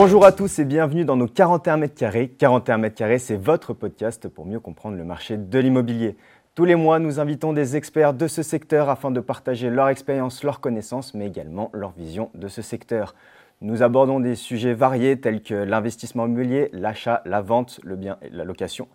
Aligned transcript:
Bonjour 0.00 0.24
à 0.24 0.30
tous 0.30 0.60
et 0.60 0.64
bienvenue 0.64 1.04
dans 1.04 1.16
nos 1.16 1.26
41 1.26 1.76
mètres 1.76 1.96
carrés. 1.96 2.28
41 2.28 2.78
mètres 2.78 2.94
carrés, 2.94 3.18
c'est 3.18 3.36
votre 3.36 3.72
podcast 3.72 4.28
pour 4.28 4.46
mieux 4.46 4.60
comprendre 4.60 4.96
le 4.96 5.02
marché 5.02 5.36
de 5.36 5.58
l'immobilier. 5.58 6.16
Tous 6.54 6.64
les 6.64 6.76
mois, 6.76 7.00
nous 7.00 7.18
invitons 7.18 7.52
des 7.52 7.74
experts 7.74 8.14
de 8.14 8.28
ce 8.28 8.44
secteur 8.44 8.90
afin 8.90 9.10
de 9.10 9.18
partager 9.18 9.70
leur 9.70 9.88
expérience, 9.88 10.44
leurs 10.44 10.60
connaissances, 10.60 11.14
mais 11.14 11.26
également 11.26 11.68
leur 11.72 11.90
vision 11.90 12.30
de 12.34 12.46
ce 12.46 12.62
secteur. 12.62 13.16
Nous 13.60 13.82
abordons 13.82 14.20
des 14.20 14.36
sujets 14.36 14.72
variés 14.72 15.18
tels 15.20 15.42
que 15.42 15.54
l'investissement 15.54 16.26
immobilier, 16.26 16.68
l'achat, 16.72 17.20
la 17.24 17.40
vente, 17.40 17.80
le 17.82 17.96
bien 17.96 18.18
et 18.22 18.30
la 18.30 18.44
location, 18.44 18.86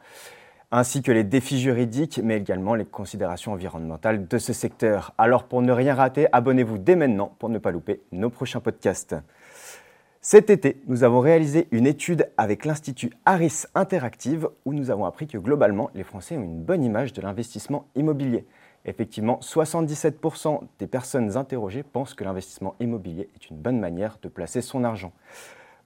ainsi 0.72 1.02
que 1.02 1.12
les 1.12 1.26
défis 1.26 1.60
juridiques, 1.60 2.22
mais 2.24 2.38
également 2.38 2.76
les 2.76 2.86
considérations 2.86 3.52
environnementales 3.52 4.26
de 4.26 4.38
ce 4.38 4.54
secteur. 4.54 5.14
Alors 5.18 5.50
pour 5.50 5.62
ne 5.64 5.74
rien 5.74 5.96
rater, 5.96 6.28
abonnez-vous 6.32 6.78
dès 6.78 6.96
maintenant 6.96 7.36
pour 7.40 7.50
ne 7.50 7.58
pas 7.58 7.72
louper 7.72 8.04
nos 8.14 8.30
prochains 8.30 8.62
podcasts. 8.62 9.18
Cet 10.26 10.50
été, 10.50 10.82
nous 10.88 11.04
avons 11.04 11.20
réalisé 11.20 11.68
une 11.72 11.86
étude 11.86 12.30
avec 12.38 12.64
l'Institut 12.64 13.12
Harris 13.26 13.64
Interactive 13.76 14.48
où 14.64 14.74
nous 14.74 14.90
avons 14.90 15.04
appris 15.04 15.28
que 15.28 15.38
globalement, 15.38 15.90
les 15.96 16.06
Français 16.06 16.38
ont 16.38 16.44
une 16.44 16.64
bonne 16.64 16.82
image 16.82 17.12
de 17.12 17.22
l'investissement 17.22 17.90
immobilier. 17.98 18.46
Effectivement, 18.86 19.42
77% 19.42 20.62
des 20.80 20.88
personnes 20.88 21.36
interrogées 21.36 21.84
pensent 21.84 22.14
que 22.14 22.24
l'investissement 22.24 22.76
immobilier 22.80 23.28
est 23.36 23.50
une 23.50 23.58
bonne 23.58 23.82
manière 23.82 24.18
de 24.22 24.30
placer 24.30 24.62
son 24.62 24.86
argent. 24.86 25.12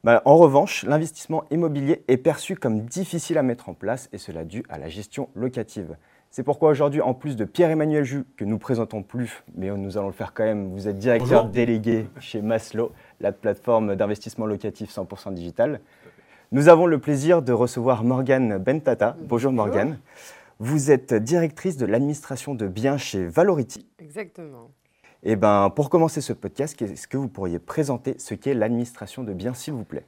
Bah, 0.04 0.22
en 0.26 0.38
revanche, 0.38 0.84
l'investissement 0.84 1.46
immobilier 1.50 2.04
est 2.08 2.18
perçu 2.18 2.56
comme 2.56 2.82
difficile 2.82 3.40
à 3.40 3.44
mettre 3.44 3.70
en 3.70 3.74
place 3.74 4.08
et 4.14 4.20
cela 4.20 4.44
dû 4.44 4.64
à 4.70 4.78
la 4.78 4.88
gestion 4.88 5.30
locative. 5.34 5.98
C'est 6.38 6.44
pourquoi 6.44 6.70
aujourd'hui, 6.70 7.02
en 7.02 7.16
plus 7.16 7.36
de 7.36 7.46
Pierre-Emmanuel 7.46 8.04
Jus, 8.04 8.24
que 8.38 8.46
nous 8.46 8.60
présentons 8.60 9.02
plus, 9.02 9.44
mais 9.56 9.72
nous 9.72 9.98
allons 9.98 10.06
le 10.06 10.14
faire 10.14 10.36
quand 10.36 10.44
même, 10.44 10.70
vous 10.70 10.88
êtes 10.88 11.00
directeur 11.00 11.46
délégué 11.46 12.06
chez 12.20 12.44
Maslow, 12.44 12.92
la 13.20 13.32
plateforme 13.32 13.96
d'investissement 13.96 14.46
locatif 14.46 14.96
100% 14.96 15.34
digital. 15.34 15.80
Nous 16.52 16.70
avons 16.70 16.86
le 16.86 17.00
plaisir 17.00 17.42
de 17.42 17.54
recevoir 17.54 18.04
Morgane 18.04 18.60
Bentata. 18.60 19.18
Bonjour 19.22 19.52
Morgane. 19.52 19.98
Vous 20.60 20.92
êtes 20.92 21.16
directrice 21.16 21.76
de 21.76 21.88
l'administration 21.88 22.54
de 22.54 22.68
biens 22.68 23.00
chez 23.00 23.26
Valority. 23.26 23.88
Exactement. 23.98 24.70
Et 25.24 25.32
eh 25.32 25.36
ben, 25.36 25.72
pour 25.72 25.90
commencer 25.90 26.22
ce 26.22 26.34
podcast, 26.34 26.80
est-ce 26.80 27.08
que 27.08 27.18
vous 27.18 27.30
pourriez 27.30 27.58
présenter 27.58 28.14
ce 28.20 28.36
qu'est 28.36 28.54
l'administration 28.54 29.24
de 29.24 29.34
biens, 29.34 29.56
s'il 29.56 29.74
vous 29.74 29.86
plaît? 29.86 30.06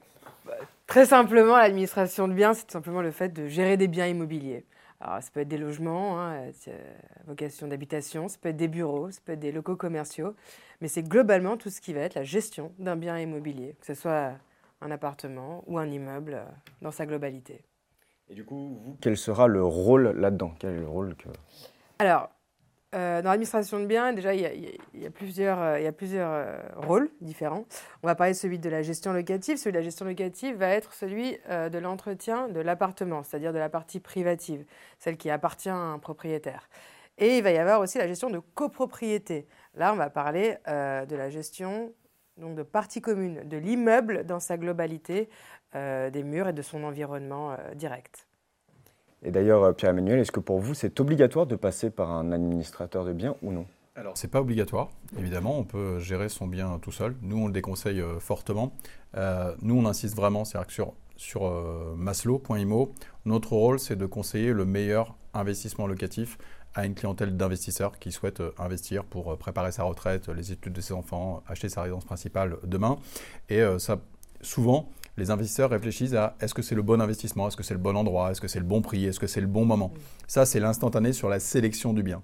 Très 0.86 1.08
simplement, 1.08 1.58
l'administration 1.58 2.28
de 2.28 2.34
biens, 2.34 2.54
c'est 2.54 2.68
tout 2.68 2.74
simplement 2.74 3.02
le 3.02 3.10
fait 3.10 3.30
de 3.30 3.48
gérer 3.48 3.78
des 3.78 3.88
biens 3.88 4.06
immobiliers. 4.06 4.64
Alors, 5.02 5.24
ça 5.24 5.30
peut 5.32 5.40
être 5.40 5.48
des 5.48 5.58
logements, 5.58 6.20
hein, 6.20 6.52
euh, 6.68 6.94
vocation 7.26 7.68
d'habitation, 7.68 8.28
ça 8.28 8.38
peut 8.42 8.50
être 8.50 8.58
des 8.58 8.68
bureaux, 8.68 9.12
ça 9.12 9.22
peut 9.24 9.32
être 9.32 9.40
des 9.40 9.54
locaux 9.54 9.78
commerciaux, 9.78 10.36
mais 10.82 10.90
c'est 10.90 11.04
globalement 11.04 11.56
tout 11.56 11.70
ce 11.70 11.80
qui 11.80 11.94
va 11.94 12.02
être 12.02 12.16
la 12.16 12.24
gestion 12.24 12.74
d'un 12.80 12.98
bien 12.98 13.18
immobilier, 13.18 13.78
que 13.80 13.86
ce 13.86 13.94
soit 13.94 14.34
un 14.82 14.92
appartement 14.92 15.64
ou 15.68 15.78
un 15.78 15.90
immeuble 15.90 16.34
euh, 16.34 16.46
dans 16.82 16.92
sa 16.92 17.06
globalité. 17.06 17.64
Et 18.30 18.34
du 18.34 18.44
coup, 18.44 18.98
quel 19.02 19.18
sera 19.18 19.48
le 19.48 19.64
rôle 19.64 20.10
là-dedans? 20.10 20.54
Quel 20.60 20.76
est 20.76 20.80
le 20.80 20.88
rôle 20.88 21.16
que... 21.16 21.30
Alors, 21.98 22.30
euh, 22.96 23.22
dans 23.22 23.30
l'administration 23.30 23.80
de 23.80 23.86
biens, 23.86 24.14
déjà, 24.14 24.34
il 24.34 24.42
y 24.42 25.06
a, 25.06 25.12
plusieurs, 25.12 25.62
euh, 25.62 25.92
euh, 26.14 26.60
rôles 26.76 27.12
différents. 27.22 27.66
On 28.02 28.08
va 28.08 28.16
parler 28.16 28.34
de 28.34 28.38
celui 28.38 28.58
de 28.58 28.70
la 28.70 28.82
gestion 28.82 29.14
locative. 29.14 29.58
Celui 29.58 29.74
de 29.74 29.78
la 29.78 29.84
gestion 29.84 30.06
locative 30.06 30.56
va 30.56 30.70
être 30.70 30.94
celui 30.94 31.38
de 31.50 31.78
l'entretien 31.78 32.48
de 32.48 32.60
l'appartement, 32.60 33.22
c'est-à-dire 33.22 33.54
de 33.54 33.60
la 33.60 33.70
partie 33.70 34.00
privative, 34.00 34.66
celle 34.98 35.18
qui 35.18 35.30
appartient 35.30 35.70
à 35.70 35.76
un 35.76 36.00
propriétaire. 36.00 36.68
Et 37.20 37.38
il 37.38 37.44
va 37.44 37.52
y 37.52 37.58
avoir 37.58 37.82
aussi 37.82 37.98
la 37.98 38.08
gestion 38.08 38.30
de 38.30 38.40
copropriété. 38.40 39.46
Là, 39.76 39.94
on 39.94 39.98
va 39.98 40.10
parler 40.10 40.58
de 40.66 41.16
la 41.16 41.30
gestion 41.30 41.94
donc 42.38 42.56
de 42.56 42.64
partie 42.64 43.02
commune, 43.02 43.44
de 43.44 43.58
l'immeuble 43.58 44.26
dans 44.26 44.40
sa 44.40 44.58
globalité, 44.58 45.30
des 45.74 46.24
murs 46.24 46.48
et 46.48 46.54
de 46.54 46.62
son 46.62 46.84
environnement 46.84 47.58
direct. 47.76 48.29
Et 49.24 49.32
d'ailleurs, 49.32 49.64
euh, 49.64 49.74
Pierre-Emmanuel, 49.74 50.20
est-ce 50.20 50.32
que 50.32 50.40
pour 50.40 50.60
vous, 50.60 50.74
c'est 50.74 51.00
obligatoire 51.00 51.46
de 51.46 51.56
passer 51.56 51.90
par 51.90 52.12
un 52.12 52.32
administrateur 52.32 53.06
de 53.06 53.14
biens 53.14 53.36
ou 53.42 53.52
non? 53.52 53.66
Alors, 53.96 54.18
ce 54.18 54.26
n'est 54.26 54.32
pas 54.32 54.40
obligatoire, 54.40 54.90
évidemment, 55.18 55.58
on 55.60 55.66
peut 55.66 56.00
gérer 56.00 56.30
son 56.30 56.48
bien 56.48 56.80
tout 56.82 56.92
seul. 56.92 57.16
Nous, 57.22 57.38
on 57.38 57.48
le 57.48 57.54
déconseille 57.54 58.00
euh, 58.00 58.20
fortement. 58.20 58.72
Euh, 59.18 59.54
nous, 59.62 59.78
on 59.78 59.86
insiste 59.86 60.16
vraiment, 60.16 60.46
c'est-à-dire 60.46 60.68
que 60.68 60.74
sur, 60.74 60.94
sur 61.18 61.52
maslow.imo, 61.98 62.94
notre 63.26 63.54
rôle, 63.54 63.80
c'est 63.80 63.98
de 63.98 64.06
conseiller 64.06 64.54
le 64.54 64.64
meilleur 64.64 65.16
investissement 65.34 65.86
locatif 65.86 66.38
à 66.76 66.86
une 66.86 66.96
clientèle 66.96 67.36
d'investisseurs 67.36 68.00
qui 68.00 68.12
souhaitent 68.12 68.44
investir 68.58 69.04
pour 69.04 69.38
préparer 69.38 69.72
sa 69.74 69.84
retraite, 69.84 70.30
les 70.30 70.54
études 70.54 70.74
de 70.74 70.82
ses 70.82 70.94
enfants, 70.94 71.44
acheter 71.48 71.68
sa 71.68 71.82
résidence 71.82 72.06
principale 72.06 72.58
demain. 72.64 73.00
Et 73.50 73.62
ça, 73.80 74.00
souvent, 74.42 74.88
les 75.20 75.30
investisseurs 75.30 75.70
réfléchissent 75.70 76.14
à 76.14 76.36
est-ce 76.40 76.54
que 76.54 76.62
c'est 76.62 76.76
le 76.76 76.82
bon 76.82 77.02
investissement, 77.02 77.48
est-ce 77.48 77.58
que 77.58 77.64
c'est 77.64 77.74
le 77.74 77.80
bon 77.80 77.96
endroit, 77.96 78.32
est-ce 78.32 78.42
que 78.42 78.48
c'est 78.48 78.60
le 78.60 78.66
bon 78.66 78.82
prix, 78.82 79.06
est-ce 79.06 79.20
que 79.20 79.28
c'est 79.28 79.42
le 79.42 79.48
bon 79.48 79.66
moment? 79.66 79.94
Ça, 80.28 80.46
c'est 80.46 80.60
l'instantané 80.60 81.14
sur 81.14 81.30
la 81.30 81.40
sélection 81.40 81.94
du 81.94 82.02
bien. 82.02 82.24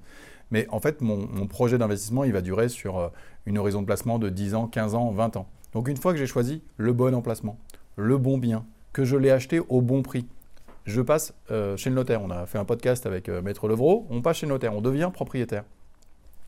Mais 0.52 0.68
en 0.70 0.80
fait, 0.80 1.02
mon, 1.02 1.28
projet 1.48 1.78
d'investissement, 1.78 2.24
il 2.24 2.32
va 2.32 2.42
durer 2.42 2.70
sur 2.70 2.98
euh, 2.98 3.10
une 3.46 3.58
horizon 3.58 3.82
de 3.82 3.86
placement 3.86 4.18
de 4.18 4.30
10 4.30 4.56
ans, 4.56 4.68
15 4.68 4.96
ans, 4.96 5.12
20 5.12 5.38
ans. 5.38 5.48
Donc 5.74 5.88
une 5.90 5.98
fois 5.98 6.14
que 6.14 6.18
j'ai 6.18 6.28
choisi 6.28 6.64
le 6.78 6.94
bon 6.94 7.14
emplacement, 7.14 7.60
le 7.98 8.18
bon 8.18 8.38
bien, 8.38 8.66
que 8.94 9.04
je 9.04 9.18
l'ai 9.18 9.32
acheté 9.32 9.60
au 9.60 9.82
bon 9.82 10.02
prix, 10.02 10.26
je 10.86 11.02
passe 11.02 11.34
euh, 11.52 11.76
chez 11.78 11.90
le 11.90 11.96
notaire. 11.96 12.22
On 12.24 12.30
a 12.30 12.46
fait 12.46 12.58
un 12.58 12.66
podcast 12.66 13.06
avec 13.06 13.28
euh, 13.28 13.42
Maître 13.42 13.68
Levrault, 13.68 14.08
on 14.10 14.22
passe 14.22 14.38
chez 14.38 14.46
le 14.46 14.54
notaire, 14.54 14.74
on 14.74 14.82
devient 14.82 15.10
propriétaire. 15.14 15.64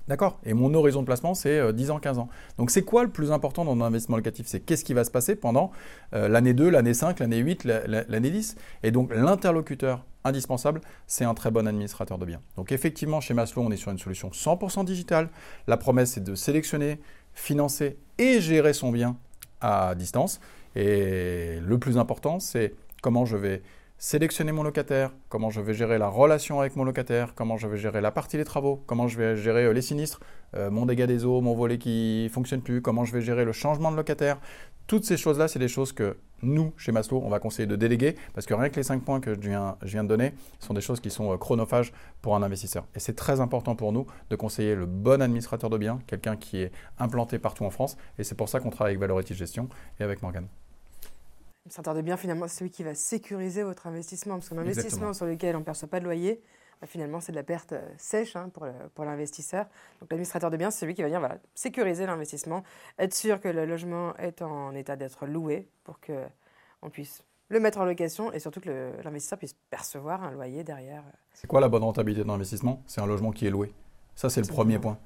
D'accord 0.07 0.39
Et 0.45 0.53
mon 0.53 0.73
horizon 0.73 1.01
de 1.01 1.05
placement, 1.05 1.33
c'est 1.33 1.73
10 1.73 1.89
euh, 1.89 1.93
ans, 1.93 1.99
15 1.99 2.19
ans. 2.19 2.29
Donc 2.57 2.71
c'est 2.71 2.83
quoi 2.83 3.03
le 3.03 3.09
plus 3.09 3.31
important 3.31 3.65
dans 3.65 3.75
l'investissement 3.75 4.15
locatif? 4.15 4.47
C'est 4.47 4.61
qu'est-ce 4.61 4.85
qui 4.85 4.93
va 4.93 5.03
se 5.03 5.11
passer 5.11 5.35
pendant 5.35 5.71
euh, 6.13 6.29
l'année 6.29 6.53
2, 6.53 6.69
l'année 6.69 6.93
5, 6.93 7.19
l'année 7.19 7.39
8, 7.39 7.65
l'année 7.65 8.29
10 8.29 8.55
Et 8.83 8.91
donc 8.91 9.13
l'interlocuteur 9.13 10.05
indispensable, 10.23 10.81
c'est 11.07 11.25
un 11.25 11.33
très 11.33 11.51
bon 11.51 11.67
administrateur 11.67 12.17
de 12.17 12.25
biens. 12.25 12.41
Donc 12.55 12.71
effectivement, 12.71 13.19
chez 13.19 13.33
Maslow, 13.33 13.63
on 13.63 13.71
est 13.71 13.77
sur 13.77 13.91
une 13.91 13.97
solution 13.97 14.29
100% 14.29 14.85
digitale. 14.85 15.29
La 15.67 15.77
promesse, 15.77 16.11
c'est 16.11 16.23
de 16.23 16.35
sélectionner, 16.35 17.01
financer 17.33 17.97
et 18.17 18.39
gérer 18.39 18.73
son 18.73 18.91
bien 18.91 19.17
à 19.59 19.93
distance. 19.95 20.39
Et 20.75 21.59
le 21.61 21.77
plus 21.79 21.97
important, 21.97 22.39
c'est 22.39 22.75
comment 23.01 23.25
je 23.25 23.35
vais 23.35 23.61
sélectionner 23.97 24.51
mon 24.51 24.63
locataire, 24.63 25.11
comment 25.27 25.49
je 25.49 25.59
vais 25.59 25.73
gérer 25.73 25.97
la 25.97 26.07
relation 26.07 26.59
avec 26.59 26.75
mon 26.75 26.83
locataire, 26.83 27.33
comment 27.33 27.57
je 27.57 27.67
vais 27.67 27.77
gérer 27.77 27.99
la 27.99 28.11
partie 28.11 28.37
des 28.37 28.43
travaux, 28.43 28.83
comment 28.85 29.07
je 29.07 29.17
vais 29.17 29.35
gérer 29.35 29.65
euh, 29.65 29.73
les 29.73 29.81
sinistres, 29.81 30.19
euh, 30.55 30.69
mon 30.69 30.85
dégât 30.85 31.07
des 31.07 31.25
eaux, 31.25 31.41
mon 31.41 31.55
volet 31.55 31.79
qui 31.79 32.29
fonctionne 32.29 32.61
plus, 32.61 32.81
comment 32.81 33.05
je 33.05 33.13
vais 33.13 33.21
gérer 33.21 33.43
le 33.43 33.53
changement 33.53 33.91
de 33.91 33.97
locataire. 33.97 34.39
Toutes 34.85 35.03
ces 35.03 35.17
choses-là, 35.17 35.47
c'est 35.47 35.59
des 35.59 35.67
choses 35.67 35.93
que 35.93 36.15
nous, 36.43 36.73
chez 36.77 36.91
Maslow, 36.91 37.21
on 37.25 37.29
va 37.29 37.39
conseiller 37.39 37.65
de 37.65 37.75
déléguer 37.75 38.15
parce 38.35 38.45
que 38.45 38.53
rien 38.53 38.69
que 38.69 38.75
les 38.75 38.83
cinq 38.83 39.03
points 39.03 39.19
que 39.19 39.33
je 39.33 39.39
viens, 39.39 39.77
je 39.81 39.91
viens 39.93 40.03
de 40.03 40.09
donner 40.09 40.33
sont 40.59 40.75
des 40.75 40.81
choses 40.81 40.99
qui 40.99 41.09
sont 41.09 41.33
euh, 41.33 41.37
chronophages 41.37 41.91
pour 42.21 42.35
un 42.35 42.43
investisseur. 42.43 42.85
Et 42.95 42.99
c'est 42.99 43.15
très 43.15 43.41
important 43.41 43.75
pour 43.75 43.91
nous 43.91 44.05
de 44.29 44.35
conseiller 44.35 44.75
le 44.75 44.85
bon 44.85 45.23
administrateur 45.23 45.71
de 45.71 45.77
biens, 45.79 45.99
quelqu'un 46.05 46.35
qui 46.35 46.61
est 46.61 46.71
implanté 46.99 47.39
partout 47.39 47.65
en 47.65 47.71
France. 47.71 47.97
Et 48.19 48.23
c'est 48.23 48.35
pour 48.35 48.47
ça 48.47 48.59
qu'on 48.59 48.69
travaille 48.69 48.91
avec 48.91 49.01
Valority 49.01 49.33
Gestion 49.33 49.67
et 49.99 50.03
avec 50.03 50.21
Morgan 50.21 50.47
centre 51.71 51.93
de 51.93 52.01
bien, 52.01 52.17
finalement, 52.17 52.47
c'est 52.47 52.59
celui 52.59 52.71
qui 52.71 52.83
va 52.83 52.95
sécuriser 52.95 53.63
votre 53.63 53.87
investissement. 53.87 54.35
Parce 54.35 54.49
qu'un 54.49 54.57
investissement 54.57 55.13
sur 55.13 55.25
lequel 55.25 55.55
on 55.55 55.59
ne 55.59 55.63
perçoit 55.63 55.87
pas 55.87 55.99
de 55.99 56.05
loyer, 56.05 56.41
bah, 56.81 56.87
finalement, 56.87 57.19
c'est 57.19 57.31
de 57.31 57.37
la 57.37 57.43
perte 57.43 57.73
euh, 57.73 57.81
sèche 57.97 58.35
hein, 58.35 58.49
pour, 58.53 58.67
pour 58.93 59.05
l'investisseur. 59.05 59.65
Donc, 59.99 60.11
l'administrateur 60.11 60.51
de 60.51 60.57
biens, 60.57 60.71
c'est 60.71 60.81
celui 60.81 60.93
qui 60.93 61.01
va 61.01 61.07
venir 61.07 61.19
voilà, 61.19 61.37
sécuriser 61.55 62.05
l'investissement, 62.05 62.63
être 62.99 63.13
sûr 63.13 63.41
que 63.41 63.47
le 63.47 63.65
logement 63.65 64.15
est 64.17 64.41
en 64.41 64.73
état 64.75 64.95
d'être 64.95 65.25
loué 65.25 65.67
pour 65.83 65.99
qu'on 65.99 66.89
puisse 66.89 67.23
le 67.49 67.59
mettre 67.59 67.79
en 67.79 67.85
location 67.85 68.31
et 68.33 68.39
surtout 68.39 68.59
que 68.59 68.91
l'investisseur 69.03 69.39
puisse 69.39 69.55
percevoir 69.69 70.23
un 70.23 70.31
loyer 70.31 70.63
derrière. 70.63 71.03
C'est 71.33 71.47
quoi 71.47 71.61
la 71.61 71.69
bonne 71.69 71.83
rentabilité 71.83 72.23
d'un 72.23 72.33
investissement 72.33 72.83
C'est 72.87 73.01
un 73.01 73.07
logement 73.07 73.31
qui 73.31 73.47
est 73.47 73.49
loué. 73.49 73.71
Ça, 74.15 74.29
c'est 74.29 74.41
le 74.41 74.47
premier 74.47 74.79
point. 74.79 74.97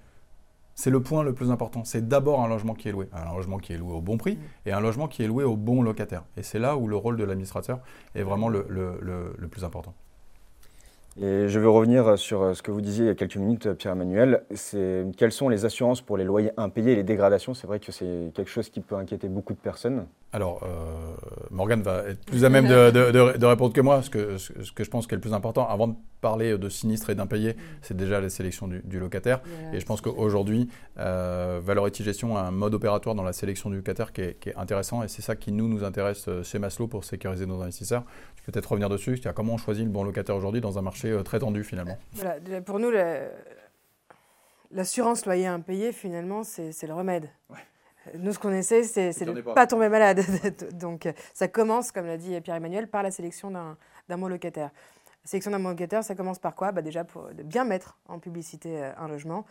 C'est 0.81 0.89
le 0.89 0.99
point 0.99 1.21
le 1.21 1.31
plus 1.31 1.51
important. 1.51 1.83
C'est 1.83 2.07
d'abord 2.07 2.41
un 2.41 2.47
logement 2.47 2.73
qui 2.73 2.89
est 2.89 2.91
loué. 2.91 3.07
Un 3.13 3.35
logement 3.35 3.59
qui 3.59 3.71
est 3.71 3.77
loué 3.77 3.93
au 3.93 4.01
bon 4.01 4.17
prix 4.17 4.33
mm. 4.33 4.39
et 4.69 4.71
un 4.71 4.79
logement 4.79 5.07
qui 5.07 5.21
est 5.21 5.27
loué 5.27 5.43
au 5.43 5.55
bon 5.55 5.83
locataire. 5.83 6.23
Et 6.37 6.41
c'est 6.41 6.57
là 6.57 6.75
où 6.75 6.87
le 6.87 6.95
rôle 6.95 7.17
de 7.17 7.23
l'administrateur 7.23 7.81
est 8.15 8.23
vraiment 8.23 8.49
le, 8.49 8.65
le 8.67 9.47
plus 9.47 9.63
important. 9.63 9.93
Et 11.19 11.47
je 11.49 11.59
veux 11.59 11.69
revenir 11.69 12.17
sur 12.17 12.41
euh, 12.41 12.53
ce 12.55 12.63
que 12.63 12.71
vous 12.71 12.81
disiez 12.81 13.05
il 13.05 13.07
y 13.09 13.11
a 13.11 13.15
quelques 13.15 13.35
minutes, 13.35 13.73
Pierre-Emmanuel. 13.73 14.43
C'est 14.55 15.05
quelles 15.17 15.31
sont 15.31 15.49
les 15.49 15.65
assurances 15.65 16.01
pour 16.01 16.17
les 16.17 16.23
loyers 16.23 16.51
impayés 16.57 16.93
et 16.93 16.95
les 16.95 17.03
dégradations? 17.03 17.53
C'est 17.53 17.67
vrai 17.67 17.79
que 17.79 17.91
c'est 17.91 18.31
quelque 18.33 18.49
chose 18.49 18.69
qui 18.69 18.81
peut 18.81 18.95
inquiéter 18.95 19.29
beaucoup 19.29 19.53
de 19.53 19.59
personnes. 19.59 20.07
Alors, 20.33 20.63
euh, 20.63 20.67
Morgane 21.49 21.81
va 21.81 22.03
être 22.07 22.23
plus 22.25 22.45
à 22.45 22.49
même 22.49 22.67
de, 22.67 23.45
répondre 23.45 23.73
que 23.73 23.81
moi. 23.81 24.01
Ce 24.01 24.09
que, 24.09 24.37
ce 24.37 24.71
que 24.71 24.83
je 24.83 24.89
pense 24.89 25.05
qui 25.07 25.13
est 25.13 25.17
le 25.17 25.21
plus 25.21 25.33
important, 25.33 25.67
avant 25.67 25.89
de 25.89 25.95
parler 26.21 26.57
de 26.57 26.69
sinistre 26.69 27.09
et 27.09 27.15
d'impayés, 27.15 27.53
mm. 27.53 27.59
c'est 27.81 27.97
déjà 27.97 28.21
la 28.21 28.29
sélection 28.29 28.67
du, 28.67 28.99
locataire. 28.99 29.41
et 29.73 29.79
je 29.79 29.85
pense 29.85 29.99
qu'aujourd'hui, 29.99 30.69
euh, 30.99 31.59
Valority 31.61 32.03
Gestion 32.03 32.37
a 32.37 32.41
un 32.41 32.51
mode 32.51 32.73
opératoire 32.73 33.15
dans 33.15 33.23
la 33.23 33.33
sélection 33.33 33.69
du 33.69 33.77
locataire 33.77 34.13
qui 34.13 34.21
est, 34.21 34.39
qui 34.39 34.49
est 34.49 34.55
intéressant. 34.55 35.03
Et 35.03 35.09
c'est 35.09 35.21
ça 35.21 35.35
qui 35.35 35.51
nous, 35.51 35.67
nous 35.67 35.83
intéresse 35.83 36.25
euh, 36.27 36.43
chez 36.43 36.59
Maslow 36.59 36.87
pour 36.87 37.03
sécuriser 37.03 37.45
nos 37.45 37.61
investisseurs. 37.61 38.03
Je 38.37 38.43
peux 38.43 38.53
peut-être 38.53 38.71
revenir 38.71 38.89
dessus. 38.89 39.17
C'est-à-dire 39.17 39.33
comment 39.33 39.55
on 39.55 39.57
choisit 39.57 39.83
le 39.83 39.91
bon 39.91 40.03
locataire 40.03 40.35
aujourd'hui 40.35 40.61
dans 40.61 40.79
un 40.79 40.81
marché 40.81 41.09
euh, 41.09 41.23
très 41.23 41.39
tendu 41.39 41.63
finalement. 41.63 41.97
Voilà, 42.13 42.61
pour 42.61 42.79
nous, 42.79 42.91
l'assurance 44.71 45.25
loyer 45.25 45.47
impayé, 45.47 45.91
finalement, 45.91 46.43
c'est 46.43 46.87
le 46.87 46.93
remède. 46.93 47.29
Nous, 48.17 48.33
ce 48.33 48.39
qu'on 48.39 48.51
essaie, 48.51 48.83
c'est 48.83 49.25
de 49.25 49.31
ne 49.31 49.41
pas. 49.41 49.67
tomber 49.67 49.89
malade. 49.89 50.21
Donc, 50.73 51.07
ça 51.33 51.47
commence, 51.47 51.91
comme 51.91 52.05
l'a 52.07 52.17
dit 52.17 52.39
Pierre-Emmanuel, 52.41 52.87
par 52.87 53.03
la 53.03 53.11
sélection 53.11 53.51
d'un 53.51 54.17
mot 54.17 54.27
locataire. 54.27 54.71
La 55.23 55.29
sélection 55.29 55.51
d'un 55.51 55.59
mot 55.59 55.69
locataire, 55.69 56.03
ça 56.03 56.15
commence 56.15 56.39
par 56.39 56.55
quoi? 56.55 56.71
Bah 56.71 56.81
Déjà, 56.81 57.03
pour 57.03 57.29
de 57.29 57.43
bien 57.43 57.63
mettre 57.63 57.97
en 58.07 58.19
publicité 58.19 58.83
un 58.97 59.07
logement. 59.07 59.45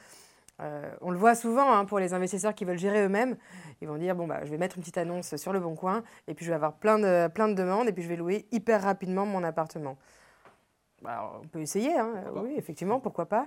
Euh, 0.61 0.91
on 1.01 1.11
le 1.11 1.19
voit 1.19 1.35
souvent 1.35 1.73
hein, 1.73 1.85
pour 1.85 1.99
les 1.99 2.13
investisseurs 2.13 2.55
qui 2.55 2.65
veulent 2.65 2.79
gérer 2.79 3.03
eux-mêmes. 3.03 3.37
Ils 3.81 3.89
vont 3.89 3.97
dire 3.97 4.15
bon 4.15 4.27
bah 4.27 4.41
je 4.45 4.51
vais 4.51 4.59
mettre 4.59 4.77
une 4.77 4.83
petite 4.83 4.99
annonce 4.99 5.37
sur 5.37 5.53
le 5.53 5.61
bon 5.61 5.75
coin 5.75 6.03
et 6.29 6.35
puis 6.35 6.45
je 6.45 6.51
vais 6.51 6.55
avoir 6.55 6.75
plein 6.75 6.99
de, 6.99 7.29
plein 7.29 7.49
de 7.49 7.55
demandes 7.55 7.89
et 7.89 7.93
puis 7.93 8.03
je 8.03 8.09
vais 8.09 8.17
louer 8.17 8.47
hyper 8.53 8.83
rapidement 8.83 9.25
mon 9.25 9.43
appartement. 9.43 9.97
Bah, 11.03 11.33
on 11.43 11.49
peut 11.49 11.61
essayer, 11.61 11.97
hein. 11.97 12.11
oui 12.37 12.55
effectivement 12.59 13.01
pourquoi 13.01 13.27
pas? 13.27 13.47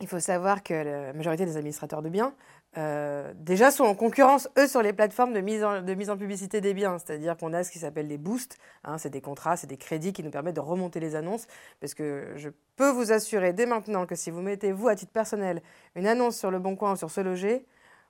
Il 0.00 0.08
faut 0.08 0.18
savoir 0.18 0.62
que 0.62 0.74
la 0.74 1.12
majorité 1.12 1.46
des 1.46 1.56
administrateurs 1.56 2.02
de 2.02 2.08
biens 2.08 2.34
euh, 2.78 3.32
déjà 3.36 3.70
sont 3.70 3.84
en 3.84 3.94
concurrence, 3.94 4.48
eux, 4.58 4.66
sur 4.66 4.82
les 4.82 4.92
plateformes 4.92 5.32
de 5.32 5.40
mise 5.40 5.64
en, 5.64 6.16
publicité 6.16 6.60
des 6.60 6.74
biens. 6.74 6.98
C'est-à-dire 6.98 7.36
qu'on 7.36 7.52
a 7.52 7.64
ce 7.64 7.70
qui 7.70 7.78
s'appelle 7.78 8.08
des 8.08 8.18
boosts. 8.18 8.58
Hein, 8.84 8.98
c'est 8.98 9.10
des 9.10 9.22
contrats, 9.22 9.56
c'est 9.56 9.66
des 9.66 9.78
crédits 9.78 10.12
qui 10.12 10.22
nous 10.22 10.30
permettent 10.30 10.56
de 10.56 10.60
remonter 10.60 11.00
les 11.00 11.14
annonces. 11.14 11.46
Parce 11.80 11.94
que 11.94 12.32
je 12.36 12.50
peux 12.76 12.90
vous 12.90 13.12
assurer 13.12 13.52
dès 13.52 13.66
maintenant 13.66 14.04
que 14.06 14.14
si 14.14 14.30
vous 14.30 14.42
mettez, 14.42 14.72
vous, 14.72 14.88
à 14.88 14.94
titre 14.94 15.12
personnel, 15.12 15.62
une 15.94 16.06
annonce 16.06 16.36
sur 16.36 16.50
le 16.50 16.58
Bon 16.58 16.76
Coin 16.76 16.92
ou 16.92 16.96
sur 16.96 17.10
ce 17.10 17.20
loger, 17.22 17.66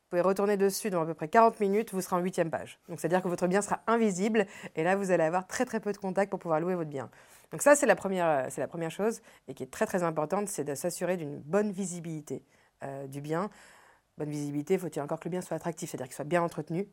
vous 0.06 0.10
pouvez 0.10 0.22
retourner 0.22 0.56
dessus 0.56 0.90
dans 0.90 1.02
à 1.02 1.06
peu 1.06 1.14
près 1.14 1.28
40 1.28 1.58
minutes, 1.58 1.92
vous 1.92 2.00
serez 2.00 2.16
en 2.16 2.20
huitième 2.20 2.50
page. 2.50 2.78
Donc 2.88 3.00
c'est-à-dire 3.00 3.22
que 3.22 3.28
votre 3.28 3.48
bien 3.48 3.60
sera 3.60 3.82
invisible 3.88 4.46
et 4.76 4.84
là 4.84 4.94
vous 4.94 5.10
allez 5.10 5.24
avoir 5.24 5.48
très 5.48 5.64
très 5.64 5.80
peu 5.80 5.90
de 5.90 5.96
contacts 5.96 6.30
pour 6.30 6.38
pouvoir 6.38 6.60
louer 6.60 6.76
votre 6.76 6.88
bien. 6.88 7.10
Donc 7.50 7.60
ça 7.60 7.74
c'est 7.74 7.86
la 7.86 7.96
première, 7.96 8.46
c'est 8.50 8.60
la 8.60 8.68
première 8.68 8.92
chose 8.92 9.20
et 9.48 9.54
qui 9.54 9.64
est 9.64 9.70
très 9.70 9.84
très 9.84 10.04
importante, 10.04 10.46
c'est 10.46 10.62
de 10.62 10.76
s'assurer 10.76 11.16
d'une 11.16 11.38
bonne 11.38 11.72
visibilité 11.72 12.44
euh, 12.84 13.08
du 13.08 13.20
bien 13.20 13.50
bonne 14.18 14.30
visibilité, 14.30 14.78
faut-il 14.78 15.00
encore 15.00 15.20
que 15.20 15.28
le 15.28 15.30
bien 15.30 15.40
soit 15.40 15.56
attractif, 15.56 15.90
c'est-à-dire 15.90 16.06
qu'il 16.06 16.14
soit 16.14 16.24
bien 16.24 16.42
entretenu, 16.42 16.88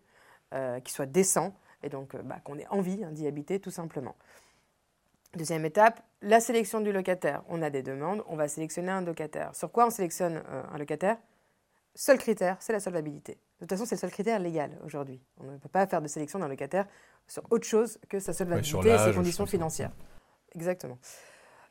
euh, 0.54 0.80
qu'il 0.80 0.94
soit 0.94 1.06
décent, 1.06 1.54
et 1.82 1.90
donc 1.90 2.16
euh, 2.16 2.22
bah, 2.22 2.40
qu'on 2.44 2.58
ait 2.58 2.68
envie 2.68 3.04
hein, 3.04 3.12
d'y 3.12 3.28
habiter 3.28 3.60
tout 3.60 3.72
simplement. 3.72 4.16
Deuxième 5.36 5.66
étape, 5.66 6.02
la 6.22 6.40
sélection 6.40 6.80
du 6.80 6.92
locataire. 6.92 7.44
On 7.48 7.62
a 7.62 7.70
des 7.70 7.82
demandes, 7.82 8.24
on 8.28 8.36
va 8.36 8.48
sélectionner 8.48 8.92
un 8.92 9.02
locataire. 9.02 9.56
Sur 9.56 9.72
quoi 9.72 9.88
on 9.88 9.90
sélectionne 9.90 10.44
euh, 10.48 10.64
un 10.72 10.78
locataire? 10.78 11.18
Seul 11.96 12.18
critère, 12.18 12.58
c'est 12.60 12.74
la 12.74 12.80
solvabilité. 12.80 13.34
De 13.34 13.66
toute 13.66 13.70
façon, 13.70 13.86
c'est 13.86 13.96
le 13.96 14.00
seul 14.00 14.12
critère 14.12 14.40
légal 14.40 14.78
aujourd'hui. 14.84 15.22
On 15.40 15.46
ne 15.46 15.58
peut 15.58 15.70
pas 15.70 15.88
faire 15.88 16.02
de 16.02 16.08
sélection 16.08 16.40
d'un 16.40 16.48
locataire 16.48 16.88
sur 17.28 17.44
autre 17.52 17.66
chose 17.66 18.00
que 18.10 18.20
sa 18.20 18.34
solvabilité 18.34 18.90
et 18.90 18.98
ses 18.98 19.14
conditions 19.14 19.46
financières. 19.46 19.92
Exactement. 20.54 20.98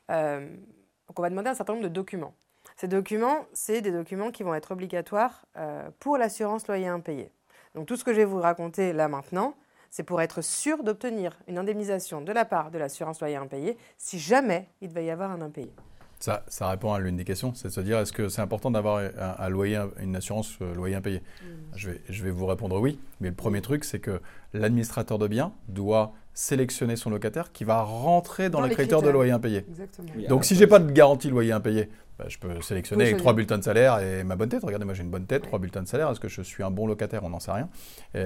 donc 0.09 1.19
on 1.19 1.21
va 1.21 1.29
demander 1.29 1.49
un 1.49 1.53
certain 1.53 1.73
nombre 1.73 1.85
de 1.85 1.93
documents. 1.93 2.33
Ces 2.75 2.87
documents, 2.87 3.45
c'est 3.53 3.81
des 3.81 3.91
documents 3.91 4.31
qui 4.31 4.43
vont 4.43 4.55
être 4.55 4.71
obligatoires 4.71 5.45
euh, 5.57 5.89
pour 5.99 6.17
l'assurance 6.17 6.67
loyer 6.67 6.87
impayé. 6.87 7.31
Donc 7.75 7.87
tout 7.87 7.95
ce 7.95 8.03
que 8.03 8.13
je 8.13 8.17
vais 8.17 8.25
vous 8.25 8.39
raconter 8.39 8.93
là 8.93 9.07
maintenant, 9.07 9.55
c'est 9.89 10.03
pour 10.03 10.21
être 10.21 10.41
sûr 10.41 10.83
d'obtenir 10.83 11.37
une 11.47 11.57
indemnisation 11.57 12.21
de 12.21 12.31
la 12.31 12.45
part 12.45 12.71
de 12.71 12.77
l'assurance 12.77 13.19
loyer 13.19 13.35
impayé 13.35 13.77
si 13.97 14.19
jamais 14.19 14.67
il 14.81 14.89
devait 14.89 15.05
y 15.05 15.11
avoir 15.11 15.31
un 15.31 15.41
impayé. 15.41 15.71
Ça, 16.19 16.43
ça 16.47 16.69
répond 16.69 16.93
à 16.93 16.99
l'une 16.99 17.17
des 17.17 17.25
questions, 17.25 17.53
c'est 17.53 17.67
de 17.67 17.73
se 17.73 17.81
dire 17.81 17.99
est-ce 17.99 18.13
que 18.13 18.29
c'est 18.29 18.41
important 18.41 18.71
d'avoir 18.71 19.03
un, 19.17 19.49
loyer, 19.49 19.83
une 19.99 20.15
assurance 20.15 20.57
euh, 20.61 20.73
loyer 20.73 20.95
impayé? 20.95 21.19
Mmh. 21.19 21.45
je, 21.75 21.89
vais, 21.89 22.01
je 22.07 22.23
vais 22.23 22.31
vous 22.31 22.45
répondre 22.45 22.79
oui, 22.79 22.97
mais 23.19 23.27
le 23.27 23.35
premier 23.35 23.61
truc, 23.61 23.83
c'est 23.83 23.99
que 23.99 24.21
l'administrateur 24.53 25.19
de 25.19 25.27
biens 25.27 25.51
doit 25.67 26.13
sélectionner 26.33 26.95
son 26.95 27.09
locataire 27.09 27.51
qui 27.51 27.63
va 27.63 27.81
rentrer 27.83 28.49
dans, 28.49 28.61
les, 28.61 28.73
critères, 28.73 29.01
de 29.01 29.09
loyer 29.09 29.31
impayé. 29.31 29.65
Exactement. 29.67 30.09
Donc 30.29 30.45
si 30.45 30.55
j'ai 30.55 30.65
pas 30.65 30.79
de 30.79 30.91
garantie 30.91 31.29
loyer 31.29 31.51
impayé, 31.51 31.89
bah, 32.17 32.25
je 32.27 32.37
peux 32.37 32.61
sélectionner 32.61 33.05
avec 33.05 33.17
trois 33.17 33.33
bulletins 33.33 33.57
de 33.57 33.63
salaire 33.63 33.99
et 33.99 34.23
ma 34.23 34.35
bonne 34.35 34.49
tête. 34.49 34.63
Regardez, 34.63 34.85
moi 34.85 34.93
j'ai 34.93 35.03
une 35.03 35.09
bonne 35.09 35.25
tête, 35.25 35.43
trois 35.43 35.59
bulletins 35.59 35.83
de 35.83 35.87
salaire. 35.87 36.09
Est-ce 36.09 36.19
que 36.19 36.27
je 36.27 36.41
suis 36.41 36.63
un 36.63 36.71
bon 36.71 36.87
locataire? 36.87 37.23
On 37.23 37.29
n'en 37.29 37.39
sait 37.39 37.51
rien. 37.51 37.69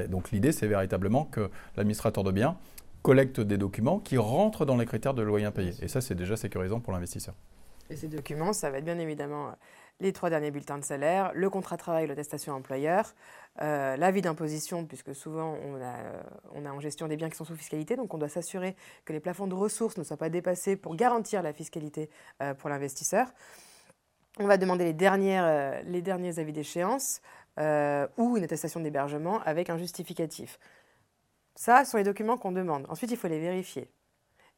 donc 0.08 0.32
l'idée, 0.32 0.52
c'est 0.52 0.68
véritablement 0.68 1.26
que 1.26 1.50
l'administrateur 1.76 2.24
de 2.24 2.32
biens 2.32 2.58
collecte 3.02 3.40
des 3.40 3.58
documents 3.58 4.00
qui 4.00 4.18
rentrent 4.18 4.66
dans 4.66 4.76
les 4.76 4.86
critères 4.86 5.14
de 5.14 5.22
loyer 5.22 5.46
impayé. 5.46 5.74
Et 5.82 5.88
ça, 5.88 6.02
c'est 6.02 6.16
déjà 6.16 6.36
sécurisant 6.36 6.80
pour 6.80 6.92
l'investisseur. 6.92 7.36
Et 7.90 7.96
ces 7.96 8.08
documents, 8.08 8.52
ça 8.52 8.70
va 8.70 8.80
être 8.80 8.86
bien 8.86 9.00
évidemment 9.00 9.54
les 10.00 10.14
trois 10.14 10.30
derniers 10.30 10.52
bulletins 10.52 10.78
de 10.78 10.84
salaire, 10.84 11.32
le 11.34 11.50
contrat 11.50 11.76
de 11.76 11.82
travail, 11.82 12.06
l'attestation 12.08 12.54
employeur, 12.54 13.16
euh, 13.62 13.98
l'avis 13.98 14.22
d'imposition, 14.22 14.86
puisque 14.86 15.16
souvent 15.16 15.58
on 15.66 15.82
a, 15.82 15.96
on 16.54 16.66
a 16.66 16.72
en 16.72 16.80
gestion 16.80 17.08
des 17.08 17.16
biens 17.16 17.30
qui 17.30 17.38
sont 17.38 17.46
sous 17.46 17.56
fiscalité, 17.56 17.96
donc 17.96 18.14
on 18.14 18.18
doit 18.18 18.30
s'assurer 18.30 18.76
que 19.06 19.14
les 19.14 19.20
plafonds 19.20 19.48
de 19.48 19.56
ressources 19.56 19.98
ne 19.98 20.04
soient 20.04 20.18
pas 20.18 20.30
dépassés 20.30 20.76
pour 20.76 20.96
garantir 20.96 21.42
la 21.42 21.54
fiscalité 21.54 22.10
euh, 22.44 22.54
pour 22.54 22.70
l'investisseur. 22.70 23.28
On 24.40 24.46
va 24.46 24.58
demander 24.58 24.84
les, 24.84 24.94
euh, 24.94 26.02
derniers 26.02 26.40
avis 26.40 26.54
d'échéance 26.54 27.22
euh, 27.60 28.08
ou 28.18 28.38
une 28.38 28.44
attestation 28.44 28.80
d'hébergement 28.80 29.42
avec 29.44 29.72
un 29.72 29.78
justificatif. 29.78 30.60
Ça, 31.56 31.84
ce 31.84 31.92
sont 31.92 31.98
les 31.98 32.04
documents 32.04 32.38
qu'on 32.38 32.52
demande. 32.52 32.86
Ensuite, 32.88 33.10
il 33.10 33.18
faut 33.18 33.28
les 33.28 33.40
vérifier. 33.40 33.90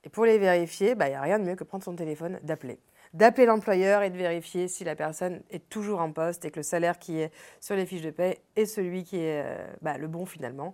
Et 0.04 0.10
pour 0.10 0.26
les 0.26 0.38
vérifier, 0.38 0.96
bah, 0.96 1.08
il 1.08 1.12
n'y 1.12 1.16
a 1.16 1.22
rien 1.22 1.40
de 1.40 1.46
mieux 1.46 1.56
que 1.56 1.64
prendre 1.64 1.84
son 1.84 1.96
téléphone, 1.96 2.40
d'appeler. 2.44 2.80
D'appeler 3.14 3.46
l'employeur 3.46 4.04
et 4.04 4.10
de 4.10 4.18
vérifier 4.18 4.68
si 4.68 4.84
la 4.84 4.96
personne 4.98 5.42
est 5.50 5.70
toujours 5.70 6.02
en 6.02 6.12
poste 6.12 6.44
et 6.44 6.52
que 6.52 6.60
le 6.60 6.64
salaire 6.64 7.00
qui 7.00 7.22
est 7.22 7.32
sur 7.62 7.76
les 7.76 7.86
fiches 7.86 8.02
de 8.02 8.12
paie 8.12 8.42
est 8.58 8.66
celui 8.66 9.06
qui 9.06 9.18
est 9.18 9.44
euh, 9.46 9.68
bah, 9.82 9.98
le 9.98 10.10
bon 10.10 10.26
finalement. 10.26 10.74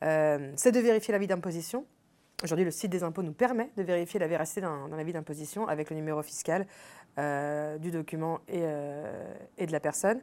c'est 0.00 0.72
de 0.72 0.80
vérifier 0.80 1.12
l'avis 1.12 1.26
d'imposition. 1.26 1.86
Aujourd'hui, 2.44 2.66
le 2.66 2.70
site 2.70 2.90
des 2.90 3.02
impôts 3.02 3.22
nous 3.22 3.32
permet 3.32 3.70
de 3.78 3.82
vérifier 3.82 4.20
la 4.20 4.26
véracité 4.26 4.60
d'un 4.60 4.92
avis 4.92 5.14
d'imposition 5.14 5.66
avec 5.68 5.88
le 5.88 5.96
numéro 5.96 6.22
fiscal 6.22 6.66
euh, 7.18 7.78
du 7.78 7.90
document 7.90 8.40
euh, 8.52 9.34
et, 9.56 9.64
de 9.64 9.72
la 9.72 9.80
personne. 9.80 10.20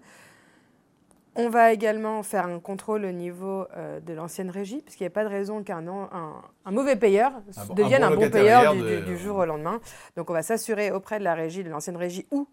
On 1.35 1.49
va 1.49 1.73
également 1.73 2.21
faire 2.21 2.45
un 2.45 2.59
contrôle 2.59 3.05
au 3.05 3.11
niveau 3.11 3.65
euh, 3.75 3.99
de 3.99 4.13
l'ancienne 4.13 4.51
régie, 4.51 4.83
puisqu'il 4.83 5.03
n'y 5.03 5.07
a 5.07 5.09
pas 5.09 5.23
de 5.23 5.29
raison 5.29 5.63
qu'un 5.63 5.87
un, 5.87 6.71
mauvais 6.71 6.95
payeur 6.95 7.31
devienne 7.75 8.03
un 8.03 8.15
bon, 8.15 8.29
payeur 8.29 8.75
du, 8.75 9.17
jour 9.17 9.37
au 9.37 9.45
lendemain. 9.45 9.81
Donc 10.15 10.29
on 10.29 10.33
va 10.33 10.43
s'assurer 10.43 10.91
auprès 10.91 11.17
de 11.17 11.23
la 11.23 11.33
régie, 11.33 11.63
de 11.63 11.71
l'ancienne 11.71 11.97
régie, 11.97 12.27
ou 12.29 12.47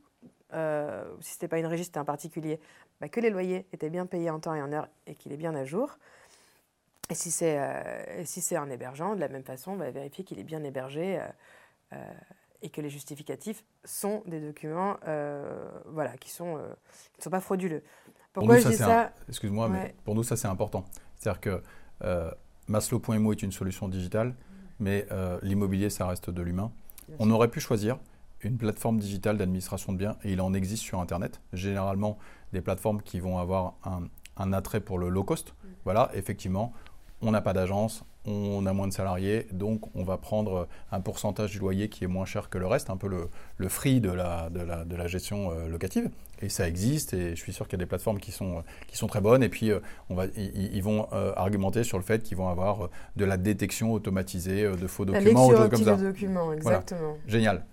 si 0.53 0.57
ce 0.57 1.37
n'était 1.37 1.49
pas 1.49 1.59
une 1.59 1.67
régie, 1.67 1.85
c'était 1.85 1.99
un 1.99 2.07
particulier, 2.07 2.61
bah, 2.99 3.11
que 3.11 3.21
les 3.21 3.29
loyers 3.29 3.67
étaient 3.75 3.91
bien 3.91 4.07
payés 4.07 4.31
en 4.31 4.41
temps 4.41 4.55
et 4.55 4.63
en 4.63 4.73
heure 4.73 4.89
et 5.07 5.15
qu'il 5.15 5.33
est 5.33 5.37
bien 5.37 5.55
à 5.55 5.67
jour. 5.67 5.99
Et 7.11 7.15
si 7.15 7.31
c'est 7.31 7.59
si 8.25 8.57
un 8.57 8.71
hébergeant, 8.71 9.15
de 9.15 9.21
la 9.21 9.29
même 9.29 9.45
façon, 9.45 9.73
on 9.73 9.77
va 9.77 9.91
vérifier 9.91 10.25
qu'il 10.25 10.39
est 10.39 10.45
bien 10.45 10.63
hébergé 10.65 11.21
et 12.63 12.69
que 12.69 12.81
les 12.81 12.91
justificatifs 12.91 13.65
sont 13.85 14.23
des 14.27 14.41
documents 14.41 14.97
euh, 15.09 15.69
voilà, 15.87 16.17
qui 16.19 16.29
ne 16.29 16.35
sont, 16.35 16.57
euh, 16.59 16.75
sont 17.19 17.31
pas 17.31 17.41
frauduleux. 17.41 17.83
Pourquoi 18.33 18.59
je 18.59 18.69
dis 18.69 18.77
ça? 18.77 19.13
Excuse-moi, 19.29 19.69
mais 19.69 19.95
pour 20.05 20.15
nous, 20.15 20.23
ça 20.23 20.37
c'est 20.37 20.49
important. 20.49 20.85
C'est-à-dire 21.17 21.41
que 21.41 21.63
euh, 22.05 22.31
Maslow.mo 22.69 23.33
est 23.33 23.43
une 23.43 23.53
solution 23.53 23.89
digitale, 23.89 24.35
mais 24.79 25.07
euh, 25.11 25.39
l'immobilier, 25.43 25.91
ça 25.91 26.07
reste 26.07 26.31
de 26.31 26.43
l'humain. 26.43 26.71
On 27.19 27.31
aurait 27.31 27.49
pu 27.49 27.61
choisir 27.61 27.99
une 28.43 28.57
plateforme 28.57 28.99
digitale 28.99 29.37
d'administration 29.37 29.93
de 29.93 29.99
biens, 29.99 30.17
et 30.23 30.33
il 30.33 30.41
en 30.41 30.55
existe 30.55 30.83
sur 30.83 31.01
Internet. 31.01 31.41
Généralement, 31.53 32.19
des 32.53 32.61
plateformes 32.61 33.03
qui 33.03 33.21
vont 33.21 33.39
avoir 33.39 33.75
un, 33.85 34.05
un 34.37 34.53
attrait 34.53 34.81
pour 34.81 34.99
le 34.99 35.09
low 35.09 35.25
cost. 35.25 35.51
Mm. 35.51 35.69
Voilà, 35.85 36.11
effectivement, 36.15 36.73
on 37.23 37.31
n'a 37.31 37.41
pas 37.41 37.53
d'agence, 37.53 38.05
on 38.27 38.67
a 38.67 38.73
moins 38.73 38.87
de 38.87 38.93
salariés, 38.93 39.47
donc 39.53 39.95
on 39.95 40.05
va 40.05 40.19
prendre 40.19 40.69
un 40.93 41.01
pourcentage 41.01 41.53
du 41.53 41.59
loyer 41.59 41.89
qui 41.89 42.05
est 42.05 42.07
moins 42.07 42.27
cher 42.27 42.51
que 42.51 42.59
le 42.59 42.67
reste, 42.67 42.91
un 42.91 42.97
peu 42.97 43.09
le, 43.09 43.29
le 43.57 43.69
free 43.69 44.01
de 44.01 44.11
la, 44.11 44.51
de 44.51 44.61
la, 44.61 44.85
de 44.85 44.97
la 44.97 45.07
gestion 45.07 45.51
euh, 45.51 45.69
locative. 45.69 46.11
Et 46.43 46.49
ça 46.49 46.69
existe, 46.69 47.15
et 47.15 47.31
je 47.31 47.41
suis 47.41 47.53
sûr 47.53 47.67
qu'il 47.67 47.79
y 47.79 47.81
a 47.81 47.85
des 47.85 47.89
plateformes 47.89 48.19
qui 48.19 48.33
sont, 48.33 48.63
qui 48.89 48.97
sont 48.97 49.07
très 49.07 49.21
bonnes, 49.21 49.43
et 49.43 49.49
puis 49.49 49.71
euh, 49.71 49.81
on 50.11 50.15
va, 50.15 50.27
ils, 50.37 50.83
vont 50.83 51.07
euh, 51.13 51.33
argumenter 51.37 51.83
sur 51.83 51.99
le 51.99 52.05
fait 52.05 52.23
qu'ils 52.23 52.37
vont 52.37 52.49
avoir 52.49 52.91
de 53.17 53.25
la 53.25 53.37
détection 53.37 53.93
automatisée 53.93 54.65
de 54.65 54.87
faux 54.87 55.05
documents, 55.05 55.47
ou 55.47 55.57
choses 55.57 55.71
comme 55.71 55.85
ça. 55.85 55.97
documents, 55.97 56.53
exactement. 56.53 57.17
Génial. 57.27 57.65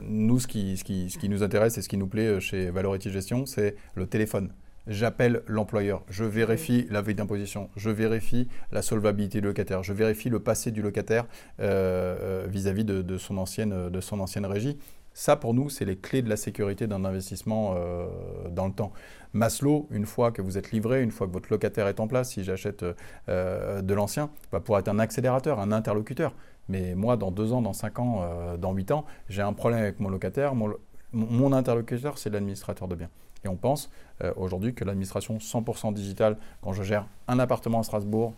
nous, 0.00 0.38
ce 0.38 0.46
qui, 0.46 0.76
ce, 0.76 0.84
qui, 0.84 1.10
ce 1.10 1.18
qui 1.18 1.28
nous 1.28 1.42
intéresse 1.42 1.78
et 1.78 1.82
ce 1.82 1.88
qui 1.88 1.96
nous 1.96 2.08
plaît 2.08 2.40
chez 2.40 2.70
Valority 2.70 3.10
Gestion, 3.10 3.46
c'est 3.46 3.76
le 3.94 4.06
téléphone 4.06 4.52
j'appelle 4.86 5.42
l'employeur, 5.46 6.02
je 6.08 6.24
vérifie 6.24 6.86
la 6.90 7.02
veille 7.02 7.14
d'imposition, 7.14 7.70
je 7.76 7.90
vérifie 7.90 8.48
la 8.72 8.82
solvabilité 8.82 9.40
du 9.40 9.46
locataire, 9.46 9.82
je 9.82 9.92
vérifie 9.92 10.28
le 10.28 10.40
passé 10.40 10.70
du 10.70 10.82
locataire 10.82 11.26
euh, 11.60 12.44
euh, 12.44 12.46
vis-à-vis 12.48 12.84
de, 12.84 13.18
son 13.18 13.38
ancienne, 13.38 13.90
de 13.90 14.00
son 14.00 14.20
ancienne 14.20 14.46
régie. 14.46 14.78
Ça, 15.14 15.36
pour 15.36 15.52
nous, 15.52 15.68
c'est 15.68 15.84
les 15.84 15.96
clés 15.96 16.22
de 16.22 16.28
la 16.30 16.36
sécurité 16.36 16.86
d'un 16.86 17.04
investissement 17.04 17.74
euh, 17.76 18.06
dans 18.50 18.66
le 18.66 18.72
temps. 18.72 18.92
Maslow, 19.34 19.86
une 19.90 20.06
fois 20.06 20.32
que 20.32 20.40
vous 20.40 20.56
êtes 20.56 20.72
livré, 20.72 21.02
une 21.02 21.10
fois 21.10 21.26
que 21.26 21.32
votre 21.32 21.50
locataire 21.50 21.86
est 21.86 22.00
en 22.00 22.08
place, 22.08 22.30
si 22.30 22.44
j'achète 22.44 22.84
de 23.28 23.94
l'ancien, 23.94 24.30
va 24.50 24.60
pouvoir 24.60 24.80
être 24.80 24.88
un 24.88 24.98
accélérateur, 24.98 25.58
un 25.58 25.72
interlocuteur. 25.72 26.34
Mais 26.68 26.94
moi, 26.94 27.16
dans 27.16 27.30
deux 27.30 27.52
ans, 27.52 27.62
dans 27.62 27.72
cinq 27.72 27.98
ans, 27.98 28.26
dans 28.58 28.72
huit 28.74 28.90
ans, 28.90 29.06
j'ai 29.30 29.40
un 29.40 29.54
problème 29.54 29.80
avec 29.80 30.00
mon 30.00 30.10
locataire. 30.10 30.54
mon 30.54 31.52
interlocuteur, 31.52 32.18
c'est 32.18 32.28
l'administrateur 32.28 32.88
de 32.88 32.94
biens. 32.94 33.10
Et 33.44 33.48
on 33.48 33.56
pense 33.56 33.90
euh, 34.22 34.32
aujourd'hui 34.36 34.74
que 34.74 34.84
l'administration 34.84 35.38
100% 35.38 35.92
digitale, 35.94 36.36
quand 36.60 36.72
je 36.72 36.82
gère 36.82 37.06
un 37.28 37.38
appartement 37.38 37.80
à 37.80 37.82
Strasbourg, 37.82 38.34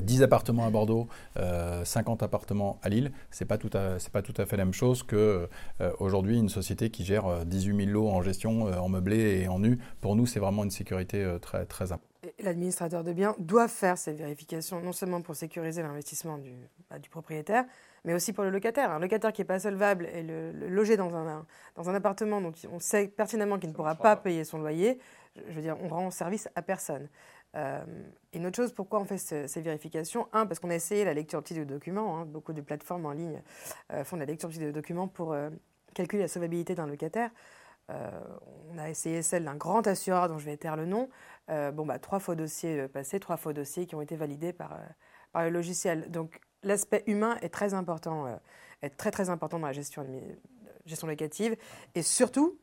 10 0.00 0.22
euh, 0.22 0.24
appartements 0.24 0.66
à 0.66 0.70
Bordeaux, 0.70 1.08
50 1.36 2.22
euh, 2.22 2.26
appartements 2.26 2.78
à 2.82 2.88
Lille, 2.88 3.12
ce 3.30 3.44
n'est 3.44 3.48
pas, 3.48 3.58
tout 3.58 3.70
à, 3.74 3.96
pas 4.12 4.22
tout 4.22 4.34
à 4.38 4.46
fait 4.46 4.56
la 4.56 4.64
même 4.64 4.72
chose 4.72 5.02
que 5.02 5.48
aujourd'hui 5.98 6.38
une 6.38 6.48
société 6.48 6.90
qui 6.90 7.04
gère 7.04 7.44
18 7.44 7.86
000 7.86 7.90
lots 7.90 8.08
en 8.08 8.22
gestion, 8.22 8.62
en 8.62 8.88
meublé 8.88 9.42
et 9.42 9.48
en 9.48 9.58
nu. 9.58 9.78
Pour 10.00 10.16
nous, 10.16 10.26
c'est 10.26 10.40
vraiment 10.40 10.64
une 10.64 10.70
sécurité 10.70 11.36
très 11.40 11.92
importante. 11.92 12.13
L'administrateur 12.44 13.04
de 13.04 13.12
biens 13.12 13.34
doit 13.38 13.68
faire 13.68 13.98
ces 13.98 14.12
vérifications, 14.12 14.80
non 14.80 14.92
seulement 14.92 15.20
pour 15.22 15.36
sécuriser 15.36 15.82
l'investissement 15.82 16.38
du, 16.38 16.52
bah, 16.90 16.96
propriétaire, 17.10 17.64
mais 18.04 18.14
aussi 18.14 18.32
pour 18.32 18.44
le 18.44 18.50
locataire. 18.50 18.90
Un 18.90 18.98
locataire 18.98 19.32
qui 19.32 19.40
n'est 19.40 19.46
pas 19.46 19.58
solvable 19.58 20.06
et 20.12 20.22
le, 20.22 20.52
logé 20.68 20.96
dans 20.96 21.14
un, 21.14 21.94
appartement 21.94 22.40
dont 22.40 22.52
on 22.72 22.78
sait 22.78 23.08
pertinemment 23.08 23.58
qu'il 23.58 23.70
ne 23.70 23.74
pourra 23.74 23.94
pas 23.94 24.16
payer 24.16 24.44
son 24.44 24.58
loyer, 24.58 24.98
je 25.48 25.52
veux 25.52 25.62
dire, 25.62 25.76
on 25.82 25.88
rend 25.88 26.10
service 26.10 26.48
à 26.54 26.62
personne. 26.62 27.08
Euh, 27.56 27.84
une 28.32 28.46
autre 28.46 28.56
chose, 28.56 28.72
pourquoi 28.72 29.00
on 29.00 29.04
fait 29.04 29.18
ces 29.18 29.60
vérifications? 29.60 30.28
Un, 30.32 30.46
parce 30.46 30.58
qu'on 30.58 30.70
a 30.70 30.74
essayé 30.74 31.04
la 31.04 31.14
lecture 31.14 31.42
de 31.42 31.64
documents. 31.64 32.18
Hein. 32.18 32.24
beaucoup 32.24 32.52
de 32.52 32.60
plateformes 32.60 33.06
en 33.06 33.12
ligne 33.12 33.42
euh, 33.92 34.04
font 34.04 34.16
la 34.16 34.24
lecture 34.24 34.48
de 34.48 34.70
documents 34.70 35.08
pour 35.08 35.32
euh, 35.32 35.50
calculer 35.94 36.22
la 36.22 36.28
solvabilité 36.28 36.74
d'un 36.74 36.86
locataire. 36.86 37.30
Euh, 37.90 38.10
on 38.70 38.78
a 38.78 38.88
essayé 38.88 39.22
celle 39.22 39.44
d'un 39.44 39.56
grand 39.56 39.86
assureur 39.86 40.28
dont 40.28 40.38
je 40.38 40.46
vais 40.46 40.56
taire 40.56 40.76
le 40.76 40.86
nom. 40.86 41.08
bon, 41.48 41.86
bah, 41.86 41.98
trois 41.98 42.18
faux 42.18 42.34
dossiers 42.34 42.88
passés, 42.88 43.20
trois 43.20 43.36
faux 43.36 43.52
dossiers 43.52 43.86
qui 43.86 43.94
ont 43.94 44.00
été 44.00 44.16
validés 44.16 44.52
par, 44.52 44.78
le 45.34 45.50
logiciel. 45.50 46.10
Donc 46.10 46.40
l'aspect 46.62 47.04
humain 47.06 47.36
est 47.42 47.50
très 47.50 47.74
important, 47.74 48.40
est 48.82 48.90
très 48.90 49.10
très 49.10 49.30
important 49.30 49.58
dans 49.58 49.66
la 49.66 49.72
gestion, 49.72 50.06
gestion 50.86 51.06
locative. 51.06 51.56
Et 51.94 52.02
surtout, 52.02 52.58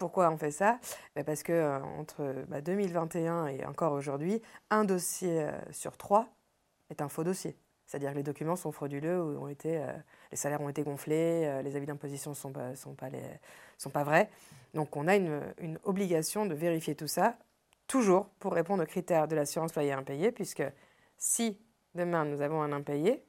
pourquoi 0.00 0.30
on 0.30 0.38
fait 0.38 0.50
ça? 0.50 0.80
Bah, 1.14 1.22
Parce 1.22 1.44
que 1.44 1.52
euh, 1.52 1.78
entre 1.98 2.34
2021 2.64 3.44
bah, 3.44 3.52
et 3.52 3.64
encore 3.66 3.92
aujourd'hui, 3.92 4.42
un 4.70 4.84
dossier 4.84 5.42
euh, 5.42 5.52
sur 5.70 5.96
trois 5.96 6.26
est 6.88 7.02
un 7.02 7.08
faux 7.08 7.22
dossier. 7.22 7.56
C'est-à-dire 7.90 8.12
que 8.12 8.18
les 8.18 8.22
documents 8.22 8.54
sont 8.54 8.70
frauduleux 8.70 9.20
ont 9.20 9.48
été, 9.48 9.78
euh, 9.78 9.90
les 10.30 10.36
salaires 10.36 10.60
ont 10.60 10.68
été 10.68 10.84
gonflés, 10.84 11.60
les 11.64 11.74
avis 11.74 11.86
d'imposition 11.86 12.30
ne 12.30 12.36
sont 12.36 12.52
pas, 12.52 12.76
sont, 12.76 13.90
vrais. 13.92 14.30
Donc 14.74 14.96
on 14.96 15.08
a 15.08 15.16
une, 15.16 15.40
obligation 15.82 16.46
de 16.46 16.54
vérifier 16.54 16.94
tout 16.94 17.08
ça, 17.08 17.36
toujours 17.88 18.28
pour 18.38 18.52
répondre 18.52 18.84
aux 18.84 18.86
critères 18.86 19.26
de 19.26 19.34
l'assurance 19.34 19.74
loyer 19.74 19.90
impayé, 19.90 20.30
puisque 20.30 20.62
si 21.18 21.58
demain 21.96 22.24
nous 22.24 22.42
avons 22.42 22.62
un 22.62 22.70
impayé, 22.70 23.24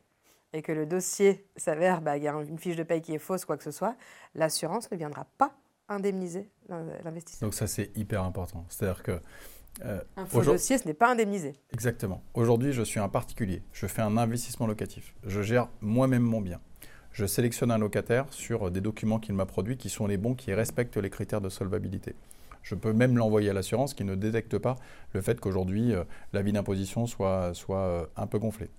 et 0.53 0.61
que 0.61 0.71
le 0.71 0.85
dossier 0.85 1.43
s'avère, 1.55 2.01
bah, 2.01 2.17
il 2.17 2.23
y 2.23 2.27
a 2.27 2.33
une 2.33 2.59
fiche 2.59 2.75
de 2.75 2.83
paye 2.83 3.01
qui 3.01 3.15
est 3.15 3.19
fausse, 3.19 3.45
quoi 3.45 3.57
que 3.57 3.63
ce 3.63 3.71
soit, 3.71 3.95
l'assurance 4.35 4.91
ne 4.91 4.97
viendra 4.97 5.25
pas 5.39 5.55
indemniser 5.89 6.51
l'investisseur. 7.03 7.47
Donc 7.47 7.55
ça, 7.55 7.65
c'est 7.65 7.97
hyper 7.97 8.23
important. 8.23 8.63
C'est-à-dire 8.69 9.01
que... 9.01 9.19
Euh, 9.85 10.01
un 10.17 10.25
faux 10.25 10.43
dossier, 10.43 10.77
ce 10.77 10.87
n'est 10.87 10.93
pas 10.93 11.11
indemnisé. 11.11 11.53
Exactement. 11.73 12.21
Aujourd'hui, 12.33 12.73
je 12.73 12.81
suis 12.81 12.99
un 12.99 13.09
particulier. 13.09 13.61
Je 13.73 13.87
fais 13.87 14.01
un 14.01 14.17
investissement 14.17 14.67
locatif. 14.67 15.13
Je 15.25 15.41
gère 15.41 15.69
moi-même 15.81 16.23
mon 16.23 16.41
bien. 16.41 16.59
Je 17.13 17.25
sélectionne 17.25 17.71
un 17.71 17.77
locataire 17.77 18.25
sur 18.31 18.71
des 18.71 18.81
documents 18.81 19.19
qu'il 19.19 19.35
m'a 19.35 19.45
produits 19.45 19.77
qui 19.77 19.89
sont 19.89 20.07
les 20.07 20.17
bons, 20.17 20.35
qui 20.35 20.53
respectent 20.53 20.97
les 20.97 21.09
critères 21.09 21.41
de 21.41 21.49
solvabilité. 21.49 22.15
Je 22.63 22.75
peux 22.75 22.93
même 22.93 23.17
l'envoyer 23.17 23.49
à 23.49 23.53
l'assurance 23.53 23.93
qui 23.93 24.03
ne 24.03 24.15
détecte 24.15 24.57
pas 24.57 24.75
le 25.13 25.21
fait 25.21 25.39
qu'aujourd'hui, 25.39 25.93
euh, 25.93 26.03
l'avis 26.31 26.53
d'imposition 26.53 27.07
soit, 27.07 27.53
soit 27.53 27.79
euh, 27.79 28.05
un 28.15 28.27
peu 28.27 28.39
gonflé. 28.39 28.69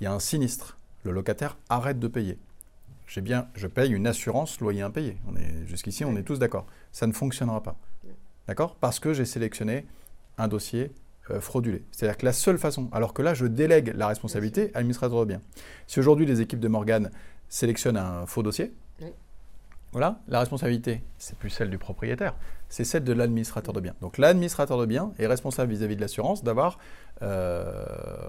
Il 0.00 0.04
y 0.04 0.06
a 0.06 0.12
un 0.12 0.20
sinistre. 0.20 0.76
Le 1.04 1.12
locataire 1.12 1.56
arrête 1.68 1.98
de 1.98 2.08
payer 2.08 2.38
bien, 3.20 3.48
je 3.54 3.66
paye 3.66 3.92
une 3.92 4.06
assurance 4.06 4.60
loyer 4.60 4.82
impayé. 4.82 5.16
Jusqu'ici, 5.66 6.04
on 6.04 6.16
est 6.16 6.22
tous 6.22 6.38
d'accord. 6.38 6.66
Ça 6.92 7.06
ne 7.06 7.12
fonctionnera 7.12 7.62
pas. 7.62 7.76
D'accord? 8.46 8.76
Parce 8.76 8.98
que 8.98 9.12
j'ai 9.12 9.24
sélectionné 9.24 9.84
un 10.38 10.48
dossier 10.48 10.90
euh, 11.30 11.40
fraudulé. 11.40 11.84
C'est-à-dire 11.92 12.16
que 12.16 12.24
la 12.24 12.32
seule 12.32 12.58
façon, 12.58 12.88
alors 12.92 13.14
que 13.14 13.22
là, 13.22 13.34
je 13.34 13.46
délègue 13.46 13.92
la 13.94 14.08
responsabilité 14.08 14.70
à 14.74 14.78
l'administrateur 14.78 15.20
de 15.20 15.24
biens. 15.26 15.42
Si 15.86 16.00
aujourd'hui, 16.00 16.26
les 16.26 16.40
équipes 16.40 16.60
de 16.60 16.68
Morgan 16.68 17.10
sélectionnent 17.48 17.96
un 17.96 18.26
faux 18.26 18.42
dossier, 18.42 18.72
voilà, 19.92 20.20
la 20.26 20.40
responsabilité, 20.40 21.02
c'est 21.18 21.36
plus 21.36 21.50
celle 21.50 21.68
du 21.68 21.76
propriétaire, 21.76 22.34
c'est 22.70 22.84
celle 22.84 23.04
de 23.04 23.12
l'administrateur 23.12 23.74
de 23.74 23.80
biens. 23.80 23.94
Donc 24.00 24.16
l'administrateur 24.16 24.78
de 24.78 24.86
biens 24.86 25.12
est 25.18 25.26
responsable 25.26 25.70
vis-à-vis 25.70 25.96
de 25.96 26.00
l'assurance 26.00 26.42
d'avoir 26.42 26.78
euh, 27.20 27.84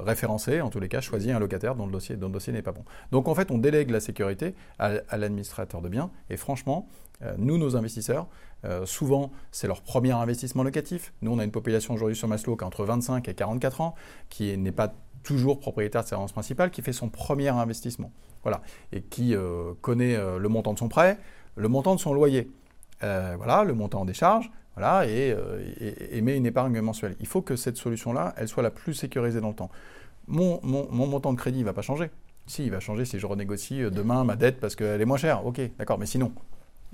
référencé, 0.06 0.60
en 0.60 0.70
tous 0.70 0.82
les 0.82 0.90
cas, 0.90 1.00
choisi 1.00 1.32
un 1.32 1.40
locataire 1.40 1.76
dont 1.76 1.86
le 1.86 1.92
dossier, 1.94 2.54
n'est 2.54 2.62
pas 2.62 2.74
bon. 2.74 2.84
Donc 3.12 3.30
en 3.30 3.36
fait, 3.36 3.50
on 3.50 3.58
délègue 3.58 3.92
la 3.92 4.02
sécurité 4.02 4.56
à, 4.78 5.18
l'administrateur 5.18 5.82
de 5.82 5.88
biens. 5.88 6.12
Et 6.30 6.36
franchement, 6.36 6.86
euh, 7.22 7.34
nous, 7.38 7.58
nos 7.58 7.78
investisseurs, 7.78 8.28
euh, 8.66 8.86
souvent, 8.86 9.32
c'est 9.52 9.68
leur 9.68 9.82
premier 9.82 10.12
investissement 10.12 10.64
locatif. 10.64 11.14
Nous, 11.22 11.32
on 11.32 11.40
a 11.40 11.46
une 11.46 11.52
population 11.52 11.94
aujourd'hui 11.94 12.18
sur 12.18 12.28
Maslow 12.28 12.58
qui 12.58 12.66
a 12.66 12.68
entre 12.68 12.84
25 12.84 13.26
et 13.30 13.34
44 13.34 13.80
ans, 13.80 13.96
qui 14.28 14.58
n'est 14.58 14.74
pas 14.74 14.94
toujours 15.24 15.60
propriétaire 15.60 16.04
de 16.04 16.08
sa 16.10 16.18
résidence 16.18 16.34
principale, 16.34 16.70
qui 16.70 16.82
fait 16.82 16.92
son 16.92 17.08
premier 17.08 17.48
investissement. 17.48 18.12
Voilà. 18.44 18.62
Et 18.92 19.02
qui 19.02 19.34
connaît 19.80 20.18
le 20.18 20.50
montant 20.50 20.74
de 20.74 20.80
son 20.80 20.90
prêt, 20.90 21.18
le 21.56 21.68
montant 21.68 21.96
de 21.96 22.00
son 22.00 22.14
loyer, 22.14 22.52
euh, 23.04 23.36
voilà, 23.38 23.64
le 23.64 23.74
montant 23.74 24.06
des 24.06 24.14
charges, 24.14 24.52
voilà, 24.76 25.04
euh, 25.04 25.64
et, 26.12 26.22
met 26.22 26.36
une 26.36 26.46
épargne 26.46 26.80
mensuelle. 26.82 27.16
Il 27.20 27.28
faut 27.28 27.42
que 27.42 27.56
cette 27.56 27.78
solution-là, 27.78 28.34
elle 28.38 28.48
soit 28.48 28.64
la 28.64 28.72
plus 28.72 28.94
sécurisée 28.94 29.42
dans 29.42 29.50
le 29.50 29.56
temps. 29.56 29.70
Mon, 30.28 30.60
montant 30.64 31.34
de 31.34 31.38
crédit 31.38 31.60
ne 31.60 31.66
va 31.66 31.74
pas 31.74 31.82
changer. 31.82 32.10
Si, 32.48 32.66
il 32.66 32.72
va 32.72 32.80
changer 32.80 33.06
si 33.06 33.20
je 33.20 33.26
renégocie 33.26 33.82
euh, 33.82 33.90
demain 33.90 34.24
ma 34.24 34.36
dette 34.36 34.60
parce 34.60 34.76
qu'elle 34.76 35.00
est 35.02 35.06
moins 35.06 35.18
chère. 35.18 35.46
Ok, 35.46 35.62
d'accord, 35.78 36.00
mais 36.00 36.06
sinon, 36.06 36.32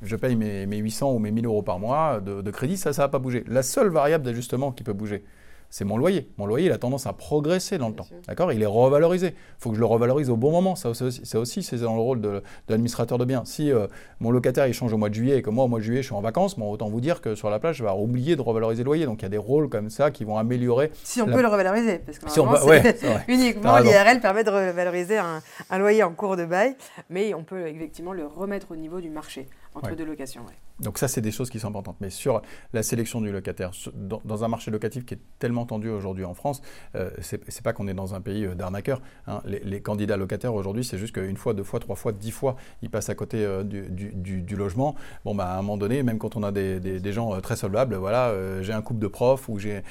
je 0.02 0.16
paye 0.16 0.36
mes, 0.36 0.66
800 0.66 1.14
ou 1.14 1.20
mes 1.20 1.32
1000 1.32 1.46
euros 1.46 1.62
par 1.62 1.80
mois 1.80 2.20
de, 2.20 2.52
crédit, 2.52 2.78
ça, 2.78 2.92
ça 2.94 3.04
ne 3.04 3.06
va 3.08 3.10
pas 3.10 3.20
bouger. 3.20 3.44
La 3.48 3.64
seule 3.64 3.90
variable 3.90 4.26
d'ajustement 4.26 4.72
qui 4.72 4.84
peut 4.84 4.94
bouger, 4.94 5.24
c'est 5.70 5.86
mon 5.86 5.98
loyer. 5.98 6.30
Mon 6.38 6.48
loyer, 6.48 6.68
il 6.68 6.72
a 6.72 6.78
tendance 6.78 7.06
à 7.06 7.14
progresser 7.14 7.78
dans 7.78 7.90
le 7.90 7.96
temps. 7.96 8.08
D'accord? 8.28 8.52
Il 8.52 8.62
est 8.62 8.68
revalorisé. 8.68 9.28
Il 9.28 9.34
faut 9.60 9.70
que 9.70 9.76
je 9.76 9.80
le 9.80 9.86
revalorise 9.86 10.30
au 10.30 10.36
bon 10.36 10.52
moment. 10.52 10.76
Ça, 10.76 10.90
aussi, 10.90 11.64
c'est 11.64 11.78
dans 11.78 11.94
le 11.94 12.02
rôle 12.02 12.22
de, 12.22 12.42
l'administrateur 12.68 13.18
de 13.18 13.26
biens. 13.26 13.44
Si 13.46 13.72
euh, 13.72 13.88
mon 14.20 14.32
locataire, 14.32 14.68
il 14.68 14.74
change 14.74 14.94
au 14.94 14.98
mois 14.98 15.10
de 15.10 15.14
juillet 15.14 15.38
et 15.38 15.42
que 15.42 15.50
moi, 15.50 15.66
au 15.66 15.68
mois 15.68 15.80
de 15.80 15.84
juillet, 15.84 16.02
je 16.02 16.08
suis 16.08 16.16
en 16.16 16.22
vacances, 16.22 16.58
bon, 16.58 16.72
autant 16.72 16.90
vous 16.90 17.02
dire 17.02 17.22
que 17.22 17.36
sur 17.36 17.50
la 17.50 17.60
plage, 17.60 17.78
je 17.78 17.84
vais 17.84 17.92
oublier 17.92 18.36
de 18.36 18.42
revaloriser 18.42 18.84
le 18.84 18.86
loyer. 18.86 19.06
Donc, 19.06 19.22
il 19.22 19.24
y 19.24 19.28
a 19.28 19.30
des 19.30 19.38
rôles 19.38 19.70
comme 19.70 19.90
ça 19.90 20.10
qui 20.10 20.24
vont 20.24 20.38
améliorer. 20.38 20.92
Si 21.04 21.22
on 21.22 21.28
peut 21.28 21.42
le 21.42 21.48
revaloriser. 21.48 22.00
Parce 22.00 22.18
que 22.18 22.30
si 22.30 22.40
ouais, 22.40 22.96
uniquement 23.28 23.78
l'IRL 23.78 24.20
permet 24.22 24.44
de 24.44 24.50
revaloriser 24.50 25.18
un, 25.18 25.42
un, 25.70 25.78
loyer 25.78 26.04
en 26.04 26.14
cours 26.14 26.36
de 26.36 26.46
bail. 26.46 26.76
Mais 27.10 27.34
on 27.34 27.44
peut 27.44 27.68
effectivement 27.68 28.14
le 28.14 28.26
remettre 28.26 28.72
au 28.72 28.76
niveau 28.76 29.02
du 29.02 29.10
marché 29.10 29.48
entre 29.76 29.96
deux 29.96 30.06
locations. 30.06 30.42
Donc 30.82 30.98
ça, 30.98 31.08
c'est 31.08 31.22
des 31.22 31.32
choses 31.32 31.50
qui 31.50 31.60
sont 31.60 31.68
importantes. 31.68 31.98
Mais 32.00 32.10
sur 32.10 32.42
la 32.74 32.84
sélection 32.84 33.22
du 33.22 33.32
locataire, 33.32 33.72
dans, 33.94 34.44
un 34.44 34.48
marché 34.48 34.72
locatif 34.72 35.06
qui 35.06 35.16
est 35.16 35.20
tellement 35.40 35.66
tendu 35.66 35.90
aujourd'hui 35.90 36.24
en 36.24 36.34
France, 36.34 36.62
euh, 36.96 37.10
c'est 37.20 37.62
pas 37.64 37.74
qu'on 37.74 37.88
est 37.88 37.94
dans 37.94 38.16
un 38.16 38.22
pays 38.22 38.46
euh, 38.46 38.56
d'arnaqueurs. 38.56 39.02
Hein. 39.28 39.42
Les, 39.46 39.82
candidats 39.82 40.18
locataires 40.18 40.54
aujourd'hui, 40.54 40.84
c'est 40.84 40.98
juste 40.98 41.14
qu'une 41.14 41.38
fois, 41.38 41.54
deux 41.54 41.64
fois, 41.64 41.80
trois 41.80 41.96
fois, 41.96 42.12
dix 42.12 42.32
fois, 42.32 42.56
ils 42.82 42.90
passent 42.90 43.10
à 43.10 43.16
côté 43.16 43.46
euh, 43.46 43.64
du, 43.64 44.56
logement. 44.56 44.96
Bon, 45.26 45.36
bah, 45.36 45.48
à 45.48 45.54
un 45.54 45.62
moment 45.62 45.78
donné, 45.78 46.04
même 46.04 46.18
quand 46.18 46.36
on 46.36 46.44
a 46.44 46.52
des, 46.52 47.12
gens 47.12 47.40
très 47.42 47.56
solvables, 47.56 47.96
voilà, 47.96 48.62
j'ai 48.62 48.74
un 48.74 48.82
couple 48.82 49.00
de 49.00 49.08
profs 49.08 49.50
ou 49.50 49.58
j'ai 49.58 49.82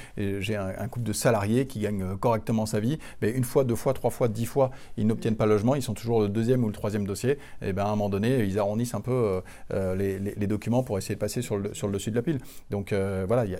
un, 0.56 0.88
couple 0.88 1.06
de 1.06 1.12
salariés 1.12 1.66
qui 1.66 1.80
gagnent 1.80 2.16
correctement 2.16 2.66
sa 2.66 2.80
vie, 2.80 2.98
mais 3.22 3.30
une 3.30 3.44
fois, 3.44 3.64
deux 3.64 3.74
fois, 3.74 3.92
trois 3.92 4.10
fois, 4.10 4.28
dix 4.28 4.46
fois, 4.46 4.70
ils 4.96 5.06
n'obtiennent 5.06 5.36
pas 5.36 5.46
le 5.46 5.52
logement, 5.52 5.74
ils 5.74 5.82
sont 5.82 5.94
toujours 5.94 6.20
le 6.20 6.28
deuxième 6.28 6.62
ou 6.64 6.68
le 6.68 6.72
troisième 6.72 7.06
dossier. 7.06 7.38
Et 7.62 7.72
ben 7.72 7.84
à 7.84 7.86
un 7.86 7.90
moment 7.90 8.08
donné, 8.08 8.44
ils 8.44 8.58
arrondissent 8.58 8.94
un 8.94 9.00
peu 9.00 9.40
les 9.70 10.46
documents 10.46 10.77
pour 10.82 10.98
essayer 10.98 11.14
de 11.14 11.20
passer 11.20 11.42
sur 11.42 11.58
le, 11.58 11.74
sur 11.74 11.86
le 11.86 11.94
dessus 11.94 12.10
de 12.10 12.16
la 12.16 12.22
pile. 12.22 12.38
Donc 12.70 12.92
euh, 12.92 13.24
voilà, 13.26 13.44
y 13.44 13.54
a, 13.54 13.58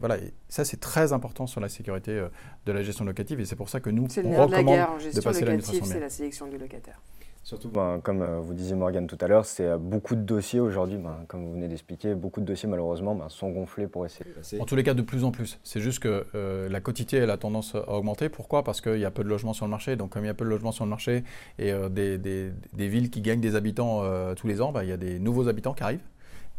voilà, 0.00 0.16
ça 0.48 0.64
c'est 0.64 0.80
très 0.80 1.12
important 1.12 1.46
sur 1.46 1.60
la 1.60 1.68
sécurité 1.68 2.12
euh, 2.12 2.28
de 2.66 2.72
la 2.72 2.82
gestion 2.82 3.04
locative 3.04 3.40
et 3.40 3.44
c'est 3.44 3.56
pour 3.56 3.68
ça 3.68 3.80
que 3.80 3.90
nous, 3.90 4.06
on 4.24 4.46
recommande 4.46 5.00
de, 5.14 5.20
passer 5.20 5.44
locative, 5.44 5.84
C'est 5.84 6.00
la 6.00 6.10
sélection 6.10 6.46
du 6.46 6.58
locataire. 6.58 7.00
Surtout, 7.44 7.70
ben, 7.70 8.00
comme 8.00 8.22
euh, 8.22 8.38
vous 8.38 8.54
disiez 8.54 8.76
Morgane 8.76 9.08
tout 9.08 9.18
à 9.20 9.26
l'heure, 9.26 9.44
c'est 9.44 9.76
beaucoup 9.76 10.14
de 10.14 10.20
dossiers 10.20 10.60
aujourd'hui, 10.60 10.96
ben, 10.96 11.24
comme 11.26 11.44
vous 11.44 11.52
venez 11.52 11.66
d'expliquer, 11.66 12.14
beaucoup 12.14 12.40
de 12.40 12.46
dossiers 12.46 12.68
malheureusement 12.68 13.16
ben, 13.16 13.28
sont 13.28 13.50
gonflés 13.50 13.88
pour 13.88 14.06
essayer 14.06 14.24
de 14.24 14.34
passer. 14.34 14.60
En 14.60 14.64
tous 14.64 14.76
les 14.76 14.84
cas, 14.84 14.94
de 14.94 15.02
plus 15.02 15.24
en 15.24 15.32
plus. 15.32 15.58
C'est 15.64 15.80
juste 15.80 15.98
que 15.98 16.24
la 16.70 16.80
quotité 16.80 17.16
elle 17.16 17.30
a 17.30 17.36
tendance 17.36 17.74
à 17.74 17.90
augmenter. 17.90 18.28
Pourquoi? 18.28 18.62
Parce 18.62 18.80
qu'il 18.80 18.98
y 18.98 19.04
a 19.04 19.10
peu 19.10 19.24
de 19.24 19.28
logements 19.28 19.54
sur 19.54 19.66
le 19.66 19.70
marché. 19.70 19.96
Donc 19.96 20.10
comme 20.10 20.22
il 20.22 20.28
y 20.28 20.30
a 20.30 20.34
peu 20.34 20.44
de 20.44 20.50
logements 20.50 20.70
sur 20.70 20.84
le 20.84 20.90
marché 20.90 21.24
et 21.58 21.72
des, 21.90 22.16
des, 22.16 22.52
des, 22.72 22.88
villes 22.88 23.10
qui 23.10 23.20
gagnent 23.22 23.40
des 23.40 23.56
habitants 23.56 24.02
tous 24.34 24.46
les 24.46 24.60
ans, 24.60 24.72
il 24.80 24.88
y 24.88 24.92
a 24.92 24.96
des 24.96 25.18
nouveaux 25.18 25.48
habitants 25.48 25.74
qui 25.74 25.82
arrivent. 25.82 26.00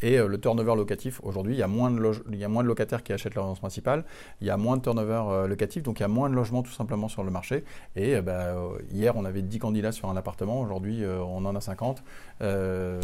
Et 0.03 0.19
euh, 0.19 0.27
le 0.27 0.37
turnover 0.37 0.75
locatif, 0.75 1.21
aujourd'hui, 1.23 1.55
il, 1.55 1.59
y 1.59 1.63
a 1.63 1.67
moins 1.67 1.89
de 1.89 2.67
locataires 2.67 3.03
qui 3.03 3.13
achètent 3.13 3.35
leur 3.35 3.45
résidence 3.45 3.61
principale, 3.61 4.03
il 4.41 4.47
y 4.47 4.49
a 4.49 4.57
moins 4.57 4.75
de 4.75 4.81
turnover 4.81 5.23
euh, 5.29 5.47
locatif, 5.47 5.81
donc 5.81 6.01
il 6.01 6.03
y 6.03 6.03
a 6.03 6.09
moins 6.09 6.29
de 6.29 6.35
logements 6.35 6.61
tout 6.61 6.73
simplement 6.73 7.07
sur 7.07 7.23
le 7.23 7.31
marché. 7.31 7.63
Et 7.95 8.17
euh, 8.17 8.21
bah, 8.21 8.53
hier, 8.91 9.15
on 9.15 9.23
avait 9.23 9.41
10 9.41 9.59
candidats 9.59 9.93
sur 9.93 10.09
un 10.09 10.17
appartement, 10.17 10.59
aujourd'hui, 10.59 11.05
on 11.05 11.45
en 11.45 11.55
a 11.55 11.61
50. 11.61 12.03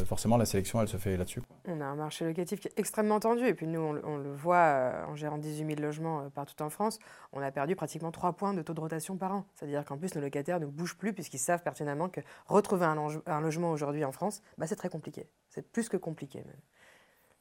forcément, 0.06 0.36
la 0.36 0.46
sélection, 0.46 0.82
elle 0.82 0.90
se 0.90 0.98
fait 0.98 1.16
là-dessus. 1.16 1.42
On 1.70 1.80
a 1.80 1.86
un 1.86 1.96
marché 1.96 2.26
locatif 2.26 2.60
qui 2.60 2.68
est 2.68 2.74
extrêmement 2.78 3.22
tendu, 3.22 3.46
et 3.46 3.54
puis 3.54 3.68
nous, 3.68 3.80
on, 3.80 4.18
le 4.18 4.34
voit 4.34 4.92
en 5.08 5.16
gérant 5.16 5.38
18 5.38 5.76
000 5.76 5.80
logements 5.80 6.30
partout 6.36 6.62
en 6.62 6.70
France, 6.70 7.00
on 7.32 7.42
a 7.42 7.50
perdu 7.52 7.78
pratiquement 7.78 8.12
3 8.12 8.34
points 8.34 8.54
de 8.54 8.62
taux 8.62 8.74
de 8.74 8.82
rotation 8.82 9.16
par 9.16 9.34
an. 9.34 9.46
C'est-à-dire 9.56 9.86
qu'en 9.86 9.98
plus, 9.98 10.16
nos 10.16 10.22
locataires 10.22 10.60
ne 10.60 10.66
bougent 10.66 10.98
plus 10.98 11.14
puisqu'ils 11.14 11.40
savent 11.40 11.64
pertinemment 11.64 12.10
que 12.10 12.20
retrouver 12.48 12.86
un, 12.86 12.98
un 13.26 13.40
logement 13.40 13.72
aujourd'hui 13.72 14.04
en 14.04 14.12
France, 14.12 14.42
bah, 14.58 14.68
c'est 14.68 14.76
très 14.76 14.90
compliqué. 14.90 15.28
C'est 15.50 15.66
plus 15.66 15.88
que 15.88 15.96
compliqué 15.96 16.40
même 16.40 16.60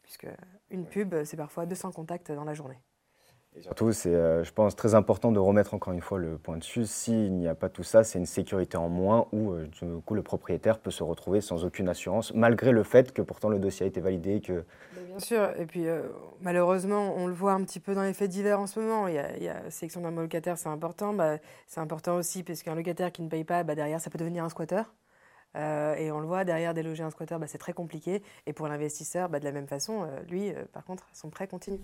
puisque 0.09 0.27
une 0.71 0.87
pub, 0.87 1.15
c'est 1.25 1.37
parfois 1.37 1.67
200 1.67 1.93
contacts 1.93 2.33
dans 2.33 2.45
la 2.45 2.55
journée. 2.55 2.79
Et 3.55 3.61
surtout, 3.61 3.93
c'est, 3.93 4.15
euh, 4.15 4.43
je 4.43 4.53
pense, 4.53 4.75
très 4.75 4.95
important 4.95 5.33
de 5.33 5.39
remettre 5.39 5.75
encore 5.75 5.93
une 5.93 6.01
fois 6.01 6.19
le 6.19 6.39
point 6.39 6.57
dessus. 6.57 6.87
S'il 6.87 7.35
n'y 7.35 7.47
a 7.47 7.55
pas 7.55 7.69
tout 7.69 7.83
ça, 7.83 8.05
c'est 8.05 8.19
une 8.19 8.27
sécurité 8.27 8.79
en 8.79 8.89
moins 8.89 9.27
où, 9.33 9.53
euh, 9.53 9.67
du 9.67 10.01
coup, 10.01 10.15
le 10.15 10.23
propriétaire 10.23 10.79
peut 10.79 10.91
se 10.91 11.03
retrouver 11.03 11.43
sans 11.43 11.65
aucune 11.65 11.91
assurance, 11.91 12.33
malgré 12.33 12.73
le 12.73 12.85
fait 12.85 13.13
que 13.13 13.21
pourtant 13.21 13.51
le 13.51 13.59
dossier 13.59 13.85
a 13.85 13.87
été 13.87 14.01
validé. 14.01 14.41
Que... 14.41 14.65
Bien 15.09 15.19
sûr, 15.19 15.51
et 15.59 15.67
puis 15.67 15.87
euh, 15.87 16.03
malheureusement, 16.41 17.15
on 17.17 17.27
le 17.27 17.35
voit 17.35 17.53
un 17.53 17.63
petit 17.65 17.81
peu 17.81 17.95
dans 17.95 18.03
les 18.03 18.15
faits 18.15 18.31
divers 18.31 18.61
en 18.61 18.67
ce 18.67 18.81
moment. 18.81 19.09
Il 19.09 19.15
y 19.15 19.19
a, 19.19 19.37
il 19.37 19.43
y 19.43 19.49
a 19.49 19.71
sélection 19.71 20.01
d'un 20.01 20.11
locataire, 20.11 20.57
c'est 20.57 20.71
important. 20.71 21.13
Bah, 21.13 21.37
c'est 21.67 21.81
important 21.81 22.17
aussi 22.17 22.43
parce 22.43 22.63
qu'un 22.63 22.75
locataire 22.75 23.13
qui 23.13 23.21
ne 23.21 23.29
paye 23.29 23.45
pas, 23.45 23.63
bah, 23.63 23.75
derrière, 23.75 24.01
ça 24.01 24.09
peut 24.09 24.19
devenir 24.19 24.43
un 24.43 24.49
squatter. 24.49 24.83
Euh, 25.57 25.95
et 25.95 26.13
on 26.13 26.21
le 26.21 26.27
voit, 26.27 26.45
derrière 26.45 26.75
déloger 26.75 27.03
un 27.03 27.11
squatter, 27.11 27.37
bah, 27.39 27.47
c'est 27.47 27.59
très 27.59 27.73
compliqué. 27.73 28.23
Et 28.47 28.53
pour 28.53 28.69
l'investisseur, 28.69 29.29
bah, 29.29 29.41
de 29.41 29.45
la 29.45 29.53
même 29.53 29.67
façon, 29.67 30.03
euh, 30.03 30.21
lui, 30.29 30.51
euh, 30.51 30.65
par 30.73 30.85
contre, 30.85 31.07
son 31.13 31.31
prêt 31.31 31.47
continue. 31.49 31.81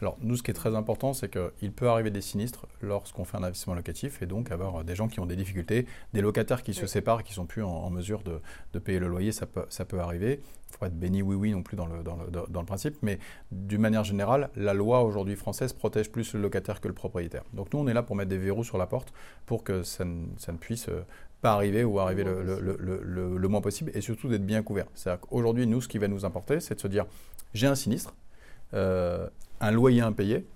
Alors, 0.00 0.16
nous, 0.20 0.36
ce 0.36 0.42
qui 0.42 0.50
est 0.50 0.54
très 0.54 0.74
important, 0.74 1.12
c'est 1.12 1.28
qu'il 1.28 1.72
peut 1.72 1.88
arriver 1.88 2.10
des 2.10 2.20
sinistres 2.20 2.66
lorsqu'on 2.80 3.24
fait 3.24 3.36
un 3.36 3.42
investissement 3.42 3.74
locatif 3.74 4.22
et 4.22 4.26
donc 4.26 4.50
avoir 4.50 4.84
des 4.84 4.94
gens 4.94 5.08
qui 5.08 5.20
ont 5.20 5.26
des 5.26 5.36
difficultés, 5.36 5.86
des 6.12 6.20
locataires 6.20 6.62
qui 6.62 6.72
se 6.72 6.86
séparent, 6.86 7.22
qui 7.22 7.32
ne 7.32 7.36
sont 7.36 7.46
plus 7.46 7.62
en, 7.62 7.90
mesure 7.90 8.22
de, 8.22 8.40
de, 8.72 8.78
payer 8.78 8.98
le 8.98 9.08
loyer, 9.08 9.32
ça 9.32 9.46
peut, 9.46 9.66
ça 9.68 9.84
peut 9.84 10.00
arriver. 10.00 10.40
Il 10.40 10.68
ne 10.68 10.72
faut 10.72 10.78
pas 10.78 10.86
être 10.86 10.98
béni 10.98 11.20
oui-oui 11.20 11.50
non 11.50 11.62
plus 11.62 11.76
dans 11.76 11.86
le, 11.86 12.02
dans, 12.02 12.16
le, 12.16 12.30
dans 12.30 12.60
le, 12.60 12.66
principe, 12.66 12.96
mais 13.02 13.18
d'une 13.50 13.80
manière 13.80 14.04
générale, 14.04 14.50
la 14.54 14.72
loi 14.72 15.02
aujourd'hui 15.02 15.34
française 15.34 15.72
protège 15.72 16.10
plus 16.10 16.32
le 16.32 16.40
locataire 16.40 16.80
que 16.80 16.86
le 16.86 16.94
propriétaire. 16.94 17.42
Donc, 17.52 17.72
nous, 17.72 17.80
on 17.80 17.88
est 17.88 17.92
là 17.92 18.04
pour 18.04 18.14
mettre 18.14 18.30
des 18.30 18.38
verrous 18.38 18.64
sur 18.64 18.78
la 18.78 18.86
porte 18.86 19.12
pour 19.46 19.64
que 19.64 19.82
ça 19.82 20.04
ne, 20.04 20.26
ça 20.38 20.52
ne 20.52 20.58
puisse 20.58 20.88
pas 21.40 21.52
arriver 21.52 21.84
ou 21.84 21.98
arriver 21.98 22.24
le, 22.24 22.42
le, 22.42 23.38
le, 23.38 23.48
moins 23.48 23.60
possible 23.60 23.90
et 23.94 24.00
surtout 24.00 24.28
d'être 24.28 24.44
bien 24.44 24.62
couvert. 24.62 24.86
C'est-à-dire 24.94 25.20
qu'aujourd'hui, 25.20 25.66
nous, 25.66 25.80
ce 25.80 25.88
qui 25.88 25.98
va 25.98 26.08
nous 26.08 26.24
importer, 26.24 26.60
c'est 26.60 26.74
de 26.74 26.80
se 26.80 26.88
dire 26.88 27.06
j'ai 27.54 27.66
un 27.66 27.74
sinistre, 27.74 28.14
euh, 28.74 29.26
un 29.60 29.70
loyer 29.70 30.02
impayé. 30.02 30.46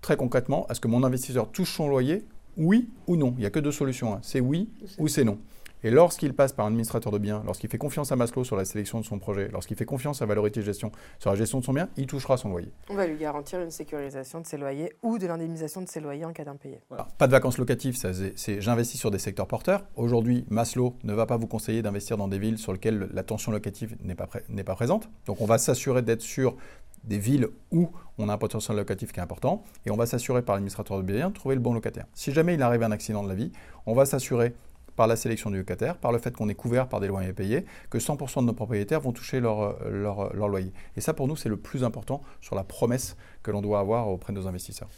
Très 0.00 0.16
concrètement, 0.16 0.66
est-ce 0.68 0.80
que 0.80 0.88
mon 0.88 1.02
investisseur 1.02 1.50
touche 1.50 1.72
son 1.72 1.88
loyer? 1.88 2.24
Oui 2.56 2.88
ou 3.06 3.16
non? 3.16 3.34
Il 3.36 3.40
n'y 3.40 3.46
a 3.46 3.50
que 3.50 3.58
deux 3.58 3.72
solutions. 3.72 4.14
Hein. 4.14 4.20
C'est 4.22 4.40
oui 4.40 4.68
ou 4.98 5.08
c'est 5.08 5.24
non. 5.24 5.38
Et 5.86 5.90
lorsqu'il 5.90 6.32
passe 6.32 6.54
par 6.54 6.64
un 6.64 6.68
administrateur 6.68 7.12
de 7.12 7.18
biens, 7.18 7.42
lorsqu'il 7.44 7.68
fait 7.68 7.76
confiance 7.76 8.10
à 8.10 8.16
Maslow 8.16 8.42
sur 8.42 8.56
la 8.56 8.64
sélection 8.64 9.00
de 9.00 9.04
son 9.04 9.18
projet, 9.18 9.50
lorsqu'il 9.52 9.76
fait 9.76 9.84
confiance 9.84 10.22
à 10.22 10.26
Valorité 10.26 10.62
Gestion 10.62 10.90
sur 11.18 11.28
la 11.28 11.36
gestion 11.36 11.60
de 11.60 11.64
son 11.64 11.74
bien, 11.74 11.90
il 11.98 12.06
touchera 12.06 12.38
son 12.38 12.48
loyer. 12.48 12.72
On 12.88 12.94
va 12.94 13.06
lui 13.06 13.18
garantir 13.18 13.60
une 13.60 13.70
sécurisation 13.70 14.40
de 14.40 14.46
ses 14.46 14.56
loyers 14.56 14.94
ou 15.02 15.18
de 15.18 15.26
l'indemnisation 15.26 15.82
de 15.82 15.86
ses 15.86 16.00
loyers 16.00 16.24
en 16.24 16.32
cas 16.32 16.44
d'impayé. 16.44 16.80
Pas 17.18 17.26
de 17.26 17.32
vacances 17.32 17.58
locatives, 17.58 17.98
c'est 18.34 18.62
j'investis 18.62 18.98
sur 18.98 19.10
des 19.10 19.18
secteurs 19.18 19.46
porteurs. 19.46 19.84
Aujourd'hui, 19.96 20.46
Maslow 20.48 20.96
ne 21.04 21.12
va 21.12 21.26
pas 21.26 21.36
vous 21.36 21.46
conseiller 21.46 21.82
d'investir 21.82 22.16
dans 22.16 22.28
des 22.28 22.38
villes 22.38 22.56
sur 22.56 22.72
lesquelles 22.72 23.10
la 23.12 23.22
tension 23.22 23.52
locative 23.52 23.94
n'est 24.02 24.14
pas, 24.14 24.26
pas 24.26 24.74
présente. 24.74 25.10
Donc 25.26 25.42
on 25.42 25.46
va 25.46 25.58
s'assurer 25.58 26.00
d'être 26.00 26.22
sur 26.22 26.56
des 27.04 27.18
villes 27.18 27.48
où 27.70 27.90
on 28.16 28.30
a 28.30 28.32
un 28.32 28.38
potentiel 28.38 28.78
locatif 28.78 29.12
qui 29.12 29.20
est 29.20 29.22
important 29.22 29.62
et 29.84 29.90
on 29.90 29.96
va 29.96 30.06
s'assurer 30.06 30.40
par 30.40 30.54
l'administrateur 30.54 30.96
de 30.96 31.02
biens 31.02 31.28
de 31.28 31.34
trouver 31.34 31.54
le 31.54 31.60
bon 31.60 31.74
locataire. 31.74 32.06
Si 32.14 32.32
jamais 32.32 32.54
il 32.54 32.62
arrive 32.62 32.82
un 32.82 32.92
accident 32.92 33.22
de 33.22 33.28
la 33.28 33.34
vie, 33.34 33.52
on 33.84 33.92
va 33.92 34.06
s'assurer 34.06 34.54
par 34.96 35.06
la 35.06 35.16
sélection 35.16 35.50
du 35.50 35.58
locataire, 35.58 35.96
par 35.96 36.12
le 36.12 36.18
fait 36.18 36.34
qu'on 36.34 36.48
est 36.48 36.54
couvert 36.54 36.88
par 36.88 37.00
des 37.00 37.08
loyers 37.08 37.32
payés, 37.32 37.64
que 37.90 37.98
100% 37.98 38.40
de 38.40 38.46
nos 38.46 38.52
propriétaires 38.52 39.00
vont 39.00 39.12
toucher 39.12 39.40
leur, 39.40 39.76
leur, 39.88 40.34
leur, 40.34 40.48
loyer. 40.48 40.72
Et 40.96 41.00
ça, 41.00 41.14
pour 41.14 41.28
nous, 41.28 41.36
c'est 41.36 41.48
le 41.48 41.56
plus 41.56 41.84
important 41.84 42.22
sur 42.40 42.54
la 42.54 42.64
promesse 42.64 43.16
que 43.42 43.50
l'on 43.50 43.62
doit 43.62 43.80
avoir 43.80 44.08
auprès 44.08 44.32
de 44.32 44.38
nos 44.38 44.46
investisseurs. 44.46 44.88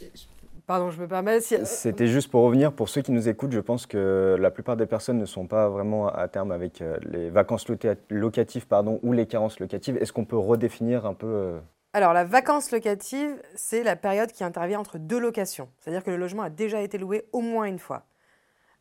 Pardon, 0.67 0.91
je 0.91 1.00
me 1.00 1.07
permets. 1.07 1.41
C'était 1.41 2.09
juste 2.09 2.29
pour 2.29 2.43
revenir, 2.43 2.73
pour 2.73 2.88
ceux 2.88 3.00
qui 3.00 3.12
nous 3.12 3.29
écoutent, 3.29 3.53
je 3.53 3.61
pense 3.61 3.87
que 3.87 4.37
la 4.38 4.50
plupart 4.50 4.76
des 4.76 4.87
personnes 4.87 5.19
ne 5.19 5.26
sont 5.26 5.47
pas 5.47 5.69
vraiment 5.69 6.09
à 6.09 6.26
terme 6.26 6.50
avec 6.50 6.83
euh, 6.83 6.97
les 7.03 7.31
vacances 7.31 7.67
locatives 8.11 8.67
pardon, 8.67 8.99
ou 9.05 9.12
les 9.12 9.26
carences 9.26 9.61
locatives. 9.61 9.97
Est-ce 9.99 10.12
qu'on 10.12 10.25
peut 10.25 10.37
redéfinir 10.37 11.07
un 11.07 11.15
peu 11.15 11.26
euh, 11.26 11.59
alors, 11.93 12.12
la 12.12 12.25
vacance 12.25 12.73
locative, 12.73 13.41
c'est 13.55 13.83
la 13.83 13.97
période 13.97 14.31
qui 14.31 14.45
intervient 14.45 14.79
entre 14.79 14.99
deux 14.99 15.19
locations. 15.19 15.71
C'est-à-dire 15.79 16.05
que 16.05 16.11
le 16.11 16.19
logement 16.19 16.43
a 16.43 16.50
déjà 16.50 16.83
été 16.83 16.99
loué 16.99 17.25
au 17.33 17.41
moins 17.41 17.65
une 17.65 17.79
fois. 17.79 18.05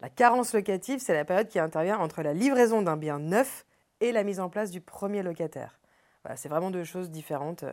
La 0.06 0.10
carence 0.10 0.54
locative, 0.54 1.00
c'est 1.00 1.16
la 1.16 1.26
période 1.26 1.48
qui 1.48 1.58
intervient 1.58 1.98
entre 1.98 2.22
la 2.22 2.32
livraison 2.32 2.84
d'un 2.84 2.96
bien 2.96 3.18
neuf 3.18 3.66
et 4.02 4.12
la 4.12 4.24
mise 4.24 4.40
en 4.40 4.50
place 4.50 4.70
du 4.70 4.80
premier 4.80 5.24
locataire. 5.24 5.80
c'est 6.36 6.48
vraiment 6.48 6.70
deux 6.70 6.84
choses 6.84 7.10
différentes. 7.10 7.66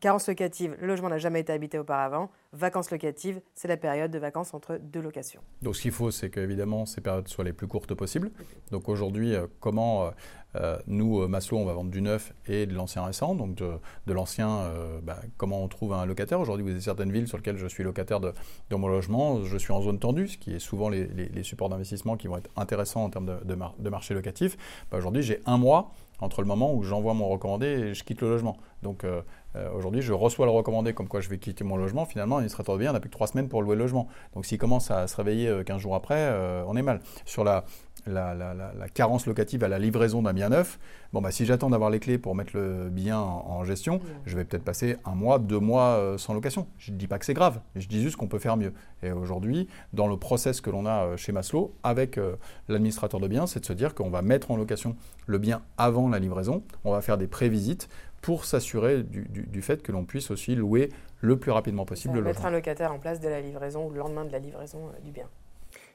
Carence 0.00 0.28
locative, 0.28 0.76
le 0.80 0.86
logement 0.86 1.08
n'a 1.08 1.18
jamais 1.18 1.40
été 1.40 1.52
habité 1.52 1.78
auparavant. 1.78 2.30
Vacances 2.52 2.90
locatives, 2.90 3.40
c'est 3.54 3.68
la 3.68 3.76
période 3.76 4.10
de 4.10 4.18
vacances 4.18 4.52
entre 4.54 4.78
deux 4.82 5.00
locations. 5.00 5.40
Donc 5.62 5.76
ce 5.76 5.82
qu'il 5.82 5.92
faut, 5.92 6.10
c'est 6.10 6.30
qu'évidemment, 6.30 6.84
ces 6.84 7.00
périodes 7.00 7.28
soient 7.28 7.44
les 7.44 7.52
plus 7.52 7.66
courtes 7.66 7.94
possibles. 7.94 8.30
Donc 8.70 8.88
aujourd'hui, 8.88 9.34
euh, 9.34 9.46
comment 9.60 10.04
euh, 10.04 10.10
euh, 10.56 10.78
nous, 10.86 11.26
Maslow, 11.28 11.58
on 11.58 11.64
va 11.64 11.72
vendre 11.72 11.90
du 11.90 12.02
neuf 12.02 12.34
et 12.46 12.66
de 12.66 12.74
l'ancien 12.74 13.04
récent? 13.04 13.34
Donc 13.34 13.54
de, 13.54 14.12
l'ancien, 14.12 14.70
bah, 15.02 15.20
comment 15.36 15.62
on 15.62 15.68
trouve 15.68 15.92
un 15.92 16.04
locataire? 16.04 16.40
Aujourd'hui, 16.40 16.64
vous 16.64 16.72
avez 16.72 16.80
certaines 16.80 17.12
villes 17.12 17.28
sur 17.28 17.38
lesquelles 17.38 17.56
je 17.56 17.66
suis 17.66 17.84
locataire 17.84 18.20
de, 18.20 18.32
mon 18.70 18.88
logement, 18.88 19.44
je 19.44 19.56
suis 19.56 19.72
en 19.72 19.80
zone 19.80 19.98
tendue, 19.98 20.28
ce 20.28 20.38
qui 20.38 20.54
est 20.54 20.58
souvent 20.58 20.88
les, 20.88 21.42
supports 21.42 21.68
d'investissement 21.68 22.16
qui 22.16 22.26
vont 22.26 22.36
être 22.36 22.50
intéressants 22.56 23.04
en 23.04 23.10
termes 23.10 23.40
de, 23.44 23.88
marché 23.88 24.12
locatif. 24.12 24.56
Bah, 24.90 24.98
aujourd'hui, 24.98 25.22
j'ai 25.22 25.40
un 25.46 25.56
mois 25.56 25.92
entre 26.20 26.42
le 26.42 26.46
moment 26.46 26.74
où 26.74 26.82
j'envoie 26.82 27.14
mon 27.14 27.28
recommandé 27.28 27.66
et 27.66 27.94
je 27.94 28.04
quitte 28.04 28.20
le 28.20 28.28
logement. 28.28 28.56
Donc 28.82 29.04
euh, 29.04 29.22
euh, 29.56 29.70
aujourd'hui, 29.72 30.02
je 30.02 30.12
reçois 30.12 30.46
le 30.46 30.52
recommandé 30.52 30.92
comme 30.92 31.08
quoi 31.08 31.20
je 31.20 31.28
vais 31.28 31.38
quitter 31.38 31.64
mon 31.64 31.76
logement. 31.76 32.04
Finalement, 32.06 32.36
l'administrateur 32.36 32.76
de 32.76 32.80
biens 32.80 32.92
n'a 32.92 33.00
plus 33.00 33.08
que 33.08 33.14
trois 33.14 33.26
semaines 33.26 33.48
pour 33.48 33.62
louer 33.62 33.74
le 33.74 33.82
logement. 33.82 34.08
Donc 34.34 34.46
s'il 34.46 34.58
commence 34.58 34.90
à 34.90 35.06
se 35.06 35.16
réveiller 35.16 35.62
15 35.64 35.76
euh, 35.76 35.78
jours 35.78 35.94
après, 35.94 36.32
on 36.66 36.76
est 36.76 36.82
mal. 36.82 37.00
Sur 37.24 37.44
la, 37.44 37.64
la, 38.06 38.88
carence 38.92 39.26
locative 39.26 39.64
à 39.64 39.68
la 39.68 39.78
livraison 39.78 40.22
d'un 40.22 40.32
bien 40.32 40.48
neuf, 40.48 40.78
bon, 41.12 41.20
bah, 41.20 41.30
si 41.30 41.46
j'attends 41.46 41.70
d'avoir 41.70 41.90
les 41.90 42.00
clés 42.00 42.18
pour 42.18 42.34
mettre 42.34 42.56
le 42.56 42.88
bien 42.90 43.18
en, 43.18 43.64
gestion, 43.64 44.00
je 44.26 44.36
vais 44.36 44.44
peut-être 44.44 44.64
passer 44.64 44.96
un 45.04 45.14
mois, 45.14 45.38
deux 45.38 45.58
mois 45.58 45.96
euh, 45.96 46.18
sans 46.18 46.34
location. 46.34 46.66
Je 46.78 46.92
ne 46.92 46.96
dis 46.96 47.06
pas 47.06 47.18
que 47.18 47.24
c'est 47.24 47.34
grave, 47.34 47.60
je 47.76 47.86
dis 47.86 48.02
juste 48.02 48.16
qu'on 48.16 48.28
peut 48.28 48.38
faire 48.38 48.56
mieux. 48.56 48.72
Et 49.02 49.12
aujourd'hui, 49.12 49.68
dans 49.92 50.06
le 50.06 50.16
process 50.16 50.60
que 50.60 50.70
l'on 50.70 50.86
a 50.86 51.04
euh, 51.04 51.16
chez 51.16 51.32
Maslow, 51.32 51.74
avec 51.82 52.18
euh, 52.18 52.36
l'administrateur 52.68 53.20
de 53.20 53.28
biens, 53.28 53.46
c'est 53.46 53.60
de 53.60 53.66
se 53.66 53.72
dire 53.72 53.94
qu'on 53.94 54.10
va 54.10 54.22
mettre 54.22 54.50
en 54.50 54.56
location 54.56 54.96
le 55.26 55.38
bien 55.38 55.62
avant 55.78 56.08
la 56.08 56.18
livraison, 56.18 56.62
on 56.84 56.92
va 56.92 57.02
faire 57.02 57.18
des 57.18 57.26
prévisites 57.28 57.88
pour 58.20 58.44
s'assurer 58.44 59.02
du, 59.02 59.62
fait 59.62 59.82
que 59.82 59.92
l'on 59.92 60.04
puisse 60.04 60.30
aussi 60.30 60.54
louer 60.54 60.90
le 61.20 61.38
plus 61.38 61.50
rapidement 61.50 61.84
possible 61.84 62.14
le 62.14 62.22
Mettre 62.22 62.46
un 62.46 62.50
locataire 62.50 62.92
en 62.92 62.98
place 62.98 63.20
dès 63.20 63.30
la 63.30 63.40
livraison 63.40 63.86
ou 63.86 63.90
le 63.90 63.98
lendemain 63.98 64.24
de 64.24 64.32
la 64.32 64.38
livraison 64.38 64.90
du 65.02 65.10
bien. 65.10 65.26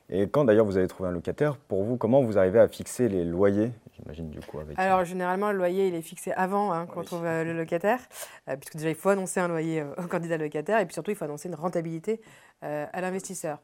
Et 0.10 0.28
quand 0.30 0.46
d'ailleurs 0.46 0.66
vous 0.66 0.78
avez 0.78 0.88
trouvé 0.88 1.10
un 1.10 1.12
locataire, 1.12 1.58
pour 1.58 1.84
vous, 1.84 1.98
comment 1.98 2.22
vous 2.22 2.38
arrivez 2.38 2.60
à 2.60 2.68
fixer 2.68 3.10
les 3.10 3.26
loyers 3.26 3.72
J'imagine 3.96 4.30
du 4.30 4.40
coup 4.40 4.60
avec. 4.60 4.78
Alors 4.78 5.04
généralement 5.04 5.52
le 5.52 5.58
loyer 5.58 5.88
il 5.88 5.96
est 5.96 6.02
fixé 6.02 6.32
avant 6.34 6.72
hein, 6.72 6.86
quand 6.86 7.02
on 7.02 7.04
trouve 7.04 7.26
euh, 7.26 7.44
le 7.44 7.54
locataire, 7.54 8.00
euh, 8.48 8.56
puisque 8.56 8.76
déjà 8.76 8.90
il 8.90 8.96
faut 8.96 9.10
annoncer 9.10 9.40
un 9.40 9.48
loyer 9.48 9.84
au 9.98 10.04
candidat 10.04 10.38
locataire 10.38 10.80
et 10.80 10.86
puis 10.86 10.94
surtout 10.94 11.12
il 11.12 11.18
faut 11.18 11.26
annoncer 11.26 11.50
une 11.50 11.56
rentabilité 11.56 12.22
euh, 12.64 12.86
à 12.92 13.02
l'investisseur. 13.02 13.60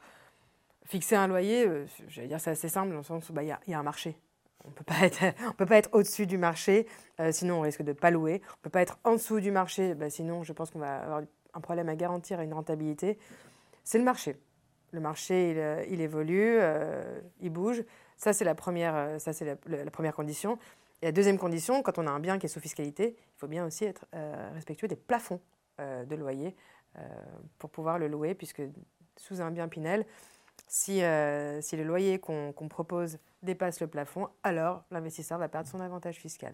Fixer 0.86 1.16
un 1.16 1.28
loyer, 1.28 1.68
j'allais 2.08 2.28
dire 2.28 2.40
c'est 2.40 2.52
assez 2.52 2.70
simple 2.70 2.90
dans 2.90 2.98
le 2.98 3.04
sens 3.04 3.30
où 3.30 3.34
bah, 3.34 3.44
il 3.44 3.56
y, 3.68 3.74
a 3.74 3.80
un 3.80 3.84
marché. 3.84 4.18
On 4.64 4.70
ne 4.70 4.74
peut 5.58 5.66
pas 5.66 5.78
être 5.78 5.90
au-dessus 5.94 6.28
du 6.28 6.38
marché, 6.38 6.88
sinon 7.32 7.60
on 7.60 7.62
risque 7.62 7.82
de 7.82 7.90
ne 7.90 7.94
pas 7.94 8.12
louer. 8.12 8.42
On 8.46 8.52
ne 8.52 8.62
peut 8.64 8.70
pas 8.70 8.82
être 8.82 9.00
en 9.04 9.14
dessous 9.14 9.40
du 9.40 9.52
marché, 9.52 9.96
bah, 9.96 10.10
sinon 10.10 10.44
je 10.44 10.54
pense 10.54 10.72
qu'on 10.72 10.80
va 10.80 10.98
avoir 10.98 11.22
un 11.54 11.62
problème 11.62 11.90
à 11.90 11.96
garantir 11.96 12.42
une 12.42 12.54
rentabilité. 12.54 13.18
C'est 13.84 13.98
le 13.98 14.04
marché. 14.04 14.38
Le 14.92 15.00
marché, 15.00 15.52
il, 15.52 15.58
euh, 15.58 15.84
évolue, 15.88 16.58
euh, 16.60 17.20
il 17.40 17.50
bouge. 17.50 17.84
Ça, 18.18 18.34
c'est 18.34 18.44
la 18.46 18.56
première, 18.56 18.96
euh, 18.96 19.20
ça, 19.20 19.34
c'est 19.34 19.46
la, 19.46 19.92
première 19.92 20.14
condition. 20.14 20.60
Et 21.02 21.06
la 21.06 21.12
deuxième 21.12 21.38
condition, 21.38 21.82
quand 21.82 21.98
on 21.98 22.08
a 22.08 22.12
un 22.12 22.20
bien 22.20 22.38
qui 22.38 22.46
est 22.46 22.50
sous 22.50 22.60
fiscalité, 22.60 23.16
il 23.18 23.40
faut 23.40 23.48
bien 23.48 23.66
aussi 23.66 23.86
être 23.86 24.06
respectueux 24.54 24.88
des 24.88 24.96
plafonds 24.96 25.42
de 25.80 26.16
loyer 26.16 26.56
pour 27.58 27.72
pouvoir 27.72 27.98
le 27.98 28.08
louer, 28.08 28.36
puisque 28.36 28.62
sous 29.18 29.42
un 29.42 29.50
bien 29.50 29.68
Pinel, 29.68 30.06
si, 30.72 31.02
si 31.62 31.78
le 31.78 31.84
loyer 31.84 32.20
qu'on 32.20 32.68
propose 32.70 33.18
dépasse 33.44 33.82
le 33.82 33.88
plafond, 33.88 34.30
alors 34.44 34.84
l'investisseur 34.90 35.38
va 35.38 35.50
perdre 35.50 35.68
son 35.68 35.82
avantage 35.82 36.16
fiscal. 36.16 36.54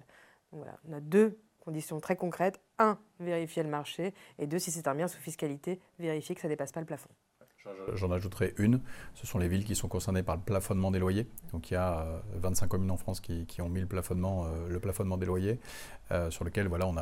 Donc 0.51 0.61
voilà, 0.63 0.79
on 0.89 0.93
a 0.93 0.99
deux 0.99 1.37
conditions 1.59 1.99
très 1.99 2.15
concrètes. 2.15 2.59
Un, 2.79 2.97
vérifier 3.19 3.61
le 3.61 3.69
marché. 3.69 4.13
Et 4.39 4.47
deux, 4.47 4.57
si 4.57 4.71
c'est 4.71 4.87
un 4.87 4.95
bien 4.95 5.07
sous 5.07 5.19
fiscalité, 5.19 5.79
vérifier 5.99 6.33
que 6.33 6.41
ça 6.41 6.47
ne 6.47 6.53
dépasse 6.53 6.71
pas 6.71 6.79
le 6.79 6.85
plafond. 6.85 7.09
J'en 7.93 8.11
ajouterai 8.11 8.53
une, 8.57 8.81
ce 9.13 9.27
sont 9.27 9.39
les 9.39 9.49
villes 9.49 9.65
qui 9.65 9.75
sont 9.75 9.89
concernées 9.89 10.23
par 10.23 10.37
le 10.37 10.41
plafonnement 10.41 10.89
des 10.89 10.99
loyers. 10.99 11.27
Donc 11.51 11.69
il 11.69 11.73
y 11.73 11.77
a 11.77 12.21
25 12.35 12.65
euh, 12.65 12.67
communes 12.69 12.91
en 12.91 12.97
France 12.97 13.19
qui, 13.19 13.61
ont 13.61 13.67
mis 13.67 13.81
le 13.81 13.87
plafonnement, 13.87 14.45
euh, 14.45 14.69
le 14.69 14.79
plafonnement 14.79 15.17
des 15.17 15.25
loyers, 15.25 15.59
euh, 16.11 16.31
sur 16.31 16.45
lequel 16.45 16.67
voilà, 16.67 16.87
on 16.87 16.93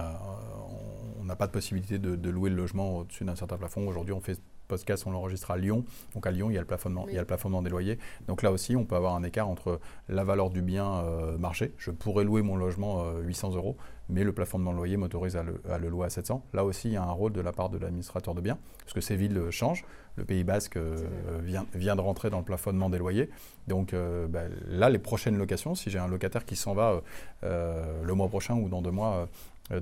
n'a 1.24 1.36
pas 1.36 1.46
de 1.48 1.52
possibilité 1.52 2.00
de, 2.00 2.30
louer 2.30 2.50
le 2.50 2.56
logement 2.56 2.98
au-dessus 2.98 3.24
d'un 3.24 3.36
certain 3.36 3.58
plafond. 3.58 3.88
Aujourd'hui, 3.88 4.14
on 4.14 4.22
fait 4.22 4.40
podcast, 4.66 5.06
on 5.08 5.12
l'enregistre 5.12 5.52
à 5.52 5.58
Lyon. 5.58 5.86
Donc 6.14 6.28
à 6.28 6.32
Lyon, 6.32 6.50
il 6.50 6.54
y, 6.54 6.58
a 6.58 6.62
le 6.62 6.68
plafonnement, 6.68 7.06
il 7.08 7.16
y 7.16 7.18
a 7.18 7.22
le 7.22 7.28
plafonnement 7.28 7.62
des 7.62 7.70
loyers. 7.70 8.00
Donc 8.28 8.42
là 8.42 8.52
aussi, 8.52 8.76
on 8.76 8.86
peut 8.86 8.96
avoir 8.96 9.16
un 9.16 9.24
écart 9.24 9.48
entre 9.48 9.80
la 10.10 10.24
valeur 10.24 10.50
du 10.50 10.62
bien 10.62 11.04
marché. 11.40 11.74
Je 11.78 11.92
pourrais 11.92 12.24
louer 12.24 12.42
mon 12.42 12.56
logement 12.56 13.12
800 13.20 13.56
euros, 13.56 13.78
mais 14.10 14.24
le 14.24 14.34
plafonnement 14.34 14.72
de 14.72 14.78
loyer 14.78 14.98
m'autorise 14.98 15.36
à 15.36 15.44
le, 15.44 15.62
à 15.70 15.78
le 15.78 15.90
louer 15.90 16.06
à 16.06 16.10
700. 16.10 16.44
Là 16.54 16.66
aussi, 16.66 16.90
il 16.90 16.94
y 16.94 16.98
a 16.98 17.04
un 17.04 17.12
rôle 17.12 17.34
de 17.34 17.42
la 17.42 17.52
part 17.52 17.70
de 17.70 17.78
l'administrateur 17.78 18.36
de 18.36 18.42
biens, 18.42 18.58
parce 18.80 18.94
que 18.94 19.02
ces 19.02 19.16
villes 19.16 19.50
changent 19.52 19.86
le 20.16 20.26
Pays 20.26 20.44
Basque 20.44 20.78
euh, 20.78 20.96
vient, 21.42 21.66
vient, 21.74 21.96
de 21.96 22.02
rentrer 22.02 22.30
dans 22.30 22.40
le 22.40 22.46
plafonnement 22.46 22.90
des 22.90 22.98
loyers. 22.98 23.30
Donc 23.68 23.94
euh, 23.94 24.28
bah, 24.28 24.44
là, 24.68 24.90
les 24.90 25.00
prochaines 25.00 25.38
locations, 25.38 25.76
si 25.76 25.90
j'ai 25.90 26.00
un 26.00 26.08
locataire 26.08 26.46
qui 26.46 26.56
s'en 26.56 26.74
va 26.74 27.02
euh, 27.44 28.04
le 28.04 28.14
mois 28.14 28.30
prochain 28.30 28.56
ou 28.56 28.70
dans 28.70 28.82
deux 28.82 28.92
mois 28.92 29.28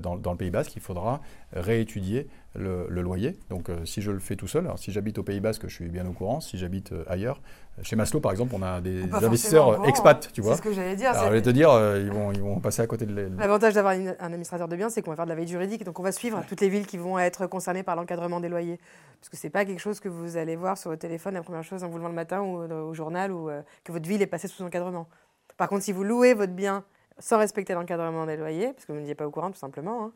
dans, 0.00 0.14
le 0.14 0.36
Pays 0.36 0.50
Basque, 0.50 0.74
il 0.76 0.82
faudra 0.82 1.20
réétudier 1.52 2.28
le, 2.54 2.86
loyer. 2.88 3.36
Donc 3.50 3.70
si 3.84 4.00
je 4.00 4.10
le 4.10 4.18
fais 4.18 4.36
tout 4.36 4.46
seul, 4.46 4.64
alors 4.64 4.78
si 4.78 4.92
j'habite 4.92 5.18
au 5.18 5.22
Pays 5.22 5.40
Basque, 5.40 5.62
je 5.68 5.74
suis 5.74 5.88
bien 5.88 6.06
au 6.06 6.12
courant. 6.12 6.40
Si 6.40 6.56
j'habite 6.56 6.94
ailleurs, 7.06 7.40
chez 7.82 7.96
Maslow, 7.96 8.20
par 8.20 8.32
exemple, 8.32 8.54
on 8.54 8.62
a 8.62 8.80
des 8.80 9.02
investisseurs 9.12 9.86
expats, 9.86 10.32
tu 10.32 10.40
vois. 10.40 10.52
C'est 10.52 10.62
ce 10.62 10.62
que 10.62 10.72
j'allais 10.72 10.96
dire. 10.96 11.10
Alors, 11.10 11.26
je 11.26 11.32
vais 11.32 11.42
te 11.42 11.50
dire, 11.50 11.70
ils, 11.96 12.10
vont, 12.10 12.32
ils 12.32 12.40
vont 12.40 12.60
passer 12.60 12.82
à 12.82 12.86
côté 12.86 13.04
de 13.04 13.30
L'avantage 13.36 13.74
d'avoir 13.74 13.94
un 13.94 14.14
administrateur 14.20 14.68
de 14.68 14.76
biens, 14.76 14.90
c'est 14.90 15.02
qu'on 15.02 15.10
va 15.10 15.16
faire 15.16 15.26
de 15.26 15.30
la 15.30 15.36
veille 15.36 15.48
juridique. 15.48 15.84
Donc, 15.84 15.98
on 15.98 16.02
va 16.02 16.12
suivre 16.12 16.42
toutes 16.48 16.60
les 16.60 16.68
villes 16.68 16.86
qui 16.86 16.96
vont 16.96 17.18
être 17.18 17.46
concernées 17.46 17.82
par 17.82 17.96
l'encadrement 17.96 18.40
des 18.40 18.48
loyers. 18.48 18.78
Parce 19.20 19.28
que 19.28 19.36
ce 19.36 19.46
n'est 19.46 19.50
pas 19.50 19.64
quelque 19.64 19.80
chose 19.80 20.00
que 20.00 20.08
vous 20.08 20.36
allez 20.36 20.56
voir 20.56 20.78
sur 20.78 20.90
votre 20.90 21.02
téléphone 21.02 21.34
la 21.34 21.42
première 21.42 21.64
chose 21.64 21.82
en 21.82 21.88
vous 21.88 21.98
levant 21.98 22.08
le 22.08 22.14
matin 22.14 22.40
ou 22.42 22.58
au 22.58 22.94
journal 22.94 23.32
ou 23.32 23.50
que 23.82 23.92
votre 23.92 24.08
ville 24.08 24.22
est 24.22 24.26
passée 24.26 24.48
sous 24.48 24.62
encadrement. 24.62 25.08
Par 25.56 25.68
contre, 25.68 25.82
si 25.82 25.92
vous 25.92 26.04
louez 26.04 26.34
votre 26.34 26.52
bien 26.52 26.84
sans 27.18 27.38
respecter 27.38 27.74
l'encadrement 27.74 28.26
des 28.26 28.36
loyers, 28.36 28.72
parce 28.72 28.86
que 28.86 28.92
vous 28.92 28.98
n'étiez 28.98 29.14
pas 29.14 29.26
au 29.26 29.30
courant 29.30 29.50
tout 29.50 29.58
simplement, 29.58 30.06
hein, 30.06 30.12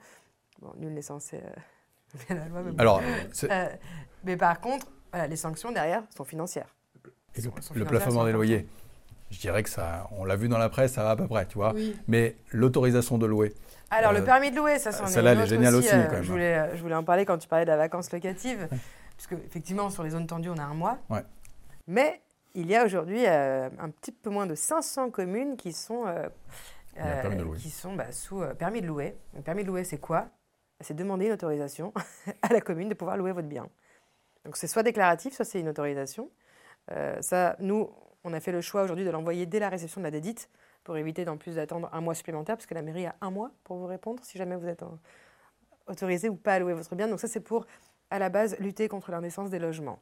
bon, 0.61 0.73
nul 0.79 0.93
n'est 0.93 1.03
censé 1.03 1.37
euh, 1.37 2.25
la 2.35 2.49
loi, 2.49 2.63
mais, 2.63 2.73
Alors, 2.79 3.01
euh, 3.45 3.69
mais 4.25 4.37
par 4.37 4.61
contre, 4.61 4.87
les 5.29 5.37
sanctions 5.37 5.73
derrière 5.73 6.03
sont 6.15 6.25
financières. 6.25 6.75
le, 7.75 7.85
plafonnement 7.85 8.25
des 8.25 8.33
loyers, 8.33 8.67
je 9.31 9.39
dirais 9.39 9.63
que 9.63 9.71
ça, 9.71 10.09
on 10.13 10.25
l'a 10.25 10.37
vu 10.37 10.49
dans 10.49 10.59
la 10.59 10.69
presse, 10.69 10.93
ça 10.93 11.03
va 11.03 11.11
à 11.11 11.17
peu 11.17 11.27
près, 11.27 11.47
tu 11.47 11.57
vois. 11.57 11.75
Mais 12.09 12.37
l'autorisation 12.53 13.19
de 13.19 13.27
louer. 13.27 13.55
Alors, 13.91 14.13
le 14.13 14.21
euh, 14.21 14.25
permis 14.25 14.51
de 14.51 14.57
louer, 14.57 14.79
ça, 14.79 14.93
c'en 14.93 15.07
est 15.07 15.09
Celle-là, 15.09 15.33
elle 15.33 15.41
est 15.41 15.47
géniale 15.47 15.75
aussi. 15.75 15.89
quand 15.89 16.13
même. 16.13 16.23
Je, 16.23 16.31
voulais, 16.31 16.77
je 16.77 16.83
voulais 16.83 16.95
en 16.95 17.05
parler 17.05 17.25
quand 17.25 17.39
tu 17.39 17.49
parlais 17.49 17.65
de 17.65 17.71
la 17.71 17.79
vacance 17.79 18.13
locative. 18.13 18.69
Puisque, 19.17 19.33
effectivement, 19.33 19.89
sur 19.89 20.03
les 20.03 20.11
zones 20.11 20.27
tendues, 20.27 20.51
on 20.51 20.59
a 20.59 20.63
un 20.63 20.75
mois. 20.75 20.99
Ouais. 21.09 21.25
Mais 21.87 22.21
il 22.55 22.67
y 22.67 22.77
a 22.77 22.85
aujourd'hui 22.85 23.27
un 23.27 23.91
petit 23.91 24.13
peu 24.13 24.31
moins 24.31 24.47
de 24.47 24.55
500 24.55 25.11
communes 25.11 25.57
qui 25.57 25.73
sont, 25.73 26.05
euh, 26.99 27.23
euh, 27.25 27.55
qui 27.57 27.71
sont 27.71 27.95
bah, 27.95 28.13
sous 28.13 28.43
permis 28.59 28.81
de 28.81 28.87
louer. 28.87 29.17
Permis 29.45 29.63
de 29.63 29.69
louer, 29.69 29.85
c'est 29.85 29.99
quoi? 29.99 30.29
C'est 30.81 30.95
demander 30.95 31.27
une 31.27 31.33
autorisation 31.33 31.93
à 32.43 32.53
la 32.53 32.61
commune 32.61 32.89
de 32.89 32.95
pouvoir 32.95 33.17
louer 33.17 33.33
votre 33.33 33.49
bien. 33.49 33.69
Donc 34.45 34.57
c'est 34.57 34.67
soit 34.67 34.83
déclaratif, 34.83 35.35
soit 35.35 35.45
c'est 35.45 35.61
une 35.61 35.69
autorisation. 35.69 36.31
ça, 37.21 37.57
nous, 37.59 37.91
on 38.25 38.33
a 38.33 38.41
fait 38.41 38.53
le 38.53 38.61
choix 38.61 38.83
aujourd'hui 38.83 39.05
de 39.05 39.11
l'envoyer 39.11 39.47
dès 39.47 39.59
la 39.59 39.69
réception 39.69 40.01
de 40.01 40.05
la 40.05 40.11
dédite 40.11 40.49
pour 40.85 40.97
éviter 40.97 41.25
d'en 41.25 41.37
plus 41.37 41.57
d'attendre 41.57 41.91
un 41.93 42.01
mois 42.01 42.15
supplémentaire, 42.15 42.57
parce 42.57 42.67
que 42.67 42.75
la 42.75 42.83
mairie 42.83 43.07
a 43.07 43.15
un 43.21 43.31
mois 43.31 43.51
pour 43.65 43.77
vous 43.77 43.87
répondre 43.87 44.23
si 44.25 44.39
jamais 44.39 44.57
vous 44.57 44.69
êtes 44.69 44.85
autorisé 45.87 46.29
ou 46.29 46.37
pas 46.37 46.55
à 46.55 46.59
louer 46.59 46.75
votre 46.75 46.95
bien. 46.95 47.09
Donc 47.09 47.21
ça, 47.21 47.29
c'est 47.29 47.41
pour, 47.41 47.67
à 48.11 48.19
la 48.19 48.29
base, 48.29 48.57
lutter 48.61 48.89
contre 48.89 49.11
l'indécence 49.11 49.51
des 49.51 49.59
logements. 49.59 49.99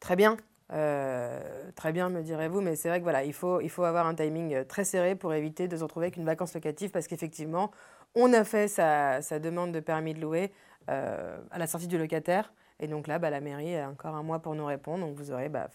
Très 0.00 0.16
bien, 0.16 0.36
euh, 0.74 1.70
très 1.76 1.92
bien, 1.92 2.08
me 2.08 2.22
direz-vous, 2.22 2.60
mais 2.60 2.74
c'est 2.74 2.88
vrai 2.88 2.98
que 2.98 3.04
voilà, 3.04 3.24
il 3.24 3.32
faut, 3.32 3.60
il 3.60 3.70
faut 3.70 3.84
avoir 3.84 4.06
un 4.06 4.14
timing 4.14 4.54
euh, 4.54 4.64
très 4.64 4.84
serré 4.84 5.14
pour 5.14 5.32
éviter 5.32 5.68
de 5.68 5.76
se 5.76 5.82
retrouver 5.82 6.06
avec 6.06 6.16
une 6.16 6.24
vacance 6.24 6.52
locative 6.54 6.90
parce 6.90 7.06
qu'effectivement, 7.06 7.70
on 8.16 8.32
a 8.32 8.44
fait 8.44 8.66
sa, 8.68 9.20
demande 9.38 9.72
de 9.72 9.80
permis 9.80 10.14
de 10.14 10.20
louer 10.20 10.52
euh, 10.90 11.38
à 11.50 11.58
la 11.58 11.66
sortie 11.68 11.86
du 11.86 11.96
locataire. 11.96 12.52
Et 12.80 12.88
donc 12.88 13.06
là, 13.06 13.20
bah, 13.20 13.30
la 13.30 13.40
mairie 13.40 13.76
a 13.76 13.88
encore 13.88 14.16
un 14.16 14.24
mois 14.24 14.40
pour 14.40 14.54
nous 14.56 14.66
répondre. 14.66 15.06
Donc 15.06 15.16
vous 15.16 15.30
aurez 15.30 15.48
bah, 15.48 15.68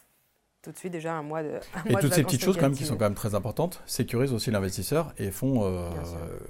tout 0.61 0.71
de 0.71 0.77
suite 0.77 0.91
déjà 0.91 1.13
un 1.13 1.23
mois 1.23 1.41
de. 1.41 1.51
et 1.85 1.95
toutes 1.95 2.13
ces 2.13 2.23
petites 2.23 2.43
choses 2.43 2.55
quand 2.57 2.63
même 2.63 2.75
qui 2.75 2.83
sont 2.83 2.97
quand 2.97 3.05
même 3.05 3.13
très 3.13 3.33
importantes 3.33 3.81
sécurisent 3.85 4.33
aussi 4.33 4.51
l'investisseur 4.51 5.13
et 5.17 5.31
font 5.31 5.63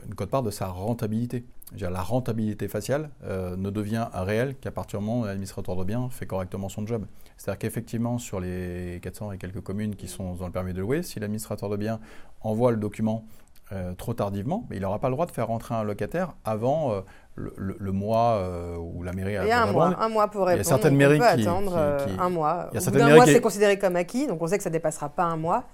une 0.08 0.16
cote-part 0.16 0.44
de 0.44 0.52
sa 0.52 0.68
rentabilité. 0.68 1.46
la 1.80 2.02
rentabilité 2.02 2.68
faciale 2.68 3.12
ne 3.24 3.70
devient 3.70 4.08
réelle 4.14 4.56
qu'à 4.56 4.72
partir 4.72 5.00
du 5.00 5.06
moment 5.06 5.22
où 5.22 5.26
l'administrateur 5.26 5.76
de 5.76 5.84
biens 5.84 6.10
fait 6.10 6.26
correctement 6.26 6.70
son 6.70 6.86
job. 6.88 7.06
C'est-à-dire 7.38 7.60
qu'effectivement, 7.60 8.18
sur 8.18 8.40
les 8.40 9.00
400 9.02 9.34
et 9.34 9.38
quelques 9.38 9.62
communes 9.62 9.96
qui 9.96 10.08
sont 10.08 10.34
dans 10.34 10.46
le 10.46 10.52
permis 10.52 10.74
de 10.74 10.82
louer, 10.82 11.04
si 11.04 11.20
l'administrateur 11.20 11.70
de 11.70 11.78
biens 11.78 12.00
envoie 12.42 12.72
le 12.72 12.78
document 12.78 13.26
euh, 13.72 13.94
trop 13.94 14.16
tardivement, 14.16 14.66
mais 14.70 14.78
il 14.78 14.82
n'aura 14.82 14.98
pas 14.98 15.10
le 15.10 15.14
droit 15.14 15.28
de 15.28 15.32
faire 15.32 15.46
rentrer 15.46 15.76
un 15.76 15.84
locataire 15.84 16.34
avant 16.44 16.92
euh, 16.92 17.02
le, 17.36 17.92
mois 17.92 18.38
euh, 18.38 18.76
où 18.78 19.04
la 19.04 19.14
mairie 19.14 19.38
a. 19.38 19.44
Il 19.44 19.50
y 19.50 19.52
a 19.52 19.62
un 19.62 19.72
mois, 19.72 19.96
un 20.00 20.10
mois 20.10 20.28
pour 20.28 20.48
répondre. 20.48 20.56
Il 20.56 20.58
y 20.58 20.62
a 20.62 20.64
certaines 20.64 20.96
mairies 20.96 21.20
qui, 21.20 21.48
attendre 21.48 21.78
un 21.78 22.30
mois. 22.30 22.70
Il 22.74 22.82
y 22.82 22.84
a 22.84 23.12
Au 23.12 23.16
mois, 23.16 23.26
c'est 23.28 23.42
considéré 23.42 23.78
comme 23.78 23.96
acquis, 23.96 24.26
donc 24.26 24.42
on 24.42 24.48
sait 24.48 24.58
que 24.58 24.64
ça 24.64 24.72
ne 24.72 24.74
dépassera 24.74 25.10
pas 25.10 25.26
un 25.26 25.38
mois. 25.38 25.66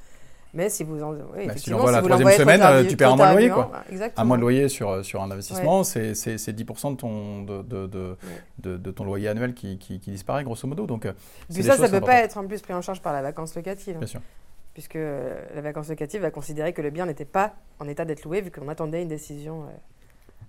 Mais 0.54 0.70
si 0.70 0.84
vous 0.84 1.02
en, 1.04 1.14
oui, 1.14 1.48
bah, 1.48 1.54
si 1.56 1.70
la 1.70 2.02
troisième 2.02 2.32
semaine, 2.32 2.88
tu 2.88 2.98
perds 2.98 3.14
un 3.14 3.16
mois 3.16 3.28
de 3.28 3.34
loyer. 3.34 3.50
Quoi. 3.50 3.72
Un 4.18 4.24
mois 4.26 4.36
de 4.36 4.42
loyer 4.42 4.68
sur, 4.68 5.06
sur 5.06 5.22
un 5.22 5.32
investissement, 5.32 5.86
c'est 5.86 6.12
10% 6.14 6.92
de 6.92 6.96
ton, 6.98 7.44
de, 7.44 7.62
de, 7.62 7.88
de, 8.60 8.78
de, 8.78 8.92
ton 8.92 9.06
loyer 9.06 9.30
annuel 9.30 9.54
qui, 9.54 9.78
qui, 9.78 10.00
disparaît, 10.00 10.44
grosso 10.44 10.68
modo. 10.68 10.86
Donc, 10.86 11.06
euh, 11.06 11.14
ça, 11.50 11.78
ça 11.78 11.88
ne 11.88 11.88
peut 11.88 12.02
pas 12.02 12.16
être 12.16 12.38
en 12.38 12.46
plus 12.46 12.62
pris 12.62 12.74
en 12.74 12.82
charge 12.82 13.02
par 13.02 13.14
la 13.14 13.22
vacance 13.22 13.56
locative. 13.56 13.98
Bien 13.98 14.08
sûr. 14.08 14.22
Puisque 14.76 14.96
la 14.96 15.62
vacance 15.62 15.90
locative 15.90 16.22
va 16.22 16.30
considérer 16.30 16.74
que 16.74 16.84
le 16.84 16.92
bien 16.92 17.08
n'était 17.08 17.26
pas 17.26 17.56
en 17.80 17.88
état 17.88 18.06
d'être 18.06 18.24
loué, 18.24 18.42
vu 18.42 18.52
qu'on 18.52 18.68
attendait 18.68 19.02
une 19.02 19.08
décision 19.08 19.64
euh, 19.64 19.68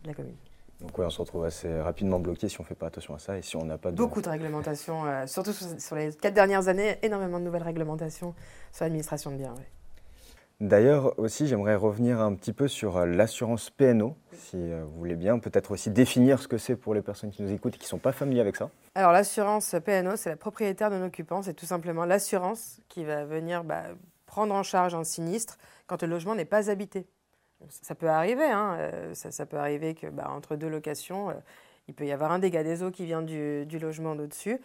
de 0.03 0.09
la 0.09 0.15
commune. 0.15 0.37
Donc 0.83 0.99
oui, 0.99 1.07
on 1.07 1.11
se 1.11 1.21
retrouve 1.21 1.47
assez 1.47 1.81
rapidement 1.81 2.19
bloqué 2.19 2.51
si 2.51 2.61
on 2.61 2.65
ne 2.65 2.69
fait 2.69 2.75
pas 2.75 2.89
attention 2.89 3.15
à 3.15 3.19
ça 3.19 3.39
et 3.39 3.43
si 3.43 3.57
on 3.57 3.65
n'a 3.65 3.79
pas 3.79 3.91
de... 3.91 3.97
Beaucoup 3.97 4.21
de 4.21 4.29
réglementations, 4.29 5.05
surtout 5.27 5.55
sur, 5.55 5.97
les 5.97 6.12
quatre 6.12 6.35
dernières 6.35 6.69
années, 6.69 6.99
énormément 7.03 7.39
de 7.39 7.45
nouvelles 7.45 7.62
réglementations 7.62 8.35
sur 8.73 8.85
l'administration 8.85 9.31
de 9.31 9.37
biens. 9.37 9.55
D'ailleurs, 10.61 11.19
aussi, 11.19 11.47
j'aimerais 11.47 11.75
revenir 11.75 12.19
un 12.19 12.35
petit 12.35 12.55
peu 12.55 12.67
sur 12.67 12.97
euh, 12.97 13.05
l'assurance 13.05 13.69
PNO, 13.69 14.17
si 14.33 14.57
euh, 14.57 14.85
vous 14.87 14.99
voulez 14.99 15.15
bien. 15.15 15.39
Peut-être 15.39 15.73
aussi 15.73 15.91
définir 15.91 16.41
ce 16.41 16.49
que 16.49 16.57
c'est 16.57 16.77
pour 16.77 16.95
les 16.95 17.03
personnes 17.03 17.31
qui 17.31 17.43
nous 17.43 17.53
écoutent 17.53 17.75
et 17.75 17.79
qui 17.79 17.85
ne 17.85 17.91
sont 17.91 17.99
pas 17.99 18.12
familiers 18.12 18.41
avec 18.41 18.57
ça. 18.57 18.71
Alors, 18.95 19.12
l'assurance 19.12 19.75
PNO, 19.85 20.17
c'est 20.17 20.31
la 20.31 20.37
propriétaire 20.37 20.91
non 20.91 21.05
occupant. 21.05 21.43
C'est 21.43 21.53
tout 21.53 21.67
simplement 21.67 22.07
l'assurance 22.07 22.81
qui 22.89 23.05
va 23.05 23.27
venir 23.27 23.65
bah, 23.65 23.83
prendre 24.27 24.55
en 24.55 24.62
charge 24.62 24.95
un 24.95 25.05
sinistre 25.05 25.59
quand 25.87 26.03
le 26.03 26.09
logement 26.09 26.35
n'est 26.35 26.45
pas 26.45 26.71
habité. 26.71 27.07
Ça 27.69 27.95
peut 27.95 28.09
arriver, 28.09 28.45
hein, 28.45 28.77
euh, 28.79 29.15
ça, 29.15 29.47
peut 29.47 29.57
arriver 29.57 29.95
que 29.95 30.09
bah, 30.09 30.31
entre 30.31 30.57
deux 30.57 30.69
locations, 30.69 31.33
il 31.89 31.95
peut 31.95 32.05
y 32.05 32.12
avoir 32.12 32.33
un 32.33 32.39
dégât 32.39 32.62
des 32.62 32.83
eaux 32.83 32.91
qui 32.91 33.07
vient 33.07 33.23
du, 33.23 33.65
du 33.67 33.79
logement 33.79 34.15
d'au-dessus. 34.15 34.61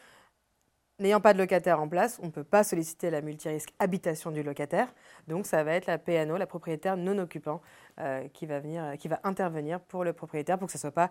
N'ayant 1.01 1.19
pas 1.19 1.33
de 1.33 1.39
locataire 1.39 1.81
en 1.81 1.87
place, 1.87 2.19
on 2.21 2.27
ne 2.27 2.31
peut 2.31 2.43
pas 2.43 2.63
solliciter 2.63 3.09
la 3.09 3.21
multirisque 3.21 3.73
habitation 3.79 4.29
du 4.29 4.43
locataire. 4.43 4.93
Donc, 5.27 5.47
ça 5.47 5.63
va 5.63 5.73
être 5.73 5.87
la 5.87 5.97
PNO, 5.97 6.37
la 6.37 6.45
propriétaire 6.45 6.95
non 6.95 7.17
occupant, 7.17 7.59
euh, 7.99 8.27
qui, 8.27 8.45
va 8.45 8.59
venir, 8.59 8.93
qui 8.99 9.07
va 9.07 9.19
intervenir 9.23 9.79
pour 9.79 10.03
le 10.03 10.13
propriétaire 10.13 10.59
pour 10.59 10.67
que 10.67 10.73
ce 10.73 10.77
ne 10.77 10.81
soit 10.81 10.91
pas 10.91 11.09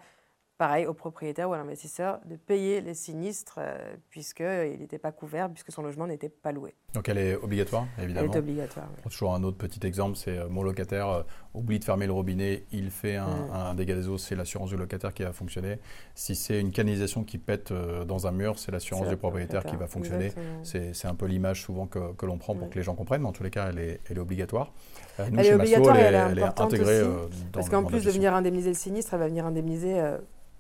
pareil 0.61 0.85
au 0.85 0.92
propriétaire 0.92 1.49
ou 1.49 1.55
à 1.55 1.57
l'investisseur 1.57 2.20
de 2.27 2.37
payer 2.37 2.83
les 2.83 2.92
sinistres 2.92 3.57
euh, 3.57 3.79
puisqu'il 4.11 4.77
n'était 4.79 4.99
pas 4.99 5.11
couvert, 5.11 5.49
puisque 5.49 5.73
son 5.73 5.81
logement 5.81 6.07
n'était 6.07 6.29
pas 6.29 6.53
loué. 6.53 6.75
Donc 6.92 7.09
elle 7.09 7.16
est 7.16 7.35
obligatoire, 7.35 7.87
évidemment. 7.99 8.29
Elle 8.31 8.37
est 8.37 8.40
obligatoire. 8.40 8.88
Toujours 9.05 9.35
un 9.35 9.42
autre 9.42 9.57
petit 9.57 9.87
exemple, 9.87 10.18
c'est 10.18 10.37
euh, 10.37 10.51
mon 10.51 10.62
locataire 10.62 11.09
euh, 11.09 11.23
oublie 11.55 11.79
de 11.79 11.85
fermer 11.85 12.07
le 12.07 12.12
robinet, 12.12 12.66
il 12.73 12.90
fait 12.90 13.16
un, 13.16 13.73
mm. 13.73 13.77
dégât 13.77 13.94
des 13.94 14.07
eaux, 14.07 14.18
c'est 14.18 14.37
l'assurance 14.37 14.68
du 14.68 14.77
locataire 14.77 15.14
qui 15.14 15.23
va 15.23 15.33
fonctionner. 15.33 15.79
Si 16.14 16.35
c'est 16.35 16.61
une 16.61 16.73
canalisation 16.73 17.25
qui 17.25 17.38
pète 17.38 17.73
dans 17.73 18.27
un 18.27 18.31
mur, 18.31 18.59
c'est 18.59 18.70
l'assurance 18.70 19.09
du 19.09 19.16
propriétaire 19.16 19.64
qui 19.64 19.77
va 19.77 19.87
fonctionner. 19.87 20.31
C'est 20.62 21.07
un 21.07 21.14
peu 21.14 21.25
l'image 21.25 21.62
souvent 21.62 21.87
que, 21.87 22.12
que 22.12 22.27
l'on 22.27 22.37
prend 22.37 22.55
pour 22.55 22.68
que 22.68 22.75
les 22.75 22.83
gens 22.83 22.94
comprennent, 22.94 23.23
mais 23.23 23.29
en 23.29 23.33
tous 23.33 23.44
les 23.44 23.51
cas, 23.51 23.70
elle 23.70 23.79
est, 23.79 24.01
elle 24.11 24.18
est 24.18 24.20
obligatoire. 24.20 24.75
Nous, 25.18 25.38
elle 25.38 25.46
est 25.46 25.55
obligatoire 25.55 25.96
et 25.96 26.03
elle, 26.03 26.38
est, 26.38 26.61
intégrée 26.61 27.03
aussi, 27.03 27.46
Parce 27.51 27.70
qu'en 27.70 27.85
plus 27.85 28.05
de 28.05 28.11
venir 28.11 28.35
indemniser 28.35 28.68
le 28.68 28.75
sinistre, 28.75 29.14
elle 29.14 29.20
va 29.20 29.29
venir 29.29 29.46
indemniser 29.46 29.99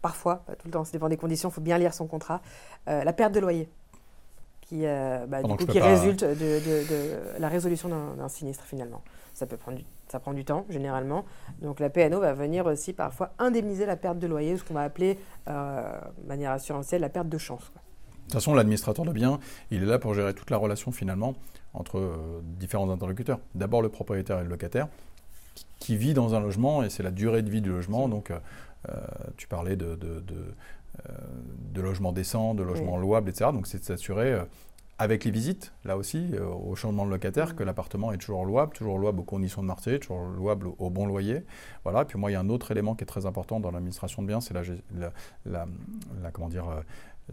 parfois, 0.02 0.36
pas 0.46 0.54
tout 0.56 0.66
le 0.66 0.72
temps, 0.72 0.84
ça 0.84 0.92
dépend 0.92 1.08
des 1.08 1.16
conditions, 1.16 1.48
il 1.48 1.52
faut 1.52 1.60
bien 1.60 1.78
lire 1.78 1.94
son 1.94 2.06
contrat, 2.06 2.40
euh, 2.88 3.04
la 3.04 3.12
perte 3.12 3.32
de 3.32 3.40
loyer 3.40 3.68
qui, 4.60 4.86
euh, 4.86 5.26
bah, 5.26 5.42
qui 5.42 5.80
résulte 5.80 6.24
de, 6.24 7.38
la 7.38 7.48
résolution 7.48 7.88
d'un 7.88 8.28
sinistre 8.28 8.64
finalement. 8.64 9.02
Ça, 9.34 9.46
peut 9.46 9.56
prendre 9.56 9.78
du, 9.78 9.84
ça 10.08 10.20
prend 10.20 10.32
du 10.32 10.44
temps 10.44 10.64
généralement. 10.68 11.24
Donc 11.60 11.80
la 11.80 11.90
PNO 11.90 12.20
va 12.20 12.32
venir 12.34 12.66
aussi 12.66 12.92
parfois 12.92 13.32
indemniser 13.38 13.84
la 13.84 13.96
perte 13.96 14.18
de 14.18 14.26
loyer, 14.26 14.56
ce 14.56 14.64
qu'on 14.64 14.74
va 14.74 14.82
appeler 14.82 15.18
euh, 15.48 16.00
de 16.22 16.28
manière 16.28 16.52
assurantielle 16.52 17.00
la 17.00 17.08
perte 17.08 17.28
de 17.28 17.38
chance. 17.38 17.72
De 17.72 18.24
toute 18.24 18.34
façon, 18.34 18.54
l'administrateur 18.54 19.04
de 19.04 19.12
biens, 19.12 19.40
il 19.72 19.82
est 19.82 19.86
là 19.86 19.98
pour 19.98 20.14
gérer 20.14 20.34
toute 20.34 20.50
la 20.50 20.56
relation 20.56 20.92
finalement 20.92 21.34
entre 21.74 22.00
différents 22.42 22.90
interlocuteurs. 22.90 23.40
D'abord 23.56 23.82
le 23.82 23.88
propriétaire 23.88 24.38
et 24.38 24.44
le 24.44 24.48
locataire, 24.50 24.86
qui, 25.78 25.96
vit 25.96 26.14
dans 26.14 26.34
un 26.34 26.40
logement, 26.40 26.82
et 26.82 26.90
c'est 26.90 27.02
la 27.02 27.10
durée 27.10 27.42
de 27.42 27.50
vie 27.50 27.60
du 27.60 27.70
logement. 27.70 28.08
Donc 28.08 28.30
euh, 28.88 28.92
tu 29.36 29.46
parlais 29.46 29.76
de, 29.76 29.94
de, 29.94 30.22
euh, 31.08 31.12
de, 31.72 31.80
logements 31.80 32.12
décents, 32.12 32.54
de 32.54 32.62
logements 32.62 32.96
louables, 32.96 33.28
etc. 33.28 33.50
Donc 33.52 33.66
c'est 33.66 33.78
de 33.78 33.84
s'assurer 33.84 34.32
euh, 34.32 34.44
avec 34.98 35.24
les 35.24 35.30
visites, 35.30 35.72
là 35.84 35.96
aussi, 35.96 36.34
au 36.38 36.74
changement 36.76 37.06
de 37.06 37.10
locataire, 37.10 37.56
que 37.56 37.62
l'appartement 37.62 38.12
est 38.12 38.18
toujours 38.18 38.44
louable, 38.44 38.74
toujours 38.74 38.98
louable 38.98 39.20
aux 39.20 39.24
conditions 39.24 39.62
de 39.62 39.66
marché, 39.66 39.98
toujours 39.98 40.24
louable 40.24 40.68
au, 40.78 40.90
bon 40.90 41.06
loyer. 41.06 41.42
Voilà. 41.84 42.04
Puis 42.04 42.18
moi, 42.18 42.30
il 42.30 42.34
y 42.34 42.36
a 42.36 42.40
un 42.40 42.50
autre 42.50 42.70
élément 42.70 42.94
qui 42.94 43.04
est 43.04 43.06
très 43.06 43.24
important 43.24 43.60
dans 43.60 43.70
l'administration 43.70 44.20
de 44.20 44.28
biens, 44.28 44.42
c'est 44.42 44.52
la, 44.52 44.62
la, 45.46 45.66
la, 46.22 46.30
comment 46.32 46.50
dire, 46.50 46.66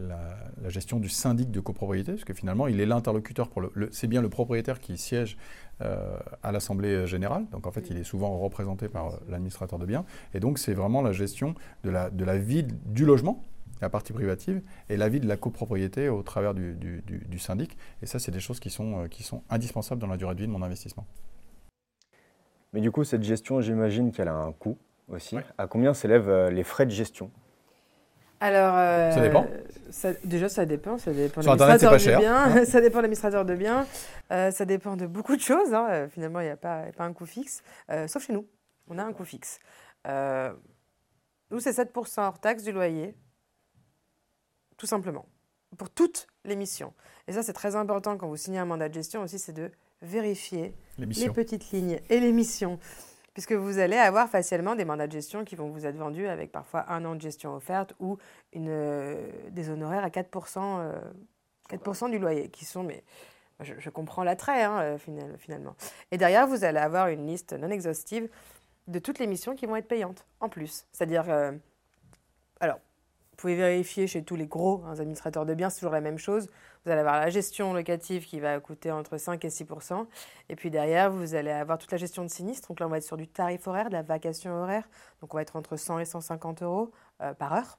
la, 0.00 0.70
gestion 0.70 0.98
du 0.98 1.08
syndic 1.08 1.50
de 1.50 1.60
copropriété, 1.60 2.12
parce 2.12 2.24
que 2.24 2.34
finalement, 2.34 2.66
il 2.66 2.80
est 2.80 2.86
l'interlocuteur 2.86 3.48
pour 3.48 3.62
le 3.62 3.88
c'est 3.90 4.06
bien 4.06 4.22
le 4.22 4.28
propriétaire 4.28 4.80
qui 4.80 4.98
siège 4.98 5.36
euh, 5.80 6.18
à 6.42 6.52
l'Assemblée 6.52 7.06
générale. 7.06 7.46
Donc 7.52 7.66
en 7.66 7.70
fait, 7.70 7.88
il 7.90 7.96
est 7.96 8.04
souvent 8.04 8.36
représenté 8.38 8.88
par 8.88 9.08
euh, 9.08 9.16
l'administrateur 9.28 9.78
de 9.78 9.86
biens. 9.86 10.04
Et 10.34 10.40
donc 10.40 10.58
c'est 10.58 10.74
vraiment 10.74 11.02
la 11.02 11.12
gestion 11.12 11.54
de 11.84 11.90
la, 11.90 12.10
de 12.10 12.24
la 12.24 12.38
vie 12.38 12.64
du 12.86 13.06
logement, 13.06 13.44
la 13.80 13.88
partie 13.88 14.12
privative, 14.12 14.60
et 14.88 14.96
la 14.96 15.08
vie 15.08 15.20
de 15.20 15.28
la 15.28 15.36
copropriété 15.36 16.08
au 16.08 16.22
travers 16.22 16.54
du, 16.54 16.74
du, 16.74 17.38
syndic. 17.38 17.76
Et 18.02 18.06
ça, 18.06 18.18
c'est 18.18 18.32
des 18.32 18.40
choses 18.40 18.60
qui 18.60 18.70
sont, 18.70 19.04
euh, 19.04 19.08
qui 19.08 19.22
sont 19.22 19.42
indispensables 19.50 20.00
dans 20.00 20.08
la 20.08 20.16
durée 20.16 20.34
de 20.34 20.40
vie 20.40 20.46
de 20.46 20.52
mon 20.52 20.62
investissement. 20.62 21.06
Mais 22.72 22.80
du 22.80 22.90
coup, 22.90 23.04
cette 23.04 23.22
gestion, 23.22 23.60
j'imagine 23.60 24.12
qu'elle 24.12 24.28
a 24.28 24.34
un 24.34 24.52
coût. 24.52 24.76
aussi. 25.08 25.36
À 25.56 25.66
combien 25.66 25.94
s'élèvent 25.94 26.48
les 26.48 26.64
frais 26.64 26.84
de 26.84 26.90
gestion? 26.90 27.30
Alors, 28.40 28.74
ça 29.12 29.20
dépend. 29.20 29.46
déjà, 30.24 30.48
ça 30.48 30.64
dépend. 30.64 30.98
Ça 30.98 31.12
dépend 31.12 31.42
Sur 31.42 31.52
Internet, 31.52 31.80
c'est 31.80 31.86
pas 31.86 31.98
cher. 31.98 32.20
ça 32.66 32.80
dépend 32.80 32.98
de 32.98 33.02
l'administrateur 33.02 33.44
de 33.44 33.54
biens. 33.54 33.86
ça 34.30 34.64
dépend 34.64 34.96
de 34.96 35.06
beaucoup 35.06 35.36
de 35.36 35.40
choses. 35.40 35.74
Hein. 35.74 36.08
Finalement, 36.08 36.40
il 36.40 36.44
n'y 36.44 36.50
a, 36.50 36.56
pas 36.56 36.90
un 36.98 37.12
coût 37.12 37.26
fixe. 37.26 37.62
sauf 38.06 38.24
chez 38.24 38.32
nous. 38.32 38.46
On 38.88 38.98
a 38.98 39.02
un 39.02 39.12
coût 39.12 39.24
fixe. 39.24 39.58
nous, 40.06 41.60
c'est 41.60 41.72
7% 41.72 42.20
hors 42.20 42.40
taxe 42.40 42.62
du 42.62 42.72
loyer. 42.72 43.14
Tout 44.76 44.86
simplement. 44.86 45.26
Pour 45.76 45.90
toutes 45.90 46.28
les 46.44 46.56
missions. 46.56 46.94
Et 47.26 47.32
ça, 47.32 47.42
c'est 47.42 47.52
très 47.52 47.76
important 47.76 48.16
quand 48.16 48.28
vous 48.28 48.36
signez 48.36 48.58
un 48.58 48.64
mandat 48.64 48.88
de 48.88 48.94
gestion 48.94 49.22
aussi, 49.22 49.38
c'est 49.38 49.52
de 49.52 49.70
vérifier 50.00 50.74
les, 50.98 51.30
petites 51.30 51.70
lignes 51.72 52.00
et 52.08 52.20
les 52.20 52.32
missions. 52.32 52.78
Puisque 53.38 53.52
vous 53.52 53.78
allez 53.78 53.96
avoir 53.96 54.28
facilement 54.28 54.74
des 54.74 54.84
mandats 54.84 55.06
de 55.06 55.12
gestion 55.12 55.44
qui 55.44 55.54
vont 55.54 55.70
vous 55.70 55.86
être 55.86 55.94
vendus 55.94 56.26
avec 56.26 56.50
parfois 56.50 56.90
un 56.90 57.04
an 57.04 57.14
de 57.14 57.20
gestion 57.20 57.54
offerte 57.54 57.94
ou 58.00 58.18
une, 58.52 58.66
euh, 58.68 59.30
des 59.50 59.70
honoraires 59.70 60.02
à 60.02 60.08
4%, 60.08 60.92
4 61.68 62.02
euh, 62.02 62.08
du 62.08 62.18
loyer, 62.18 62.48
qui 62.48 62.64
sont, 62.64 62.82
mais 62.82 63.04
je, 63.60 63.90
comprends 63.90 64.24
l'attrait 64.24 64.64
hein, 64.64 64.80
euh, 64.80 64.98
finalement. 65.38 65.76
Et 66.10 66.18
derrière, 66.18 66.48
vous 66.48 66.64
allez 66.64 66.80
avoir 66.80 67.06
une 67.06 67.28
liste 67.28 67.52
non 67.52 67.70
exhaustive 67.70 68.28
de 68.88 68.98
toutes 68.98 69.20
les 69.20 69.28
missions 69.28 69.54
qui 69.54 69.66
vont 69.66 69.76
être 69.76 69.86
payantes 69.86 70.26
en 70.40 70.48
plus. 70.48 70.84
C'est-à-dire, 70.90 71.26
alors, 72.58 72.80
pouvez 73.38 73.54
vérifier 73.54 74.06
chez 74.06 74.22
tous 74.22 74.36
les 74.36 74.46
gros 74.46 74.82
hein, 74.84 74.98
administrateurs 74.98 75.46
de 75.46 75.54
biens, 75.54 75.70
c'est 75.70 75.78
toujours 75.78 75.92
la 75.92 76.00
même 76.00 76.18
chose. 76.18 76.48
Vous 76.84 76.90
allez 76.90 77.00
avoir 77.00 77.20
la 77.20 77.30
gestion 77.30 77.72
locative 77.72 78.26
qui 78.26 78.40
va 78.40 78.58
coûter 78.60 78.90
entre 78.90 79.16
5 79.16 79.44
et 79.44 79.48
6% 79.48 80.06
Et 80.48 80.56
puis 80.56 80.70
derrière, 80.70 81.10
vous 81.10 81.34
allez 81.34 81.50
avoir 81.50 81.78
toute 81.78 81.92
la 81.92 81.98
gestion 81.98 82.24
de 82.24 82.28
sinistre. 82.28 82.68
Donc 82.68 82.80
là, 82.80 82.86
on 82.86 82.90
va 82.90 82.98
être 82.98 83.04
sur 83.04 83.16
du 83.16 83.28
tarif 83.28 83.66
horaire, 83.66 83.88
de 83.88 83.94
la 83.94 84.02
vacation 84.02 84.52
horaire. 84.52 84.88
Donc 85.20 85.32
on 85.32 85.36
va 85.36 85.42
être 85.42 85.56
entre 85.56 85.76
100 85.76 86.00
et 86.00 86.04
150 86.04 86.62
euros 86.62 86.90
euh, 87.22 87.32
par 87.32 87.54
heure. 87.54 87.78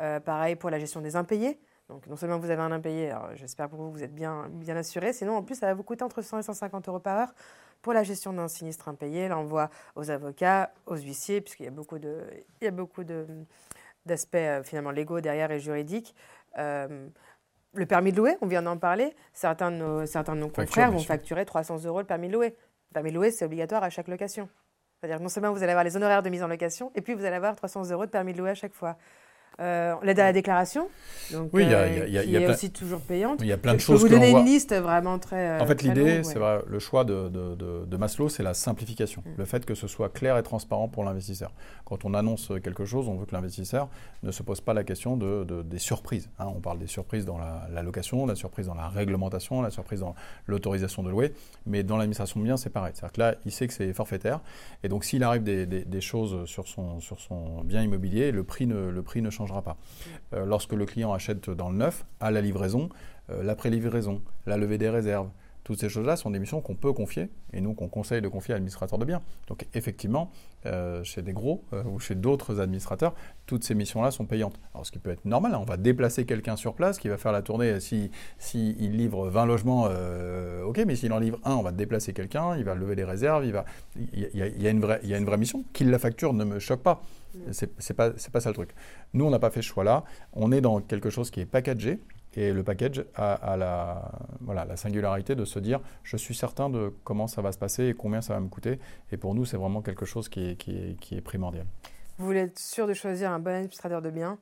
Euh, 0.00 0.20
pareil 0.20 0.56
pour 0.56 0.70
la 0.70 0.78
gestion 0.78 1.00
des 1.00 1.16
impayés. 1.16 1.60
Donc 1.88 2.06
non 2.06 2.16
seulement 2.16 2.38
vous 2.38 2.50
avez 2.50 2.62
un 2.62 2.72
impayé, 2.72 3.12
j'espère 3.34 3.68
pour 3.68 3.78
vous 3.78 3.92
vous 3.92 4.02
êtes 4.02 4.14
bien, 4.14 4.48
bien 4.50 4.74
assuré, 4.74 5.12
sinon 5.12 5.36
en 5.36 5.42
plus 5.42 5.56
ça 5.56 5.66
va 5.66 5.74
vous 5.74 5.82
coûter 5.82 6.02
entre 6.02 6.22
100 6.22 6.38
et 6.38 6.42
150 6.42 6.88
euros 6.88 6.98
par 6.98 7.18
heure 7.18 7.34
pour 7.82 7.92
la 7.92 8.02
gestion 8.02 8.32
d'un 8.32 8.48
sinistre 8.48 8.88
impayé, 8.88 9.28
l'envoi 9.28 9.68
aux 9.94 10.10
avocats, 10.10 10.72
aux 10.86 10.96
huissiers, 10.96 11.42
puisqu'il 11.42 11.64
y 11.64 11.68
a 11.68 11.70
beaucoup 11.70 11.98
de, 11.98 12.22
il 12.62 12.64
y 12.64 12.68
a 12.68 12.70
beaucoup 12.70 13.04
de, 13.04 13.26
d'aspects 14.06 14.34
euh, 14.34 14.62
finalement 14.62 14.90
légaux 14.90 15.20
derrière 15.20 15.50
et 15.50 15.60
juridiques. 15.60 16.14
Euh, 16.58 17.08
le 17.72 17.86
permis 17.86 18.12
de 18.12 18.16
louer, 18.18 18.36
on 18.40 18.46
vient 18.46 18.62
d'en 18.62 18.76
parler. 18.76 19.14
Certains 19.32 19.70
de 19.70 19.76
nos, 19.76 20.06
certains 20.06 20.36
de 20.36 20.40
nos 20.40 20.48
confrères 20.48 20.92
vont 20.92 21.00
facturer 21.00 21.44
300 21.44 21.84
euros 21.84 22.00
le 22.00 22.06
permis 22.06 22.28
de 22.28 22.34
louer. 22.34 22.50
Le 22.90 22.94
permis 22.94 23.10
de 23.10 23.16
louer, 23.16 23.30
c'est 23.30 23.44
obligatoire 23.44 23.82
à 23.82 23.90
chaque 23.90 24.08
location. 24.08 24.48
C'est-à-dire 25.00 25.20
non 25.20 25.28
seulement 25.28 25.52
vous 25.52 25.62
allez 25.62 25.72
avoir 25.72 25.84
les 25.84 25.96
honoraires 25.96 26.22
de 26.22 26.30
mise 26.30 26.42
en 26.42 26.48
location, 26.48 26.92
et 26.94 27.02
puis 27.02 27.14
vous 27.14 27.24
allez 27.24 27.36
avoir 27.36 27.56
300 27.56 27.90
euros 27.90 28.06
de 28.06 28.10
permis 28.10 28.32
de 28.32 28.38
louer 28.38 28.50
à 28.50 28.54
chaque 28.54 28.72
fois. 28.72 28.96
Euh, 29.60 29.94
l'aide 30.02 30.18
à 30.18 30.24
la 30.24 30.32
déclaration, 30.32 30.88
donc, 31.32 31.50
oui, 31.52 31.62
il 31.62 31.70
y 31.70 31.74
a, 31.74 31.78
euh, 31.78 32.08
y 32.08 32.18
a, 32.18 32.24
y 32.24 32.44
a, 32.44 32.50
aussi 32.50 32.70
toujours 32.70 33.00
payante. 33.00 33.38
Il 33.40 33.46
y 33.46 33.52
a 33.52 33.56
plein 33.56 33.74
de 33.74 33.78
choses. 33.78 34.00
Je 34.00 34.06
peux 34.06 34.14
vous 34.14 34.20
donner 34.20 34.30
une 34.30 34.44
liste 34.44 34.74
vraiment 34.74 35.18
très. 35.18 35.50
Euh, 35.50 35.60
en 35.60 35.66
fait, 35.66 35.82
l'idée, 35.82 36.22
c'est 36.24 36.38
le 36.38 36.78
choix 36.78 37.04
de, 37.04 37.28
de, 37.28 37.84
de, 37.86 37.96
Maslow, 37.96 38.28
c'est 38.28 38.42
la 38.42 38.54
simplification. 38.54 39.22
Mm. 39.24 39.30
Le 39.38 39.44
fait 39.44 39.64
que 39.64 39.74
ce 39.74 39.86
soit 39.86 40.08
clair 40.08 40.36
et 40.36 40.42
transparent 40.42 40.88
pour 40.88 41.04
l'investisseur. 41.04 41.52
Quand 41.84 42.04
on 42.04 42.14
annonce 42.14 42.50
quelque 42.62 42.84
chose, 42.84 43.08
on 43.08 43.14
veut 43.14 43.26
que 43.26 43.34
l'investisseur 43.34 43.88
ne 44.22 44.30
se 44.30 44.42
pose 44.42 44.60
pas 44.60 44.74
la 44.74 44.84
question 44.84 45.16
de, 45.16 45.44
des 45.62 45.78
surprises. 45.78 46.28
Hein. 46.38 46.46
On 46.54 46.60
parle 46.60 46.78
des 46.78 46.86
surprises 46.86 47.24
dans 47.24 47.38
la, 47.38 47.82
location, 47.82 48.26
la 48.26 48.34
surprise 48.34 48.66
dans 48.66 48.74
la 48.74 48.88
réglementation, 48.88 49.62
la 49.62 49.70
surprise 49.70 50.00
dans 50.00 50.14
l'autorisation 50.46 51.02
de 51.02 51.10
louer. 51.10 51.32
Mais 51.66 51.82
dans 51.82 51.96
l'administration 51.96 52.40
de 52.40 52.44
biens, 52.44 52.56
c'est 52.56 52.70
pareil. 52.70 52.92
C'est-à-dire 52.94 53.12
que 53.12 53.20
là, 53.20 53.34
il 53.46 53.52
sait 53.52 53.66
que 53.68 53.72
c'est 53.74 53.92
forfaitaire. 53.92 54.40
Et 54.82 54.88
donc, 54.88 55.04
s'il 55.04 55.22
arrive 55.22 55.42
des, 55.42 55.66
des, 55.66 55.84
des, 55.84 56.00
choses 56.00 56.44
sur 56.46 56.66
son, 56.66 57.00
sur 57.00 57.20
son 57.20 57.62
bien 57.62 57.82
immobilier, 57.82 58.32
le 58.32 58.42
prix 58.42 58.66
ne, 58.66 58.88
le 58.88 59.02
prix 59.02 59.22
ne 59.22 59.30
change 59.30 59.43
Euh, 60.32 60.44
lorsque 60.44 60.72
le 60.72 60.86
client 60.86 61.12
achète 61.12 61.50
dans 61.50 61.70
le 61.70 61.76
neuf, 61.76 62.04
à 62.20 62.30
la 62.30 62.40
livraison, 62.40 62.88
euh, 63.30 63.42
l'après-livraison, 63.42 64.22
la 64.46 64.56
levée 64.56 64.78
des 64.78 64.90
réserves, 64.90 65.28
toutes 65.64 65.80
ces 65.80 65.88
choses-là 65.88 66.16
sont 66.16 66.30
des 66.30 66.38
missions 66.38 66.60
qu'on 66.60 66.74
peut 66.74 66.92
confier 66.92 67.30
et 67.52 67.60
nous 67.60 67.74
qu'on 67.74 67.88
conseille 67.88 68.20
de 68.20 68.28
confier 68.28 68.52
à 68.52 68.56
l'administrateur 68.56 68.98
de 68.98 69.04
biens. 69.04 69.22
Donc 69.48 69.66
effectivement, 69.74 70.30
euh, 70.66 71.02
chez 71.02 71.22
des 71.22 71.32
gros 71.32 71.64
ou 71.86 71.98
chez 71.98 72.14
d'autres 72.14 72.60
administrateurs, 72.60 73.14
toutes 73.46 73.64
ces 73.64 73.74
missions-là 73.74 74.10
sont 74.10 74.26
payantes. 74.26 74.60
Alors 74.74 74.86
ce 74.86 74.92
qui 74.92 74.98
peut 74.98 75.10
être 75.10 75.24
normal, 75.24 75.54
hein, 75.54 75.58
on 75.60 75.64
va 75.64 75.76
déplacer 75.76 76.26
quelqu'un 76.26 76.56
sur 76.56 76.74
place 76.74 76.98
qui 76.98 77.08
va 77.08 77.16
faire 77.16 77.32
la 77.32 77.42
tournée. 77.42 77.80
Si, 77.80 78.10
si 78.38 78.76
il 78.78 78.96
livre 78.96 79.28
20 79.28 79.46
logements, 79.46 79.88
ok, 80.64 80.82
mais 80.86 80.96
s'il 80.96 81.12
en 81.12 81.18
livre 81.18 81.38
un, 81.44 81.54
on 81.54 81.62
va 81.62 81.72
déplacer 81.72 82.12
quelqu'un, 82.12 82.56
il 82.56 82.64
va 82.64 82.74
lever 82.74 82.94
les 82.94 83.04
réserves, 83.04 83.44
il, 83.46 83.52
va, 83.52 83.64
il, 83.96 84.18
y, 84.34 84.42
a, 84.42 84.46
il, 84.46 84.62
y 84.62 84.66
a 84.66 84.70
une 84.70 84.80
vraie, 84.80 85.00
il 85.02 85.08
y 85.08 85.14
a 85.14 85.18
une 85.18 85.24
vraie 85.24 85.38
mission. 85.38 85.64
Qu'il 85.72 85.90
la 85.90 85.98
facture 85.98 86.32
ne 86.34 86.44
me 86.44 86.58
choque 86.58 86.82
pas. 86.82 87.02
C'est 87.50 87.94
pas, 87.94 88.10
pas 88.10 88.40
ça 88.40 88.50
le 88.50 88.54
truc. 88.54 88.70
Nous, 89.12 89.24
on 89.24 89.30
n'a 89.30 89.38
pas 89.38 89.50
fait 89.50 89.62
ce 89.62 89.66
choix-là. 89.66 90.04
On 90.32 90.52
est 90.52 90.60
dans 90.60 90.80
quelque 90.80 91.10
chose 91.10 91.30
qui 91.30 91.40
est 91.40 91.46
packagé. 91.46 91.98
Et 92.36 92.52
le 92.52 92.62
package 92.62 93.04
a, 93.14 93.56
la, 93.56 94.10
voilà, 94.40 94.64
la 94.64 94.76
singularité 94.76 95.34
de 95.34 95.44
se 95.44 95.58
dire 95.58 95.80
je 96.02 96.16
suis 96.16 96.34
certain 96.34 96.68
de 96.68 96.92
comment 97.04 97.26
ça 97.26 97.42
va 97.42 97.52
se 97.52 97.58
passer 97.58 97.86
et 97.86 97.94
combien 97.94 98.20
ça 98.20 98.34
va 98.34 98.40
me 98.40 98.48
coûter. 98.48 98.78
Et 99.12 99.16
pour 99.16 99.34
nous, 99.34 99.44
c'est 99.44 99.56
vraiment 99.56 99.82
quelque 99.82 100.04
chose 100.04 100.28
qui 100.28 100.50
est, 100.50 100.56
qui, 100.56 101.16
est, 101.16 101.20
primordial. 101.20 101.66
Vous 102.18 102.26
voulez 102.26 102.40
être 102.40 102.58
sûr 102.58 102.86
de 102.86 102.94
choisir 102.94 103.30
un 103.30 103.38
bon 103.38 103.54
administrateur 103.54 104.02
de 104.02 104.10
biens 104.10 104.38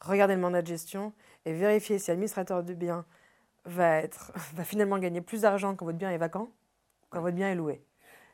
Regardez 0.00 0.34
le 0.34 0.40
mandat 0.40 0.62
de 0.62 0.66
gestion 0.66 1.12
et 1.44 1.52
vérifiez 1.52 1.98
si 1.98 2.10
l'administrateur 2.10 2.64
de 2.64 2.74
biens 2.74 3.04
va, 3.64 4.02
va 4.54 4.64
finalement 4.64 4.98
gagner 4.98 5.20
plus 5.20 5.42
d'argent 5.42 5.76
quand 5.76 5.84
votre 5.84 5.98
bien 5.98 6.10
est 6.10 6.18
vacant, 6.18 6.50
quand 7.10 7.20
votre 7.20 7.36
bien 7.36 7.50
est 7.50 7.54
loué. 7.54 7.82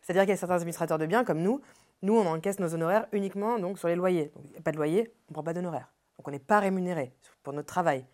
C'est-à-dire 0.01 0.23
qu'il 0.23 0.31
y 0.31 0.35
a 0.35 0.39
certains 0.39 0.57
administrateurs 0.57 0.99
de 0.99 1.07
biens 1.07 1.25
comme 1.25 1.43
nous 1.43 1.61
nous, 2.03 2.15
on 2.15 2.27
encaisse 2.27 2.61
nos 2.61 2.75
honoraires 2.75 3.07
uniquement 3.13 3.59
donc, 3.59 3.79
sur 3.79 3.89
les 3.89 3.97
loyers. 3.97 4.31
il 4.45 4.51
n'y 4.51 4.59
a 4.59 4.61
pas 4.61 4.71
de 4.71 4.77
loyer, 4.77 5.13
on 5.29 5.33
ne 5.33 5.35
prend 5.35 5.43
pas 5.43 5.53
d'honoraires. 5.53 5.93
Donc 6.17 6.29
on 6.29 6.31
n'est 6.31 6.39
pas 6.39 6.61
rémunéré 6.61 7.13
pour 7.43 7.53
notre 7.53 7.67
travail. 7.67 8.05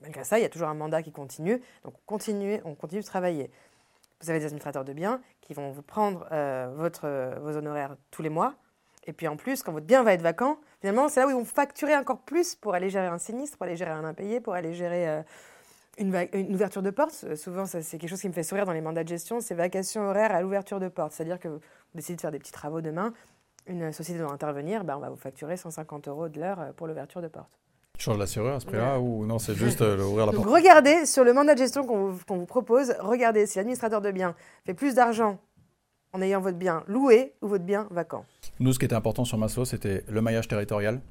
Malgré 0.00 0.24
ça, 0.24 0.38
il 0.38 0.42
y 0.42 0.44
a 0.44 0.48
toujours 0.48 0.68
un 0.68 0.74
mandat 0.74 1.02
qui 1.02 1.12
continue. 1.12 1.62
Donc 1.84 1.94
continuez, 2.06 2.60
on 2.64 2.74
continue 2.74 3.00
de 3.02 3.06
travailler. 3.06 3.50
Vous 4.20 4.30
avez 4.30 4.38
des 4.38 4.44
administrateurs 4.46 4.84
de 4.84 4.92
biens 4.92 5.20
qui 5.40 5.54
vont 5.54 5.70
vous 5.70 5.82
prendre 5.82 6.26
euh, 6.32 6.70
votre, 6.76 7.38
vos 7.40 7.56
honoraires 7.56 7.96
tous 8.10 8.22
les 8.22 8.28
mois. 8.28 8.54
Et 9.06 9.12
puis 9.12 9.28
en 9.28 9.36
plus, 9.36 9.62
quand 9.62 9.72
votre 9.72 9.86
bien 9.86 10.02
va 10.02 10.12
être 10.12 10.22
vacant, 10.22 10.58
finalement, 10.80 11.08
c'est 11.08 11.20
là 11.20 11.26
où 11.26 11.30
ils 11.30 11.36
vont 11.36 11.44
facturer 11.44 11.96
encore 11.96 12.20
plus 12.20 12.54
pour 12.54 12.74
aller 12.74 12.90
gérer 12.90 13.06
un 13.06 13.18
sinistre, 13.18 13.56
pour 13.56 13.66
aller 13.66 13.76
gérer 13.76 13.90
un 13.90 14.04
impayé, 14.04 14.40
pour 14.40 14.54
aller 14.54 14.74
gérer 14.74 15.08
euh, 15.08 15.22
une, 15.98 16.54
ouverture 16.54 16.82
de 16.82 16.90
porte. 16.90 17.34
Souvent, 17.34 17.66
c'est 17.66 17.82
quelque 17.98 18.08
chose 18.08 18.20
qui 18.20 18.28
me 18.28 18.32
fait 18.32 18.42
sourire 18.42 18.66
dans 18.66 18.72
les 18.72 18.80
mandats 18.80 19.04
de 19.04 19.08
gestion, 19.08 19.40
c'est 19.40 19.54
vacation 19.54 20.02
horaire 20.02 20.32
à 20.32 20.42
l'ouverture 20.42 20.80
de 20.80 20.88
porte. 20.88 21.12
C'est-à-dire 21.12 21.38
que 21.38 21.60
décidez 21.94 22.16
de 22.16 22.20
faire 22.20 22.30
des 22.30 22.38
petits 22.38 22.52
travaux 22.52 22.80
demain, 22.80 23.12
une 23.66 23.92
société 23.92 24.18
doit 24.18 24.32
intervenir, 24.32 24.84
ben 24.84 24.96
on 24.96 25.00
va 25.00 25.10
vous 25.10 25.16
facturer 25.16 25.56
150 25.56 26.08
euros 26.08 26.28
de 26.28 26.40
l'heure 26.40 26.60
euh, 26.60 26.72
pour 26.72 26.86
l'ouverture 26.86 27.22
de 27.22 27.28
porte. 27.28 27.59
Change 28.00 28.16
la 28.16 28.26
serrure 28.26 28.54
à 28.54 28.60
ce 28.60 28.64
prix-là 28.64 28.98
ou 28.98 29.26
non, 29.26 29.38
c'est 29.38 29.54
juste 29.54 29.82
euh, 29.82 30.02
ouvrir 30.02 30.24
la 30.24 30.32
porte 30.32 30.48
Regardez 30.48 31.04
sur 31.04 31.22
le 31.22 31.34
mandat 31.34 31.52
de 31.52 31.58
gestion 31.58 31.84
qu'on 31.84 32.12
vous, 32.12 32.46
propose, 32.46 32.94
regardez 32.98 33.44
si 33.44 33.58
l'administrateur 33.58 34.00
de 34.00 34.10
biens 34.10 34.34
fait 34.64 34.72
plus 34.72 34.94
d'argent 34.94 35.38
en 36.14 36.22
ayant 36.22 36.40
votre 36.40 36.56
bien 36.56 36.82
loué 36.86 37.34
ou 37.42 37.48
votre 37.48 37.64
bien 37.64 37.86
vacant. 37.90 38.24
Nous, 38.58 38.72
ce 38.72 38.78
qui 38.78 38.86
était 38.86 38.94
important 38.94 39.26
sur 39.26 39.36
Maslow, 39.36 39.66
c'était 39.66 40.02
le 40.08 40.22
maillage 40.22 40.48
territorial, 40.48 41.02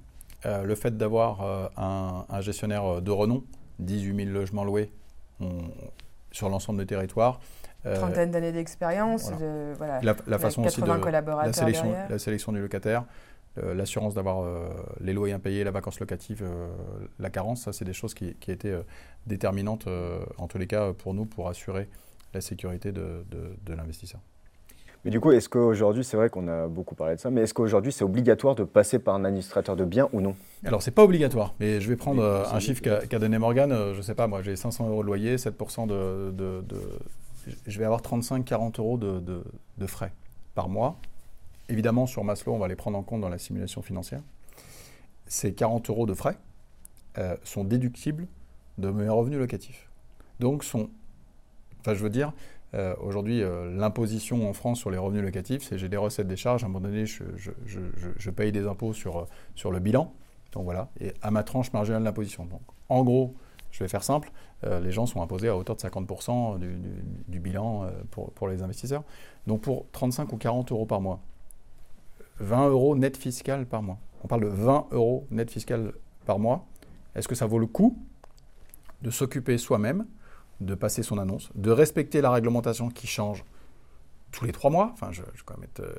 euh, 0.47 0.63
le 0.63 0.73
fait 0.73 0.97
d'avoir 0.97 1.69
un, 1.77 2.41
gestionnaire 2.41 3.03
de 3.03 3.11
renom, 3.11 3.43
18 3.77 4.25
000 4.25 4.29
logements 4.31 4.63
loués 4.63 4.91
sur 6.31 6.49
l'ensemble 6.49 6.79
du 6.79 6.87
territoire, 6.87 7.39
euh, 7.85 7.95
Trentaine 7.95 8.31
d'années 8.31 8.51
d'expérience, 8.51 9.31
voilà. 9.77 10.01
la, 10.01 10.39
façon 10.39 10.65
aussi 10.65 10.81
de 10.81 10.87
la 10.87 11.53
sélection, 11.53 11.93
la 12.09 12.19
sélection 12.19 12.51
du 12.51 12.59
locataire, 12.59 13.03
euh, 13.03 13.05
l'assurance 13.57 14.13
d'avoir 14.13 14.41
euh, 14.41 14.69
les 15.01 15.13
loyers 15.13 15.33
impayés, 15.33 15.63
la 15.63 15.71
vacance 15.71 15.99
locative, 15.99 16.45
la 17.19 17.29
carence, 17.29 17.63
ça 17.63 17.73
c'est 17.73 17.85
des 17.85 17.93
choses 17.93 18.13
qui, 18.13 18.35
qui 18.35 18.51
étaient 18.51 18.77
déterminantes 19.25 19.87
en 20.37 20.47
tous 20.47 20.57
les 20.57 20.67
cas 20.67 20.93
pour 20.93 21.13
nous 21.13 21.25
pour 21.25 21.49
assurer 21.49 21.89
la 22.33 22.41
sécurité 22.41 22.91
de, 22.91 23.25
de, 23.29 23.73
l'investisseur. 23.73 24.21
Mais 25.03 25.11
du 25.11 25.19
coup, 25.19 25.31
est-ce 25.31 25.47
qu'aujourd'hui, 25.47 26.03
c'est 26.03 26.17
vrai 26.17 26.29
qu'on 26.29 26.47
a 26.49 26.67
beaucoup 26.67 26.93
parlé 26.93 27.15
de 27.15 27.19
ça, 27.19 27.31
mais 27.31 27.41
est-ce 27.41 27.53
qu'aujourd'hui 27.53 27.91
c'est 27.91 28.03
obligatoire 28.03 28.55
de 28.55 28.65
passer 28.65 28.99
par 28.99 29.15
un 29.15 29.23
administrateur 29.25 29.75
de 29.75 29.85
biens 29.85 30.09
ou 30.13 30.21
non? 30.21 30.35
Alors 30.65 30.81
c'est 30.81 30.91
pas 30.91 31.03
obligatoire, 31.03 31.55
mais 31.59 31.79
je 31.81 31.89
vais 31.89 31.95
prendre 31.95 32.23
un 32.23 32.59
chiffre 32.59 32.81
qu'a 32.81 33.19
donné 33.19 33.37
Morgan. 33.37 33.71
je 33.93 33.97
ne 33.97 34.01
sais 34.01 34.15
pas, 34.15 34.27
moi 34.27 34.41
j'ai 34.41 34.55
500 34.55 34.89
euros 34.89 35.01
de 35.01 35.07
loyer, 35.07 35.37
7% 35.37 35.87
de, 35.87 36.31
de, 36.31 36.63
je 37.67 37.79
vais 37.79 37.85
avoir 37.85 38.01
35-40 38.01 38.79
euros 38.79 38.97
de, 38.97 39.87
frais 39.87 40.13
par 40.55 40.69
mois. 40.69 40.99
Évidemment, 41.69 42.07
sur 42.07 42.23
Maslow, 42.23 42.53
on 42.53 42.59
va 42.59 42.67
les 42.67 42.75
prendre 42.75 42.97
en 42.97 43.03
compte 43.03 43.21
dans 43.21 43.29
la 43.29 43.37
simulation 43.37 43.81
financière. 43.81 44.21
Ces 45.27 45.53
40 45.53 45.89
euros 45.89 46.05
de 46.05 46.13
frais 46.13 46.37
euh, 47.17 47.37
sont 47.43 47.63
déductibles 47.63 48.27
de 48.79 48.89
mes 48.89 49.07
revenus 49.07 49.39
locatifs. 49.39 49.89
Donc, 50.39 50.63
sont, 50.63 50.89
enfin, 51.79 51.93
je 51.93 52.01
veux 52.01 52.09
dire, 52.09 52.33
euh, 52.73 52.95
aujourd'hui, 53.01 53.41
euh, 53.43 53.71
l'imposition 53.75 54.49
en 54.49 54.53
France 54.53 54.79
sur 54.79 54.89
les 54.89 54.97
revenus 54.97 55.23
locatifs, 55.23 55.63
c'est 55.63 55.77
j'ai 55.77 55.89
des 55.89 55.97
recettes, 55.97 56.27
des 56.27 56.37
charges. 56.37 56.63
À 56.63 56.65
un 56.65 56.69
moment 56.69 56.87
donné, 56.87 57.05
je, 57.05 58.29
paye 58.31 58.51
des 58.51 58.65
impôts 58.65 58.93
sur, 58.93 59.27
le 59.71 59.79
bilan. 59.79 60.11
Donc 60.51 60.63
voilà, 60.63 60.89
et 60.99 61.13
à 61.21 61.29
ma 61.29 61.43
tranche 61.43 61.71
marginale 61.73 62.03
d'imposition. 62.03 62.45
Donc, 62.45 62.61
en 62.89 63.03
gros, 63.03 63.35
je 63.69 63.83
vais 63.83 63.87
faire 63.87 64.03
simple, 64.03 64.31
les 64.63 64.91
gens 64.91 65.05
sont 65.05 65.21
imposés 65.21 65.47
à 65.47 65.55
hauteur 65.55 65.75
de 65.75 65.81
50% 65.81 66.57
du, 66.57 67.39
bilan 67.39 67.83
euh, 67.83 67.91
pour, 68.11 68.47
les 68.47 68.61
investisseurs. 68.63 69.03
Donc 69.47 69.61
pour 69.61 69.85
35 69.91 70.33
ou 70.33 70.37
40 70.37 70.71
euros 70.71 70.85
par 70.85 71.01
mois, 71.01 71.19
20 72.39 72.69
euros 72.69 72.95
net 72.95 73.17
fiscal 73.17 73.65
par 73.65 73.81
mois. 73.81 73.97
On 74.23 74.27
parle 74.27 74.41
de 74.41 74.47
20 74.47 74.87
euros 74.91 75.27
net 75.31 75.49
fiscal 75.49 75.93
par 76.25 76.39
mois. 76.39 76.65
Est-ce 77.15 77.27
que 77.27 77.35
ça 77.35 77.45
vaut 77.45 77.59
le 77.59 77.67
coup 77.67 77.97
de 79.01 79.11
s'occuper 79.11 79.57
soi-même, 79.57 80.05
de 80.61 80.75
passer 80.75 81.03
son 81.03 81.17
annonce, 81.17 81.49
de 81.55 81.71
respecter 81.71 82.21
la 82.21 82.31
réglementation 82.31 82.89
qui 82.89 83.07
change 83.07 83.45
tous 84.31 84.45
les 84.45 84.51
trois 84.51 84.69
mois, 84.69 84.91
enfin 84.93 85.09
je, 85.11 85.21
vais 85.21 85.27
quand 85.45 85.57
même 85.57 85.63
être 85.63 85.79
euh, 85.79 85.95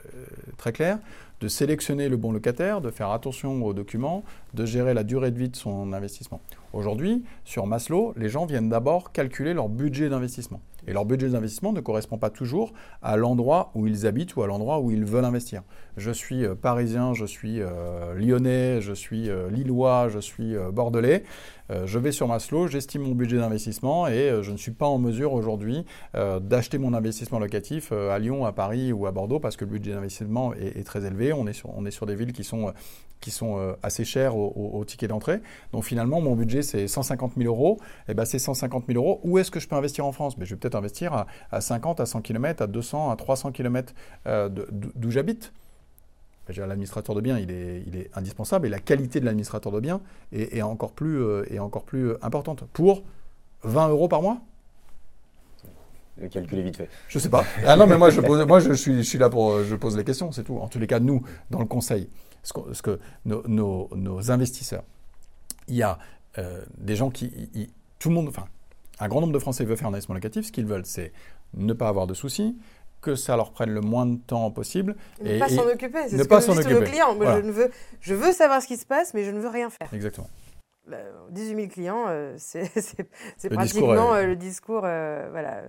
très 0.56 0.72
clair, 0.72 0.98
de 1.40 1.48
sélectionner 1.48 2.08
le 2.08 2.16
bon 2.16 2.32
locataire, 2.32 2.80
de 2.80 2.90
faire 2.90 3.10
attention 3.10 3.64
aux 3.64 3.72
documents, 3.72 4.22
de 4.54 4.64
gérer 4.64 4.94
la 4.94 5.02
durée 5.02 5.30
de 5.30 5.38
vie 5.38 5.48
de 5.48 5.56
son 5.56 5.92
investissement. 5.92 6.40
Aujourd'hui, 6.72 7.24
sur 7.44 7.66
Maslow, 7.66 8.12
les 8.16 8.28
gens 8.28 8.46
viennent 8.46 8.68
d'abord 8.68 9.12
calculer 9.12 9.54
leur 9.54 9.68
budget 9.68 10.08
d'investissement. 10.08 10.60
Et 10.86 10.92
leur 10.92 11.04
budget 11.04 11.28
d'investissement 11.28 11.72
ne 11.72 11.80
correspond 11.80 12.18
pas 12.18 12.30
toujours 12.30 12.72
à 13.02 13.16
l'endroit 13.16 13.70
où 13.74 13.86
ils 13.86 14.06
habitent 14.06 14.36
ou 14.36 14.42
à 14.42 14.46
l'endroit 14.46 14.80
où 14.80 14.90
ils 14.90 15.04
veulent 15.04 15.24
investir. 15.24 15.62
Je 15.96 16.10
suis 16.10 16.44
euh, 16.44 16.54
parisien, 16.54 17.14
je 17.14 17.24
suis 17.24 17.60
euh, 17.60 18.14
lyonnais, 18.14 18.80
je 18.80 18.92
suis 18.92 19.28
euh, 19.28 19.50
lillois, 19.50 20.08
je 20.08 20.18
suis 20.18 20.56
bordelais. 20.72 21.24
je 21.84 21.98
vais 22.00 22.10
sur 22.10 22.26
Maslow, 22.26 22.66
j'estime 22.66 23.02
mon 23.02 23.14
budget 23.14 23.36
d'investissement 23.38 24.08
et 24.08 24.42
je 24.42 24.50
ne 24.50 24.56
suis 24.56 24.72
pas 24.72 24.86
en 24.86 24.98
mesure 24.98 25.32
aujourd'hui 25.32 25.84
d'acheter 26.14 26.78
mon 26.78 26.94
investissement 26.94 27.38
locatif 27.38 27.92
à 27.92 28.18
Lyon, 28.18 28.44
à 28.44 28.50
Paris 28.50 28.92
ou 28.92 29.06
à 29.06 29.12
Bordeaux 29.12 29.38
parce 29.38 29.56
que 29.56 29.64
le 29.64 29.70
budget 29.70 29.92
d'investissement 29.92 30.52
est, 30.54 30.84
très 30.84 31.06
élevé. 31.06 31.32
On 31.32 31.46
est 31.46 31.52
sur, 31.90 32.06
des 32.06 32.16
villes 32.16 32.32
qui 32.32 32.42
sont 32.42 32.72
assez 33.84 34.04
chers 34.04 34.36
au, 34.36 34.84
ticket 34.84 35.06
d'entrée. 35.06 35.40
Donc 35.72 35.84
finalement, 35.84 36.20
mon 36.20 36.34
budget, 36.34 36.62
c'est 36.62 36.88
150 36.88 37.34
000 37.36 37.46
euros. 37.46 37.78
Et 38.08 38.12
eh 38.12 38.14
ben, 38.14 38.24
c'est 38.24 38.40
150 38.40 38.86
000 38.88 38.98
euros. 38.98 39.20
Où 39.22 39.38
est-ce 39.38 39.52
que 39.52 39.60
je 39.60 39.68
peux 39.68 39.76
investir 39.76 40.04
en 40.06 40.12
France? 40.12 40.36
Mais 40.36 40.42
ben, 40.42 40.46
Je 40.46 40.54
vais 40.54 40.60
peut-être 40.70 40.76
investir 40.76 41.26
à, 41.50 41.60
50, 41.60 42.00
à 42.00 42.06
100 42.06 42.22
km, 42.22 42.62
à 42.62 42.66
200, 42.66 43.10
à 43.10 43.16
300 43.16 43.52
km 43.52 43.92
euh, 44.26 44.48
d'où 44.48 45.10
j'habite. 45.10 45.52
L'administrateur 46.56 47.14
de 47.14 47.20
biens, 47.20 47.38
il 47.38 47.52
est, 47.52 47.84
il 47.86 47.96
est, 47.96 48.10
indispensable 48.16 48.66
et 48.66 48.70
la 48.70 48.80
qualité 48.80 49.20
de 49.20 49.24
l'administrateur 49.24 49.70
de 49.70 49.78
biens 49.78 50.00
est, 50.32 50.62
encore 50.62 50.90
plus, 50.90 51.22
euh, 51.22 51.44
est 51.48 51.60
encore 51.60 51.84
plus 51.84 52.14
importante. 52.22 52.64
Pour 52.72 53.04
20 53.62 53.90
euros 53.90 54.08
par 54.08 54.20
mois? 54.20 54.38
Le 56.16 56.28
calcul 56.28 56.58
est 56.58 56.62
vite 56.62 56.76
fait. 56.76 56.88
Je 57.08 57.20
sais 57.20 57.28
pas. 57.28 57.44
Ah 57.64 57.76
non, 57.76 57.86
mais 57.86 57.96
moi, 57.96 58.10
je, 58.10 58.20
pose, 58.20 58.44
moi 58.46 58.58
je, 58.58 58.72
suis, 58.72 58.96
je 58.96 59.02
suis 59.02 59.18
là 59.18 59.30
pour. 59.30 59.62
Je 59.62 59.76
pose 59.76 59.96
les 59.96 60.02
questions, 60.02 60.32
c'est 60.32 60.42
tout. 60.42 60.58
En 60.58 60.66
tous 60.66 60.80
les 60.80 60.88
cas, 60.88 60.98
nous, 60.98 61.22
dans 61.50 61.60
le 61.60 61.66
conseil, 61.66 62.08
ce 62.42 62.82
que, 62.82 62.98
nos, 63.24 64.30
investisseurs, 64.30 64.82
il 65.68 65.76
y 65.76 65.84
a 65.84 65.98
euh, 66.38 66.60
des 66.78 66.96
gens 66.96 67.10
qui, 67.10 67.30
tout 68.00 68.08
le 68.08 68.14
monde, 68.16 68.28
enfin, 68.28 68.46
un 69.00 69.08
grand 69.08 69.20
nombre 69.20 69.32
de 69.32 69.38
Français 69.38 69.64
veulent 69.64 69.76
faire 69.76 69.88
un 69.88 69.90
investissement 69.90 70.14
locatif. 70.14 70.46
Ce 70.46 70.52
qu'ils 70.52 70.66
veulent, 70.66 70.86
c'est 70.86 71.12
ne 71.54 71.72
pas 71.72 71.88
avoir 71.88 72.06
de 72.06 72.14
soucis, 72.14 72.56
que 73.00 73.14
ça 73.14 73.36
leur 73.36 73.52
prenne 73.52 73.70
le 73.70 73.80
moins 73.80 74.06
de 74.06 74.16
temps 74.16 74.50
possible. 74.50 74.96
Ne 75.22 75.38
pas 75.38 75.48
s'en 75.48 75.66
occuper, 75.66 76.08
c'est 76.08 76.18
ce 76.18 76.28
pas 76.28 76.40
que 76.40 76.52
je 76.52 76.84
clients. 76.84 77.16
je, 77.18 77.46
ne 77.46 77.50
veux, 77.50 77.70
je 78.00 78.14
veux 78.14 78.32
savoir 78.32 78.62
ce 78.62 78.66
qui 78.66 78.76
se 78.76 78.86
passe, 78.86 79.14
mais 79.14 79.24
je 79.24 79.30
ne 79.30 79.40
veux 79.40 79.48
rien 79.48 79.70
faire. 79.70 79.92
Exactement. 79.92 80.28
18 81.30 81.54
000 81.54 81.68
clients, 81.68 82.04
euh, 82.08 82.34
c'est 82.38 83.48
pratiquement 83.48 84.14
euh, 84.14 84.26
le 84.26 84.36
discours, 84.36 84.80
voilà, 84.80 85.62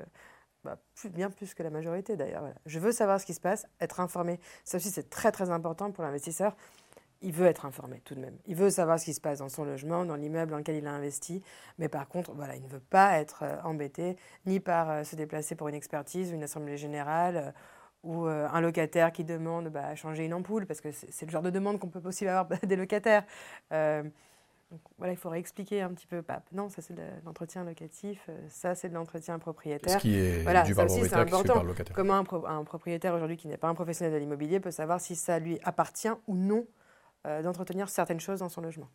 bah, 0.63 0.78
bien 1.10 1.30
plus 1.30 1.54
que 1.54 1.63
la 1.63 1.70
majorité 1.70 2.15
d'ailleurs. 2.15 2.44
Je 2.65 2.80
veux 2.80 2.91
savoir 2.91 3.20
ce 3.20 3.26
qui 3.26 3.34
se 3.34 3.39
passe, 3.39 3.65
être 3.80 4.00
informé. 4.00 4.39
Ça 4.63 4.78
aussi, 4.78 4.89
c'est 4.89 5.10
très 5.10 5.32
très 5.32 5.50
important 5.50 5.91
pour 5.91 6.04
l'investisseur. 6.04 6.56
Il 7.22 7.34
veut 7.34 7.46
être 7.46 7.66
informé 7.66 8.02
tout 8.04 8.16
de 8.16 8.20
même. 8.20 8.36
Il 8.48 8.56
veut 8.56 8.70
savoir 8.70 9.00
ce 9.00 9.06
qui 9.06 9.14
se 9.14 9.22
passe 9.22 9.40
dans 9.40 9.50
son 9.50 9.64
logement, 9.64 10.06
dans 10.06 10.16
l'immeuble 10.16 10.52
dans 10.52 10.58
lequel 10.58 10.78
il 10.78 10.88
a 10.88 10.92
investi. 10.92 11.44
Mais 11.78 11.88
par 11.88 12.08
contre, 12.08 12.34
voilà, 12.34 12.56
il 12.56 12.64
ne 12.64 12.68
veut 12.68 12.82
pas 12.90 13.20
être 13.20 13.44
euh, 13.44 13.62
embêté 13.64 14.18
ni 14.46 14.60
par 14.60 14.90
euh, 14.90 15.04
se 15.04 15.16
déplacer 15.16 15.56
pour 15.56 15.68
une 15.68 15.76
expertise, 15.76 16.32
une 16.32 16.44
assemblée 16.44 16.78
générale 16.78 17.38
euh, 17.38 17.52
ou 18.04 18.26
un 18.26 18.62
locataire 18.62 19.12
qui 19.12 19.24
demande 19.24 19.70
bah, 19.70 19.86
à 19.86 19.96
changer 19.96 20.26
une 20.26 20.34
ampoule, 20.34 20.66
parce 20.66 20.82
que 20.82 20.90
c'est 20.92 21.26
le 21.28 21.32
genre 21.32 21.44
de 21.44 21.52
demande 21.52 21.78
qu'on 21.78 21.90
peut 21.90 22.02
aussi 22.04 22.28
avoir 22.28 22.48
des 22.64 22.76
locataires 22.76 23.24
voilà, 24.98 25.14
il 25.14 25.18
faudrait 25.18 25.40
expliquer 25.40 25.82
un 25.82 25.90
petit 25.90 26.08
peu. 26.08 26.22
Pape. 26.22 26.46
Non, 26.52 26.70
ça 26.70 26.82
c'est 26.82 26.94
de 26.94 27.04
l'entretien 27.26 27.64
locatif, 27.64 28.30
ça 28.48 28.74
c'est 28.74 28.90
de 28.90 28.94
l'entretien 28.94 29.38
propriétaire. 29.38 29.94
Ce 29.94 29.98
qui 29.98 30.18
est 30.18 30.44
voilà, 30.44 30.64
du 30.64 30.74
ça 30.74 30.86
aussi 30.86 31.02
c'est 31.02 31.14
important. 31.14 31.64
Comment 31.94 32.24
un, 32.46 32.64
propriétaire 32.64 33.14
aujourd'hui 33.14 33.38
qui 33.38 33.48
n'est 33.48 33.58
pas 33.58 33.68
un 33.68 33.76
professionnel 33.76 34.14
de 34.14 34.18
l'immobilier 34.18 34.60
peut 34.60 34.72
savoir 34.72 35.02
si 35.02 35.16
ça 35.16 35.40
lui 35.40 35.60
appartient 35.64 36.10
ou 36.28 36.36
non 36.36 36.66
d'entretenir 37.26 37.90
certaines 37.90 38.20
choses 38.20 38.40
dans 38.40 38.50
son 38.50 38.62
logement. 38.62 38.90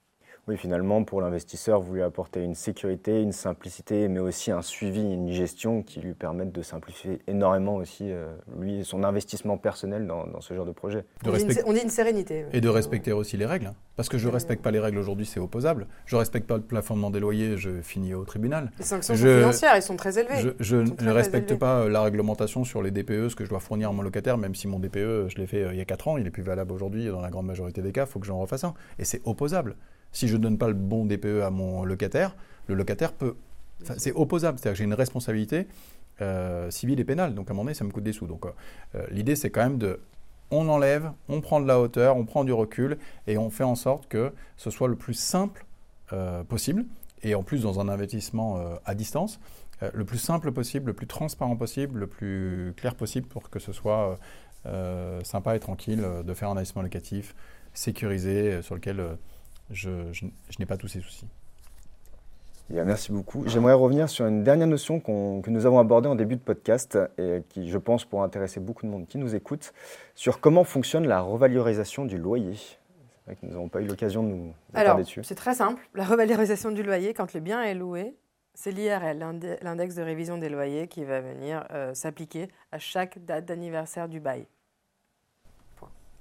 Oui, 0.49 0.57
finalement, 0.57 1.03
pour 1.03 1.21
l'investisseur, 1.21 1.81
vous 1.81 1.95
lui 1.95 2.03
apportez 2.03 2.41
une 2.41 2.55
sécurité, 2.55 3.21
une 3.21 3.33
simplicité, 3.33 4.07
mais 4.07 4.21
aussi 4.21 4.53
un 4.53 4.63
suivi, 4.63 5.01
une 5.01 5.33
gestion 5.33 5.83
qui 5.83 5.99
lui 5.99 6.15
permettent 6.15 6.53
de 6.53 6.63
simplifier 6.63 7.21
énormément 7.27 7.75
aussi, 7.75 8.13
euh, 8.13 8.33
lui, 8.57 8.85
son 8.85 9.03
investissement 9.03 9.59
personnel 9.59 10.07
dans, 10.07 10.41
ce 10.41 10.55
genre 10.55 10.65
de 10.65 10.71
projet. 10.71 11.05
on, 11.25 11.33
dit 11.73 11.81
une, 11.83 11.91
sérénité. 11.91 12.47
Et 12.53 12.61
de 12.61 12.69
respecter 12.69 13.11
aussi 13.11 13.37
les 13.37 13.45
règles. 13.45 13.67
Hein. 13.67 13.75
Parce 13.97 14.09
que 14.09 14.19
je 14.19 14.29
ne 14.29 14.33
respecte 14.33 14.63
pas 14.63 14.71
les 14.71 14.79
règles 14.79 14.99
aujourd'hui, 14.99 15.27
c'est 15.27 15.41
opposable. 15.41 15.89
Je 16.05 16.15
ne 16.15 16.21
respecte 16.21 16.47
pas 16.47 16.59
le 16.59 16.63
plafonnement 16.63 17.11
des 17.11 17.19
loyers, 17.19 17.57
je 17.57 17.81
finis 17.81 18.15
au 18.15 18.25
tribunal. 18.25 18.71
Les 18.79 18.85
sanctions 18.85 19.17
financières, 19.17 19.73
elles 19.75 19.83
sont 19.83 19.97
très 19.97 20.17
élevées. 20.17 20.55
Je, 20.61 20.77
ne 20.77 21.11
respecte 21.11 21.57
pas 21.57 21.81
euh, 21.81 21.89
la 21.89 22.03
réglementation 22.03 22.63
sur 22.63 22.83
les 22.83 22.93
DPE, 22.93 23.31
ce 23.31 23.35
que 23.35 23.45
je 23.45 23.51
dois 23.51 23.59
fournir 23.59 23.89
à 23.89 23.93
mon 23.93 24.03
locataire, 24.03 24.39
même 24.39 24.55
si 24.55 24.69
mon 24.69 24.79
DPE, 24.79 25.27
je 25.29 25.39
l'ai 25.39 25.49
fait 25.49 25.65
euh, 25.65 25.73
il 25.73 25.79
y 25.79 25.81
a 25.81 25.85
4 25.85 26.07
ans, 26.07 26.19
il 26.19 26.27
est 26.29 26.31
plus 26.31 26.45
valable 26.45 26.71
aujourd'hui 26.71 27.09
dans 27.09 27.21
la 27.21 27.31
grande 27.31 27.47
majorité 27.47 27.83
des 27.83 27.91
cas, 27.91 28.05
il 28.05 28.09
faut 28.09 28.21
que 28.21 28.27
j'en 28.27 28.39
refasse 28.39 28.63
un. 28.63 28.75
Et 29.01 29.05
c'est 29.05 29.23
opposable. 29.25 29.75
Si 30.13 30.29
je 30.29 30.37
ne 30.37 30.43
donne 30.43 30.59
pas 30.59 30.69
le 30.69 30.75
bon 30.75 31.05
DPE 31.05 31.43
à 31.43 31.51
mon 31.51 31.85
locataire, 31.85 32.37
le 32.67 32.75
locataire 32.75 33.13
peut. 33.13 33.37
C'est 33.99 34.13
opposable, 34.13 34.59
c'est-à-dire 34.59 34.73
que 34.73 34.79
j'ai 34.79 34.85
une 34.85 34.95
responsabilité 34.95 35.67
euh, 36.23 36.71
civile 36.71 36.99
et 36.99 37.05
pénale. 37.05 37.35
Donc 37.35 37.49
à 37.49 37.53
un 37.53 37.55
moment 37.55 37.65
donné, 37.65 37.75
ça 37.75 37.85
me 37.85 37.91
coûte 37.91 38.05
des 38.05 38.13
sous. 38.13 38.27
Donc 38.27 38.47
euh, 38.47 39.07
l'idée, 39.11 39.37
c'est 39.37 39.51
quand 39.51 39.63
même 39.63 39.79
de. 39.79 40.01
On 40.51 40.69
enlève, 40.69 41.11
on 41.29 41.41
prend 41.41 41.61
de 41.61 41.67
la 41.67 41.81
hauteur, 41.81 42.17
on 42.17 42.25
prend 42.25 42.45
du 42.45 42.53
recul 42.53 42.99
et 43.27 43.37
on 43.37 43.51
fait 43.51 43.65
en 43.65 43.75
sorte 43.75 44.09
que 44.09 44.33
ce 44.57 44.71
soit 44.71 44.89
le 44.89 44.95
plus 44.95 45.15
simple 45.15 45.67
euh, 46.13 46.45
possible. 46.45 46.87
Et 47.23 47.35
en 47.35 47.43
plus, 47.43 47.63
dans 47.63 47.81
un 47.81 47.89
investissement 47.89 48.63
à 48.85 48.95
distance, 48.95 49.41
le 49.81 50.05
plus 50.05 50.19
simple 50.19 50.53
possible, 50.53 50.89
le 50.89 50.93
plus 50.93 51.07
transparent 51.07 51.57
possible, 51.57 51.99
le 51.99 52.07
plus 52.07 52.75
clair 52.77 52.95
possible 52.95 53.27
pour 53.27 53.51
que 53.51 53.59
ce 53.59 53.73
soit 53.73 54.19
sympa 55.25 55.57
et 55.57 55.59
tranquille 55.59 56.07
de 56.25 56.35
faire 56.35 56.51
un 56.51 56.53
investissement 56.53 56.83
locatif 56.83 57.35
sécurisé 57.73 58.61
sur 58.63 58.75
lequel 58.75 59.17
je, 59.71 59.91
n'ai 60.59 60.67
pas 60.67 60.77
tous 60.77 60.89
ces 60.89 61.01
soucis. 61.01 61.27
merci 62.71 63.13
beaucoup. 63.13 63.47
J'aimerais 63.47 63.75
revenir 63.75 64.09
sur 64.09 64.27
une 64.27 64.45
dernière 64.45 64.67
notion 64.67 65.01
que 65.01 65.51
nous 65.51 65.67
avons 65.67 65.79
abordée 65.79 66.09
en 66.09 66.15
début 66.15 66.37
de 66.37 66.41
podcast 66.41 66.99
et 67.19 67.43
qui, 67.49 67.69
je 67.69 67.79
pense, 67.79 68.05
pourra 68.05 68.25
intéresser 68.25 68.61
beaucoup 68.61 68.87
de 68.87 68.91
monde 68.91 69.07
qui 69.07 69.19
nous 69.19 69.35
écoute, 69.35 69.73
sur 70.15 70.41
comment 70.41 70.65
fonctionne 70.65 71.07
la 71.07 71.21
revalorisation 71.21 72.05
du 72.05 72.19
loyer. 72.19 72.55
C'est 72.55 73.33
vrai 73.33 73.37
que 73.37 73.47
nous 73.47 73.53
n'avons 73.53 73.69
pas 73.69 73.81
eu 73.81 73.87
l'occasion 73.87 74.23
de 74.23 74.29
nous 74.29 74.55
attarder 74.73 75.03
dessus. 75.03 75.21
C'est 75.25 75.35
très 75.35 75.55
simple. 75.55 75.89
La 75.95 76.05
revalorisation 76.05 76.71
du 76.71 76.83
loyer, 76.83 77.13
quand 77.13 77.33
le 77.35 77.41
bien 77.41 77.63
est 77.63 77.75
loué, 77.75 78.15
c'est 78.55 78.71
l'IRL, 78.71 79.19
l'index 79.63 79.95
de 79.97 80.03
révision 80.03 80.39
des 80.39 80.49
loyers, 80.49 80.89
qui 80.89 81.05
va 81.05 81.21
venir 81.21 81.67
euh, 81.73 81.93
s'appliquer 81.93 82.49
à 82.73 82.79
chaque 82.79 83.25
date 83.25 83.45
d'anniversaire 83.45 84.09
du 84.09 84.21
bail. 84.21 84.47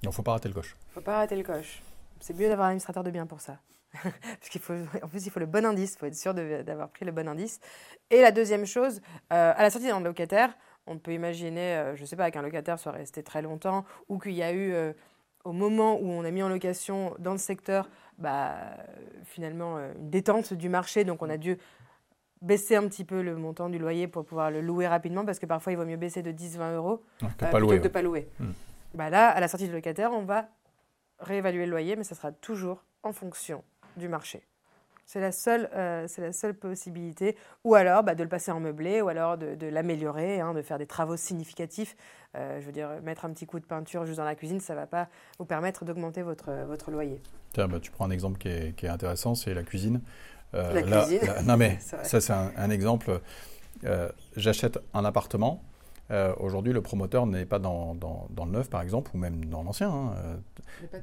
Il 0.03 0.09
ne 0.09 0.11
faut 0.11 0.21
pas 0.21 0.33
rater 0.33 0.49
le 0.49 0.53
coche. 0.53 0.75
Il 0.79 0.89
ne 0.89 0.93
faut 0.95 1.01
pas 1.01 1.17
rater 1.17 1.35
le 1.35 1.43
coche. 1.43 1.81
C'est 2.25 2.33
mieux 2.33 2.47
d'avoir 2.47 2.65
un 2.65 2.69
administrateur 2.69 3.03
de 3.03 3.11
biens 3.11 3.27
pour 3.27 3.39
ça. 3.39 3.59
Parce 3.93 4.49
qu'il 4.49 4.59
faut, 4.59 4.73
en 4.73 5.07
plus, 5.07 5.27
il 5.27 5.29
faut 5.29 5.39
le 5.39 5.45
bon 5.45 5.63
indice, 5.63 5.93
il 5.93 5.99
faut 5.99 6.07
être 6.07 6.15
sûr 6.15 6.33
d'avoir 6.33 6.89
pris 6.89 7.05
le 7.05 7.11
bon 7.11 7.27
indice. 7.27 7.59
Et 8.09 8.19
la 8.19 8.31
deuxième 8.31 8.65
chose, 8.65 8.99
euh, 9.31 9.53
à 9.55 9.61
la 9.61 9.69
sortie 9.69 9.89
d'un 9.89 9.99
locataire, 9.99 10.57
on 10.87 10.97
peut 10.97 11.13
imaginer, 11.13 11.75
euh, 11.75 11.95
je 11.95 12.01
ne 12.01 12.07
sais 12.07 12.15
pas, 12.15 12.31
qu'un 12.31 12.41
locataire 12.41 12.79
soit 12.79 12.93
resté 12.93 13.21
très 13.21 13.43
longtemps 13.43 13.85
ou 14.09 14.17
qu'il 14.17 14.31
y 14.31 14.41
a 14.41 14.51
eu, 14.51 14.73
euh, 14.73 14.93
au 15.43 15.51
moment 15.51 15.99
où 16.01 16.07
on 16.07 16.25
a 16.25 16.31
mis 16.31 16.41
en 16.41 16.49
location 16.49 17.13
dans 17.19 17.33
le 17.33 17.37
secteur, 17.37 17.91
bah, 18.17 18.55
finalement, 19.25 19.77
une 19.77 20.09
détente 20.09 20.51
du 20.51 20.67
marché. 20.67 21.03
Donc, 21.03 21.21
on 21.21 21.29
a 21.29 21.37
dû 21.37 21.59
baisser 22.41 22.75
un 22.75 22.87
petit 22.87 23.05
peu 23.05 23.21
le 23.21 23.35
montant 23.35 23.69
du 23.69 23.77
loyer 23.77 24.07
pour 24.07 24.25
pouvoir 24.25 24.49
le 24.49 24.61
louer 24.61 24.87
rapidement 24.87 25.25
parce 25.25 25.37
que 25.37 25.45
parfois, 25.45 25.73
il 25.73 25.75
vaut 25.75 25.85
mieux 25.85 25.95
baisser 25.95 26.23
de 26.23 26.31
10-20 26.31 26.73
euros 26.73 27.03
que 27.19 27.45
pas 27.45 27.59
louer, 27.59 27.77
de 27.77 27.83
ne 27.83 27.87
pas 27.87 28.01
louer. 28.01 28.27
Hmm. 28.39 28.53
Bah 28.95 29.11
là, 29.11 29.29
à 29.29 29.39
la 29.39 29.47
sortie 29.47 29.67
du 29.67 29.73
locataire, 29.73 30.11
on 30.11 30.23
va 30.23 30.49
réévaluer 31.19 31.65
le 31.65 31.71
loyer, 31.71 31.95
mais 31.95 32.03
ça 32.03 32.15
sera 32.15 32.31
toujours 32.31 32.83
en 33.03 33.13
fonction 33.13 33.63
du 33.97 34.07
marché. 34.07 34.43
C'est 35.05 35.19
la, 35.19 35.31
seule, 35.31 35.69
euh, 35.75 36.07
c'est 36.07 36.21
la 36.21 36.33
seule 36.33 36.55
possibilité. 36.55 37.37
Ou 37.63 37.75
alors 37.75 38.03
bah, 38.03 38.15
de 38.15 38.23
le 38.23 38.29
passer 38.29 38.51
en 38.51 38.59
meublé, 38.59 39.01
ou 39.01 39.07
alors 39.07 39.37
de, 39.37 39.67
l'améliorer, 39.67 40.41
hein, 40.41 40.53
de 40.53 40.63
faire 40.63 40.79
des 40.79 40.87
travaux 40.87 41.15
significatifs. 41.15 41.95
Euh, 42.35 42.59
je 42.59 42.65
veux 42.65 42.71
dire, 42.71 42.89
mettre 43.03 43.23
un 43.23 43.31
petit 43.31 43.45
coup 43.45 43.59
de 43.59 43.65
peinture 43.65 44.05
juste 44.05 44.17
dans 44.17 44.25
la 44.25 44.35
cuisine, 44.35 44.59
ça 44.59 44.73
ne 44.73 44.79
va 44.79 44.87
pas 44.87 45.07
vous 45.37 45.45
permettre 45.45 45.85
d'augmenter 45.85 46.23
votre, 46.23 46.51
votre 46.65 46.89
loyer. 46.89 47.21
Tiens, 47.53 47.67
bah, 47.67 47.79
tu 47.79 47.91
prends 47.91 48.05
un 48.05 48.11
exemple 48.11 48.39
qui 48.39 48.49
est, 48.49 48.75
qui 48.75 48.87
est 48.87 48.89
intéressant, 48.89 49.35
c'est 49.35 49.53
la 49.53 49.63
cuisine. 49.63 50.01
Euh, 50.55 50.73
la 50.73 50.81
cuisine. 50.81 51.21
non 51.43 51.57
mais 51.57 51.77
ça 51.79 52.21
c'est 52.21 52.33
un, 52.33 52.51
un, 52.57 52.69
exemple. 52.69 53.21
j'achète 54.35 54.79
un 54.93 55.05
appartement. 55.05 55.63
Aujourd'hui, 56.39 56.73
le 56.73 56.81
promoteur 56.81 57.25
n'est 57.25 57.45
pas 57.45 57.59
dans, 57.59 57.95
dans, 57.95 58.27
dans, 58.29 58.45
le 58.45 58.51
neuf, 58.51 58.69
par 58.69 58.81
exemple, 58.81 59.11
ou 59.13 59.17
même 59.17 59.45
dans 59.45 59.63
l'ancien. 59.63 59.89
Hein. 59.89 60.39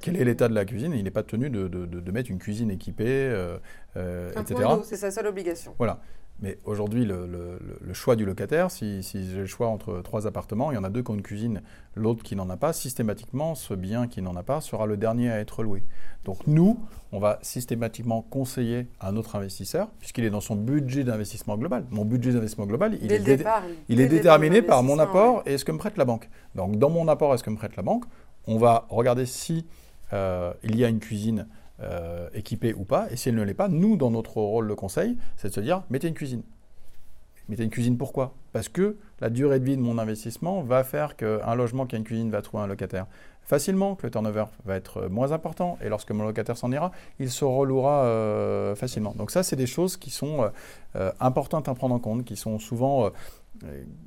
Quel 0.01 0.17
est 0.17 0.25
l'état 0.25 0.49
de 0.49 0.55
la 0.55 0.65
cuisine? 0.65 0.93
Il 0.93 1.05
n'est 1.05 1.11
pas 1.11 1.23
tenu 1.23 1.51
de, 1.51 1.69
de, 1.69 2.13
mettre 2.13 2.31
une 2.31 2.39
cuisine 2.39 2.71
équipée, 2.71 3.05
euh, 3.09 3.59
euh, 3.97 4.31
etc. 4.41 4.69
C'est 4.85 4.97
sa 4.97 5.11
seule 5.11 5.27
obligation. 5.27 5.75
Voilà. 5.79 6.01
Mais 6.41 6.59
aujourd'hui, 6.65 7.05
le, 7.05 7.59
choix 7.93 8.17
du 8.17 8.25
locataire, 8.25 8.71
si, 8.71 9.03
j'ai 9.03 9.39
le 9.39 9.47
choix 9.47 9.69
entre 9.69 10.01
trois 10.03 10.27
appartements, 10.27 10.73
il 10.73 10.75
y 10.75 10.79
en 10.79 10.83
a 10.83 10.91
deux 10.91 11.03
qui 11.03 11.11
ont 11.13 11.15
une 11.15 11.23
cuisine, 11.23 11.63
l'autre 11.95 12.25
qui 12.25 12.35
n'en 12.35 12.51
a 12.51 12.57
pas, 12.57 12.73
systématiquement, 12.73 13.55
ce 13.55 13.75
bien 13.75 14.09
qui 14.09 14.23
n'en 14.23 14.35
a 14.35 14.43
pas 14.43 14.61
sera 14.61 14.87
le 14.87 14.97
dernier 14.97 15.31
à 15.31 15.39
être 15.39 15.63
loué. 15.63 15.85
Donc 16.25 16.47
nous, 16.49 16.81
on 17.13 17.21
va 17.21 17.39
systématiquement 17.43 18.23
conseiller 18.23 18.89
à 18.99 19.13
notre 19.13 19.37
investisseur, 19.37 19.89
puisqu'il 20.01 20.25
est 20.25 20.31
dans 20.31 20.41
son 20.41 20.57
budget 20.57 21.05
d'investissement 21.05 21.57
global. 21.57 21.85
Mon 21.91 22.05
budget 22.05 22.33
d'investissement 22.33 22.67
global, 22.67 22.99
il, 23.01 23.13
est, 23.13 23.45
il 23.89 24.01
est 24.01 24.09
déterminé 24.09 24.63
par 24.63 24.83
mon 24.83 24.99
apport 24.99 25.43
et 25.47 25.59
ce 25.59 25.65
que 25.65 25.71
me 25.71 25.79
prête 25.79 25.97
la 25.97 26.05
banque. 26.05 26.29
Donc 26.57 26.77
dans 26.77 26.91
mon 26.91 27.07
apport 27.07 27.35
et 27.35 27.39
ce 27.39 27.45
que 27.45 27.51
me 27.51 27.57
prête 27.57 27.77
la 27.77 27.85
banque, 27.85 28.05
on 28.49 28.59
va 28.59 28.87
regarder 28.91 29.27
si 29.27 29.65
euh, 30.13 30.53
il 30.63 30.77
y 30.77 30.85
a 30.85 30.89
une 30.89 31.01
cuisine 31.01 31.47
euh, 31.81 32.29
équipée 32.35 32.75
ou 32.75 32.85
pas. 32.85 33.09
Et 33.11 33.17
si 33.17 33.29
elle 33.29 33.35
ne 33.35 33.43
l'est 33.43 33.55
pas, 33.55 33.69
nous, 33.69 33.97
dans 33.97 34.11
notre 34.11 34.37
rôle 34.37 34.69
de 34.69 34.75
conseil, 34.75 35.17
c'est 35.37 35.49
de 35.49 35.55
se 35.55 35.61
dire, 35.61 35.83
mettez 35.91 36.09
une 36.09 36.15
cuisine. 36.15 36.43
Mettez 37.49 37.65
une 37.65 37.71
cuisine 37.71 37.99
pourquoi? 37.99 38.35
Parce 38.53 38.69
que 38.69 38.97
la 39.21 39.31
durée 39.31 39.59
de 39.59 39.65
vie 39.65 39.77
de 39.77 39.83
mon 39.83 39.99
investissement 39.99 40.63
va 40.63 40.85
faire 40.85 41.17
qu'un 41.17 41.55
logement 41.55 41.87
qui 41.87 41.97
a 41.97 41.99
une 41.99 42.05
cuisine 42.05 42.31
va 42.31 42.41
trouver 42.41 42.63
un 42.63 42.67
locataire 42.67 43.07
facilement, 43.43 43.97
que 43.97 44.07
le 44.07 44.11
turnover 44.13 44.45
va 44.65 44.77
être 44.77 45.09
moins 45.09 45.33
important, 45.33 45.77
et 45.83 45.89
lorsque 45.89 46.13
mon 46.13 46.25
locataire 46.25 46.57
s'en 46.57 46.71
ira, 46.71 46.93
il 47.19 47.31
se 47.31 47.45
relouera 47.45 48.05
euh, 48.05 48.77
facilement. 48.77 49.15
Donc 49.17 49.33
ça, 49.33 49.43
c'est 49.43 49.57
des 49.57 49.67
choses 49.67 49.97
qui 49.97 50.11
sont 50.11 50.51
importantes 51.19 51.69
à 51.69 51.75
prendre 51.75 51.95
en 51.95 51.99
compte, 51.99 52.25
qui 52.25 52.37
sont 52.37 52.61
souvent 52.61 53.11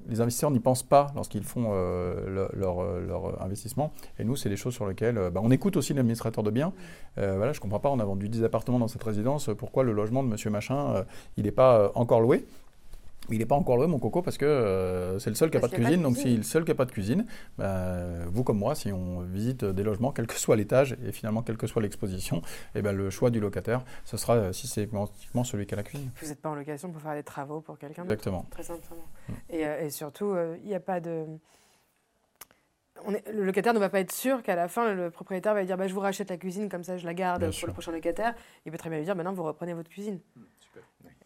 les 0.07 0.21
investisseurs 0.21 0.51
n'y 0.51 0.59
pensent 0.59 0.83
pas 0.83 1.11
lorsqu'ils 1.15 1.43
font 1.43 1.69
euh, 1.71 2.47
leur, 2.53 2.83
leur, 2.99 3.41
investissement. 3.41 3.93
Et 4.19 4.23
nous, 4.23 4.35
c'est 4.35 4.49
des 4.49 4.57
choses 4.57 4.73
sur 4.73 4.87
lesquelles 4.87 5.17
euh, 5.17 5.29
bah, 5.29 5.41
on 5.43 5.51
écoute 5.51 5.77
aussi 5.77 5.93
l'administrateur 5.93 6.43
de 6.43 6.51
biens. 6.51 6.73
Euh, 7.17 7.41
je 7.53 7.57
ne 7.57 7.61
comprends 7.61 7.79
pas, 7.79 7.89
on 7.89 7.99
a 7.99 8.05
vendu 8.05 8.29
10 8.29 8.43
appartements 8.43 8.79
dans 8.79 8.87
cette 8.87 9.03
résidence, 9.03 9.49
pourquoi 9.57 9.83
le 9.83 9.93
logement 9.93 10.23
de 10.23 10.27
monsieur 10.27 10.49
machin, 10.49 11.05
il 11.37 11.45
n'est 11.45 11.51
pas 11.51 11.91
encore 11.95 12.21
loué? 12.21 12.45
Il 13.29 13.39
n'est 13.39 13.45
pas 13.45 13.55
encore 13.55 13.77
loué, 13.77 13.87
mon 13.87 13.99
coco, 13.99 14.21
parce 14.21 14.37
que 14.37 14.45
euh, 14.45 15.19
c'est 15.19 15.29
le 15.29 15.35
seul 15.35 15.49
qui 15.49 15.57
n'a 15.57 15.61
pas, 15.61 15.67
de 15.67 15.73
cuisine. 15.75 16.01
Donc, 16.01 16.17
si 16.17 16.37
le 16.37 16.43
seul 16.43 16.63
qui 16.63 16.71
n'a 16.71 16.75
pas 16.75 16.85
de 16.85 16.91
cuisine, 16.91 17.25
bah, 17.57 18.25
vous 18.27 18.43
comme 18.43 18.57
moi, 18.57 18.75
si 18.75 18.91
on 18.91 19.21
visite 19.21 19.65
des 19.65 19.83
logements, 19.83 20.11
quel 20.11 20.27
que 20.27 20.35
soit 20.35 20.55
l'étage 20.55 20.97
et 21.05 21.11
finalement 21.11 21.41
quelle 21.41 21.57
que 21.57 21.67
soit 21.67 21.81
l'exposition, 21.81 22.37
et 22.37 22.79
eh 22.79 22.81
ben, 22.81 22.95
le 22.95 23.09
choix 23.09 23.29
du 23.29 23.39
locataire, 23.39 23.83
ce 24.03 24.17
sera 24.17 24.35
euh, 24.35 24.53
systématiquement 24.53 25.43
celui 25.43 25.65
qui 25.65 25.73
a 25.73 25.77
la 25.77 25.83
cuisine. 25.83 26.09
Vous 26.21 26.27
n'êtes 26.27 26.41
pas 26.41 26.49
en 26.49 26.55
location 26.55 26.91
pour 26.91 27.01
faire 27.01 27.13
des 27.13 27.23
travaux 27.23 27.61
pour 27.61 27.77
quelqu'un 27.77 28.03
Exactement. 28.03 28.45
Très 28.51 28.63
simplement. 28.63 29.05
Mm. 29.27 29.33
Et, 29.49 29.65
euh, 29.65 29.85
et, 29.85 29.89
surtout, 29.89 30.35
il 30.61 30.67
n'y 30.67 30.75
a 30.75 30.79
pas 30.79 30.99
de. 30.99 31.25
On 33.05 33.13
est, 33.13 33.29
le 33.29 33.43
locataire 33.43 33.73
ne 33.73 33.79
va 33.79 33.89
pas 33.89 33.99
être 33.99 34.13
sûr 34.13 34.41
qu'à 34.41 34.55
la 34.55 34.67
fin, 34.67 34.93
le 34.93 35.11
propriétaire 35.11 35.53
va 35.53 35.65
dire 35.65 35.77
bah, 35.77 35.87
Je 35.87 35.93
vous 35.93 35.99
rachète 35.99 36.29
la 36.29 36.37
cuisine, 36.37 36.69
comme 36.69 36.83
ça 36.83 36.97
je 36.97 37.05
la 37.05 37.13
garde 37.13 37.49
pour 37.49 37.67
le 37.67 37.73
prochain 37.73 37.91
locataire. 37.91 38.33
Il 38.65 38.71
peut 38.71 38.77
très 38.77 38.89
bien 38.89 38.99
lui 38.99 39.05
dire 39.05 39.15
Maintenant, 39.15 39.33
vous 39.33 39.43
reprenez 39.43 39.73
votre 39.73 39.89
cuisine. 39.89 40.19
Mm, 40.35 40.41
super. 40.59 40.83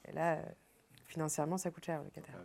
Et 0.08 0.14
là 0.14 0.40
financièrement, 1.10 1.58
ça 1.58 1.72
coûte 1.72 1.86
cher, 1.86 2.00
le 2.00 2.06
locataire. 2.06 2.36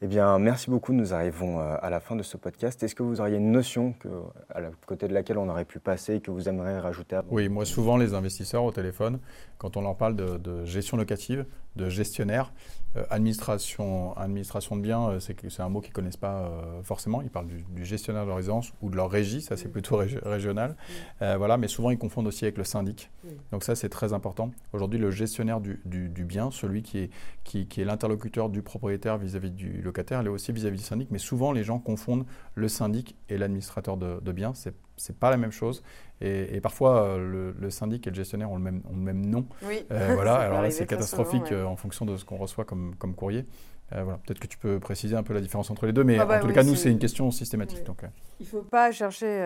Eh 0.00 0.06
bien, 0.06 0.38
merci 0.38 0.70
beaucoup. 0.70 0.92
Nous 0.92 1.12
arrivons 1.12 1.58
euh, 1.58 1.74
à 1.82 1.90
la 1.90 1.98
fin 1.98 2.14
de 2.14 2.22
ce 2.22 2.36
podcast. 2.36 2.80
Est-ce 2.82 2.94
que 2.94 3.02
vous 3.02 3.20
auriez 3.20 3.36
une 3.36 3.50
notion 3.50 3.94
que, 3.94 4.08
à 4.54 4.60
côté 4.86 5.08
de 5.08 5.12
laquelle 5.12 5.38
on 5.38 5.48
aurait 5.48 5.64
pu 5.64 5.80
passer 5.80 6.14
et 6.14 6.20
que 6.20 6.30
vous 6.30 6.48
aimeriez 6.48 6.78
rajouter 6.78 7.18
Oui, 7.30 7.48
moi, 7.48 7.64
souvent, 7.64 7.96
les 7.96 8.14
investisseurs 8.14 8.62
au 8.62 8.70
téléphone, 8.70 9.18
quand 9.58 9.76
on 9.76 9.82
leur 9.82 9.96
parle 9.96 10.14
de 10.14 10.64
gestion 10.64 10.96
locative, 10.96 11.44
de 11.76 11.88
gestionnaire, 11.88 12.52
euh, 12.96 13.04
administration, 13.10 14.16
administration 14.16 14.76
de 14.76 14.80
biens, 14.80 15.10
euh, 15.10 15.20
c'est 15.20 15.60
un 15.60 15.68
mot 15.68 15.80
qu'ils 15.80 15.90
ne 15.90 15.94
connaissent 15.94 16.16
pas 16.16 16.40
euh, 16.40 16.82
forcément. 16.82 17.20
Ils 17.20 17.30
parlent 17.30 17.46
du, 17.46 17.84
gestionnaire 17.84 18.24
de 18.24 18.30
résidence 18.30 18.72
ou 18.80 18.88
de 18.88 18.96
leur 18.96 19.10
régie, 19.10 19.42
ça 19.42 19.56
c'est 19.56 19.68
plutôt 19.68 20.00
régional. 20.24 20.74
voilà, 21.20 21.56
mais 21.56 21.68
souvent 21.68 21.90
ils 21.90 21.98
confondent 21.98 22.26
aussi 22.26 22.44
avec 22.44 22.56
le 22.56 22.64
syndic. 22.64 23.10
Donc 23.52 23.62
ça 23.62 23.74
c'est 23.74 23.88
très 23.88 24.12
important. 24.12 24.50
Aujourd'hui, 24.72 24.98
le 24.98 25.10
gestionnaire 25.10 25.60
du, 25.60 26.24
bien, 26.24 26.50
celui 26.50 26.82
qui 26.82 26.98
est, 26.98 27.10
qui, 27.44 27.66
est 27.80 27.84
l'interlocuteur 27.84 28.48
du 28.48 28.62
propriétaire 28.62 29.18
vis-à-vis 29.18 29.50
du 29.50 29.82
locataire, 29.82 30.22
il 30.22 30.26
est 30.26 30.30
aussi 30.30 30.52
vis-à-vis 30.52 30.78
du 30.78 30.84
syndic. 30.84 31.10
Mais 31.10 31.18
souvent 31.18 31.52
les 31.52 31.64
gens 31.64 31.78
confondent 31.78 32.24
le 32.54 32.68
syndic 32.68 33.16
et 33.28 33.38
l'administrateur 33.38 33.96
de, 33.96 34.20
de 34.20 34.32
biens. 34.32 34.52
C'est 34.54 34.74
c'est 34.98 35.18
pas 35.18 35.30
la 35.30 35.36
même 35.36 35.52
chose. 35.52 35.82
Et, 36.20 36.60
parfois, 36.60 37.02
euh, 37.02 37.54
le, 37.58 37.70
syndic 37.70 38.06
et 38.06 38.10
le 38.10 38.16
gestionnaire 38.16 38.50
ont 38.50 38.56
le 38.56 38.62
même, 38.62 38.82
ont 38.88 38.96
le 38.96 39.02
même 39.02 39.24
nom. 39.24 39.46
Oui. 39.62 39.86
Euh, 39.90 40.10
voilà. 40.14 40.34
Alors 40.36 40.62
là, 40.62 40.70
c'est 40.70 40.86
catastrophique 40.86 41.52
euh, 41.52 41.64
en 41.64 41.76
fonction 41.76 42.04
de 42.04 42.16
ce 42.16 42.24
qu'on 42.24 42.36
reçoit 42.36 42.64
comme, 42.64 42.94
comme 42.96 43.14
courrier. 43.14 43.46
voilà. 43.90 44.18
Peut-être 44.18 44.40
que 44.40 44.48
tu 44.48 44.58
peux 44.58 44.80
préciser 44.80 45.16
un 45.16 45.22
peu 45.22 45.32
la 45.32 45.40
différence 45.40 45.70
entre 45.70 45.86
les 45.86 45.92
deux, 45.92 46.04
mais 46.04 46.18
ah 46.18 46.26
bah 46.26 46.38
en 46.38 46.40
tous 46.40 46.48
les 46.48 46.54
cas, 46.54 46.64
nous, 46.64 46.74
c'est 46.74 46.90
une 46.90 46.98
question 46.98 47.30
systématique. 47.30 47.84
Donc, 47.84 48.02
Il 48.40 48.44
ne 48.44 48.48
faut 48.48 48.62
pas 48.62 48.90
chercher 48.90 49.40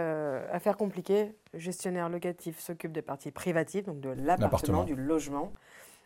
à 0.50 0.58
faire 0.60 0.76
compliqué. 0.76 1.34
Le 1.52 1.58
gestionnaire 1.58 2.08
locatif 2.08 2.58
s'occupe 2.58 2.92
des 2.92 3.02
parties 3.02 3.30
privatives, 3.30 3.84
donc 3.84 4.00
de 4.00 4.10
l'appartement, 4.10 4.84
du 4.84 4.96
logement. 4.96 5.52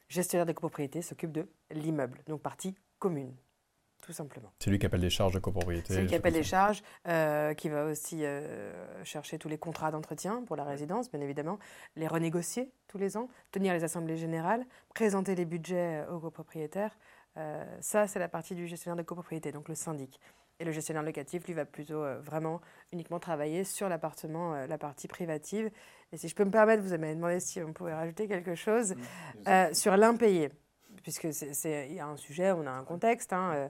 Gestionnaire 0.08 0.46
de 0.46 0.52
copropriété 0.52 1.02
s'occupe 1.02 1.32
de 1.32 1.48
l'immeuble, 1.72 2.20
donc 2.28 2.40
partie 2.40 2.76
commune 3.00 3.32
tout 4.06 4.12
simplement. 4.12 4.52
C'est 4.60 4.70
lui 4.70 4.78
qui 4.78 4.86
appelle 4.86 5.00
les 5.00 5.10
charges 5.10 5.34
de 5.34 5.40
copropriété. 5.40 5.92
C'est 5.92 6.00
lui 6.00 6.06
qui 6.06 6.14
appelle 6.14 6.34
les 6.34 6.44
charges, 6.44 6.80
euh, 7.08 7.54
qui 7.54 7.68
va 7.68 7.86
aussi 7.86 8.24
euh, 8.24 8.72
chercher 9.02 9.36
tous 9.36 9.48
les 9.48 9.58
contrats 9.58 9.90
d'entretien 9.90 10.44
pour 10.46 10.54
la 10.54 10.62
résidence, 10.62 11.10
bien 11.10 11.20
évidemment, 11.20 11.58
les 11.96 12.06
renégocier 12.06 12.70
tous 12.86 12.98
les 12.98 13.16
ans, 13.16 13.28
tenir 13.50 13.74
les 13.74 13.82
assemblées 13.82 14.16
générales, 14.16 14.64
présenter 14.94 15.34
les 15.34 15.44
budgets 15.44 16.04
euh, 16.06 16.12
aux 16.12 16.20
copropriétaires. 16.20 16.96
ça, 17.80 18.06
c'est 18.06 18.20
la 18.20 18.28
partie 18.28 18.54
du 18.54 18.68
gestionnaire 18.68 18.96
de 18.96 19.02
copropriété, 19.02 19.50
donc 19.50 19.68
le 19.68 19.74
syndic. 19.74 20.20
Et 20.58 20.64
le 20.64 20.72
gestionnaire 20.72 21.02
locatif, 21.02 21.44
lui, 21.46 21.52
va 21.52 21.66
plutôt 21.66 22.02
vraiment 22.22 22.62
uniquement 22.92 23.18
travailler 23.18 23.62
sur 23.62 23.90
l'appartement, 23.90 24.54
la 24.66 24.78
partie 24.78 25.06
privative. 25.06 25.70
Et 26.12 26.16
si 26.16 26.28
je 26.28 26.34
peux 26.34 26.46
me 26.46 26.50
permettre, 26.50 26.82
vous 26.82 26.96
m'avez 26.96 27.14
demandé 27.14 27.40
si 27.40 27.60
on 27.60 27.74
pouvait 27.74 27.92
rajouter 27.92 28.26
quelque 28.26 28.54
chose 28.54 28.94
sur 29.74 29.98
l'impayé 29.98 30.50
puisque 31.06 31.28
il 31.64 31.92
y 31.94 32.00
a 32.00 32.06
un 32.08 32.16
sujet, 32.16 32.50
on 32.50 32.66
a 32.66 32.70
un 32.72 32.82
contexte. 32.82 33.32
Hein, 33.32 33.52
euh, 33.54 33.68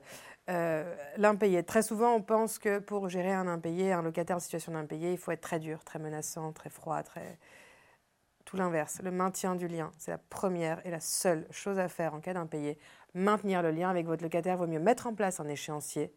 euh, 0.49 0.97
l'impayé. 1.19 1.63
Très 1.65 1.83
souvent, 1.83 2.15
on 2.15 2.23
pense 2.23 2.59
que 2.59 2.79
pour 2.79 3.11
gérer 3.11 3.35
un 3.35 3.47
impayé, 3.47 3.93
un 3.93 4.01
locataire 4.01 4.37
en 4.37 4.41
situation 4.41 4.73
d'impayé, 4.73 5.13
il 5.13 5.19
faut 5.19 5.33
être 5.33 5.43
très 5.43 5.59
dur, 5.59 5.85
très 5.85 5.99
menaçant, 5.99 6.53
très 6.53 6.71
froid, 6.71 7.03
très... 7.03 7.39
Tout 8.47 8.57
l'inverse. 8.57 9.03
Le 9.03 9.11
maintien 9.11 9.55
du 9.55 9.69
lien, 9.69 9.93
c'est 9.99 10.13
la 10.13 10.19
première 10.19 10.81
et 10.87 10.91
la 10.91 11.01
seule 11.01 11.47
chose 11.51 11.79
à 11.79 11.89
faire 11.89 12.15
en 12.15 12.21
cas 12.21 12.33
d'impayé. 12.33 12.79
Maintenir 13.13 13.61
le 13.61 13.71
lien 13.71 13.91
avec 13.91 14.07
votre 14.07 14.23
locataire, 14.23 14.57
vaut 14.57 14.67
mieux 14.67 14.81
mettre 14.81 15.07
en 15.07 15.15
place 15.15 15.39
un 15.39 15.49
échéancier 15.49 16.15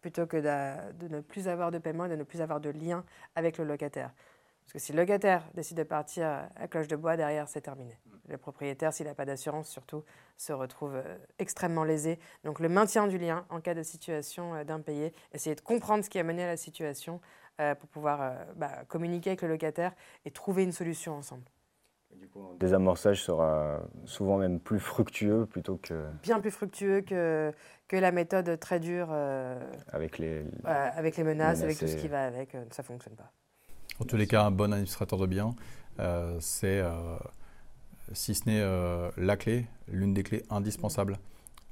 plutôt 0.00 0.26
que 0.26 0.38
de, 0.38 0.92
de 0.94 1.14
ne 1.14 1.20
plus 1.20 1.46
avoir 1.46 1.70
de 1.70 1.78
paiement 1.78 2.06
et 2.06 2.08
de 2.08 2.16
ne 2.16 2.24
plus 2.24 2.40
avoir 2.40 2.58
de 2.58 2.70
lien 2.70 3.04
avec 3.36 3.56
le 3.56 3.64
locataire. 3.64 4.10
Parce 4.70 4.84
que 4.84 4.86
si 4.86 4.92
le 4.92 5.00
locataire 5.00 5.42
décide 5.54 5.78
de 5.78 5.82
partir 5.82 6.48
à 6.54 6.68
cloche 6.68 6.86
de 6.86 6.94
bois, 6.94 7.16
derrière, 7.16 7.48
c'est 7.48 7.60
terminé. 7.60 7.98
Le 8.28 8.38
propriétaire, 8.38 8.92
s'il 8.92 9.06
n'a 9.06 9.16
pas 9.16 9.24
d'assurance, 9.24 9.68
surtout, 9.68 10.04
se 10.36 10.52
retrouve 10.52 10.94
euh, 10.94 11.18
extrêmement 11.40 11.82
lésé. 11.82 12.20
Donc 12.44 12.60
le 12.60 12.68
maintien 12.68 13.08
du 13.08 13.18
lien 13.18 13.44
en 13.48 13.60
cas 13.60 13.74
de 13.74 13.82
situation 13.82 14.54
euh, 14.54 14.62
d'impayé, 14.62 15.12
essayer 15.32 15.56
de 15.56 15.60
comprendre 15.60 16.04
ce 16.04 16.08
qui 16.08 16.20
a 16.20 16.22
mené 16.22 16.44
à 16.44 16.46
la 16.46 16.56
situation 16.56 17.20
euh, 17.60 17.74
pour 17.74 17.88
pouvoir 17.88 18.32
bah, 18.54 18.84
communiquer 18.86 19.30
avec 19.30 19.42
le 19.42 19.48
locataire 19.48 19.92
et 20.24 20.30
trouver 20.30 20.62
une 20.62 20.70
solution 20.70 21.16
ensemble. 21.16 21.42
du 22.14 22.28
coup, 22.28 22.38
un 22.38 22.56
désamorçage 22.60 23.24
sera 23.24 23.80
souvent 24.04 24.38
même 24.38 24.60
plus 24.60 24.78
fructueux 24.78 25.46
plutôt 25.46 25.78
que... 25.78 26.06
Bien 26.22 26.38
plus 26.38 26.52
fructueux 26.52 27.00
que, 27.00 27.52
que 27.88 27.96
la 27.96 28.12
méthode 28.12 28.60
très 28.60 28.78
dure. 28.78 29.10
avec, 29.88 30.18
les, 30.18 30.44
avec 30.62 31.16
les 31.16 31.24
menaces, 31.24 31.64
avec 31.64 31.76
tout 31.76 31.88
ce 31.88 31.96
qui 31.96 32.06
va 32.06 32.24
avec. 32.24 32.52
ça 32.70 32.82
ne 32.82 32.86
fonctionne 32.86 33.16
pas. 33.16 33.32
En 33.98 34.04
tous 34.04 34.16
les 34.16 34.26
cas, 34.26 34.44
un 34.44 34.50
bon 34.50 34.72
administrateur 34.72 35.18
de 35.18 35.26
biens, 35.26 35.54
euh, 35.98 36.36
c'est, 36.40 36.80
euh, 36.80 37.18
si 38.12 38.34
ce 38.34 38.48
n'est 38.48 38.60
euh, 38.60 39.10
la 39.16 39.36
clé, 39.36 39.66
l'une 39.88 40.14
des 40.14 40.22
clés 40.22 40.44
indispensables 40.50 41.18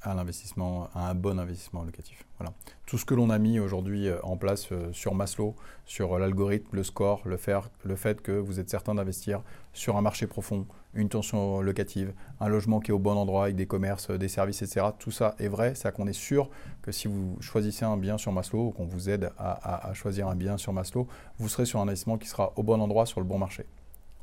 à 0.03 0.15
l'investissement, 0.15 0.89
à 0.95 1.11
un 1.11 1.15
bon 1.15 1.39
investissement 1.39 1.83
locatif. 1.83 2.25
Voilà. 2.39 2.53
Tout 2.87 2.99
ce 2.99 3.05
que 3.05 3.15
l'on 3.15 3.31
a 3.31 3.39
mis 3.39 3.59
aujourd'hui 3.59 4.09
en 4.23 4.37
place 4.37 4.69
sur 4.93 5.15
Maslow, 5.15 5.55
sur 5.87 6.19
l'algorithme, 6.19 6.69
le 6.77 6.85
score, 6.85 7.23
le, 7.25 7.37
faire, 7.37 7.69
le 7.85 7.97
fait 7.97 8.21
que 8.23 8.33
vous 8.33 8.61
êtes 8.61 8.71
certain 8.71 8.95
d'investir 8.95 9.43
sur 9.73 9.97
un 9.97 10.03
marché 10.03 10.27
profond, 10.27 10.67
une 10.95 11.09
tension 11.09 11.61
locative, 11.61 12.13
un 12.41 12.49
logement 12.49 12.81
qui 12.81 12.91
est 12.91 12.95
au 12.95 12.99
bon 12.99 13.17
endroit 13.17 13.45
avec 13.45 13.57
des 13.57 13.67
commerces, 13.67 14.11
des 14.11 14.29
services, 14.29 14.63
etc. 14.63 14.87
Tout 14.99 15.11
ça 15.11 15.35
est 15.39 15.49
vrai, 15.49 15.75
c'est 15.75 15.89
à 15.89 15.93
qu'on 15.93 16.07
est 16.07 16.13
sûr 16.13 16.49
que 16.83 16.93
si 16.93 17.09
vous 17.09 17.37
choisissez 17.41 17.85
un 17.85 17.97
bien 17.97 18.19
sur 18.19 18.33
Maslow 18.33 18.69
ou 18.69 18.71
qu'on 18.71 18.87
vous 18.87 19.11
aide 19.11 19.31
à, 19.39 19.93
choisir 19.95 20.29
un 20.29 20.37
bien 20.37 20.57
sur 20.57 20.73
Maslow, 20.73 21.07
vous 21.39 21.49
serez 21.49 21.67
sur 21.67 21.81
un 21.81 21.85
investissement 21.85 22.19
qui 22.19 22.29
sera 22.29 22.53
au 22.57 22.63
bon 22.63 22.81
endroit 22.81 23.07
sur 23.07 23.21
le 23.21 23.27
bon 23.27 23.39
marché. 23.39 23.65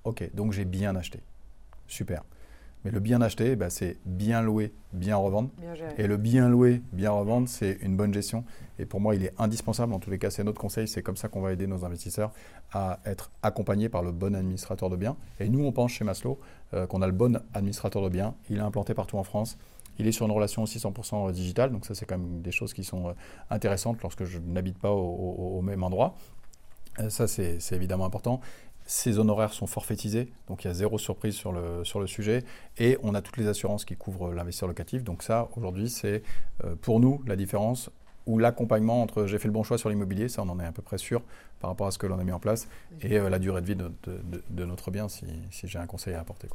Ok, 0.04 0.30
donc 0.34 0.54
j'ai 0.54 0.66
bien 0.66 0.96
acheté. 0.96 1.20
Super. 1.88 2.24
Mais 2.86 2.92
le 2.92 3.00
bien 3.00 3.20
acheté, 3.20 3.56
bah, 3.56 3.72
c'est 3.72 3.98
bien 4.06 4.44
louer, 4.44 4.72
bien 4.94 5.16
revendre. 5.16 5.50
et 5.98 6.06
le 6.06 6.18
bien 6.18 6.48
louer, 6.48 6.84
bien 6.94 7.10
revendre, 7.10 7.50
c'est 7.50 7.80
une 7.82 7.98
bonne 7.98 8.14
gestion. 8.14 8.46
Et 8.78 8.86
pour 8.86 9.02
moi, 9.02 9.16
il 9.16 9.24
est 9.24 9.34
indispensable. 9.40 9.92
En 9.92 10.00
tous 10.00 10.12
les 10.12 10.20
cas, 10.20 10.30
c'est 10.30 10.44
notre 10.44 10.62
conseil. 10.62 10.88
C'est 10.88 11.02
comme 11.02 11.18
ça 11.18 11.28
qu'on 11.28 11.42
va 11.42 11.52
aider 11.52 11.66
nos 11.66 11.84
investisseurs 11.84 12.32
à 12.72 13.00
être 13.06 13.32
accompagnés 13.42 13.90
par 13.90 14.04
le 14.04 14.12
bon 14.12 14.36
administrateur 14.36 14.92
de 14.92 14.98
biens. 14.98 15.18
Et 15.40 15.50
nous, 15.50 15.66
on 15.66 15.72
pense 15.72 15.94
chez 15.94 16.06
Maslow 16.06 16.40
euh, 16.76 16.86
qu'on 16.86 17.02
a 17.02 17.08
le 17.08 17.14
bon 17.14 17.42
administrateur 17.56 18.04
de 18.04 18.10
biens. 18.10 18.36
Il 18.52 18.58
est 18.58 18.62
implanté 18.62 18.94
partout 18.94 19.18
en 19.18 19.24
France. 19.24 19.58
Il 19.98 20.06
est 20.06 20.12
sur 20.12 20.28
une 20.28 20.32
relation 20.32 20.62
aussi 20.62 20.78
100% 20.78 21.32
digitale. 21.32 21.72
Donc 21.72 21.88
ça, 21.88 21.96
c'est 21.96 22.06
quand 22.06 22.20
même 22.20 22.44
des 22.44 22.52
choses 22.52 22.76
qui 22.76 22.84
sont 22.84 23.08
euh, 23.10 23.14
intéressantes 23.50 24.00
lorsque 24.04 24.26
je 24.26 24.38
n'habite 24.38 24.78
pas 24.78 24.92
au, 24.92 25.60
même 25.64 25.82
endroit. 25.82 26.16
Euh, 27.00 27.10
ça, 27.10 27.28
c'est 27.28 27.58
évidemment 27.72 28.06
important. 28.06 28.42
Ces 28.86 29.18
honoraires 29.18 29.54
sont 29.54 29.68
forfaitisés, 29.68 30.32
donc 30.48 30.64
il 30.64 30.68
y 30.68 30.70
a 30.70 30.74
zéro 30.74 30.98
surprise 30.98 31.36
sur 31.36 31.52
le, 31.52 31.84
sur 31.84 32.00
le 32.00 32.08
sujet. 32.08 32.44
Et 32.78 32.98
on 33.04 33.16
a 33.16 33.22
toutes 33.22 33.38
les 33.38 33.48
assurances 33.48 33.84
qui 33.84 33.96
couvrent 33.96 34.32
l'investisseur 34.32 34.70
locatif. 34.70 35.04
Donc 35.04 35.24
ça, 35.24 35.50
aujourd'hui, 35.56 35.90
c'est 35.90 36.22
euh, 36.64 36.76
pour 36.76 37.00
nous 37.00 37.22
la 37.26 37.36
différence 37.36 37.90
ou 38.26 38.40
l'accompagnement 38.40 39.02
entre 39.02 39.26
j'ai 39.26 39.38
fait 39.38 39.48
le 39.48 39.54
bon 39.54 39.64
choix 39.64 39.78
sur 39.78 39.90
l'immobilier, 39.90 40.30
ça 40.30 40.42
on 40.42 40.50
en 40.50 40.60
est 40.60 40.66
à 40.66 40.72
peu 40.72 40.82
près 40.82 40.98
sûr 40.98 41.22
par 41.60 41.70
rapport 41.70 41.88
à 41.88 41.92
ce 41.92 41.98
que 41.98 42.08
l'on 42.08 42.20
a 42.20 42.24
mis 42.24 42.32
en 42.32 42.40
place, 42.40 42.68
et 43.02 43.18
euh, 43.18 43.30
la 43.30 43.40
durée 43.40 43.62
de 43.62 43.66
vie 43.66 43.76
de, 43.76 44.66
notre 44.66 44.92
bien 44.92 45.08
si, 45.10 45.26
j'ai 45.52 45.80
un 45.80 45.86
conseil 45.86 46.16
à 46.16 46.22
apporter. 46.22 46.48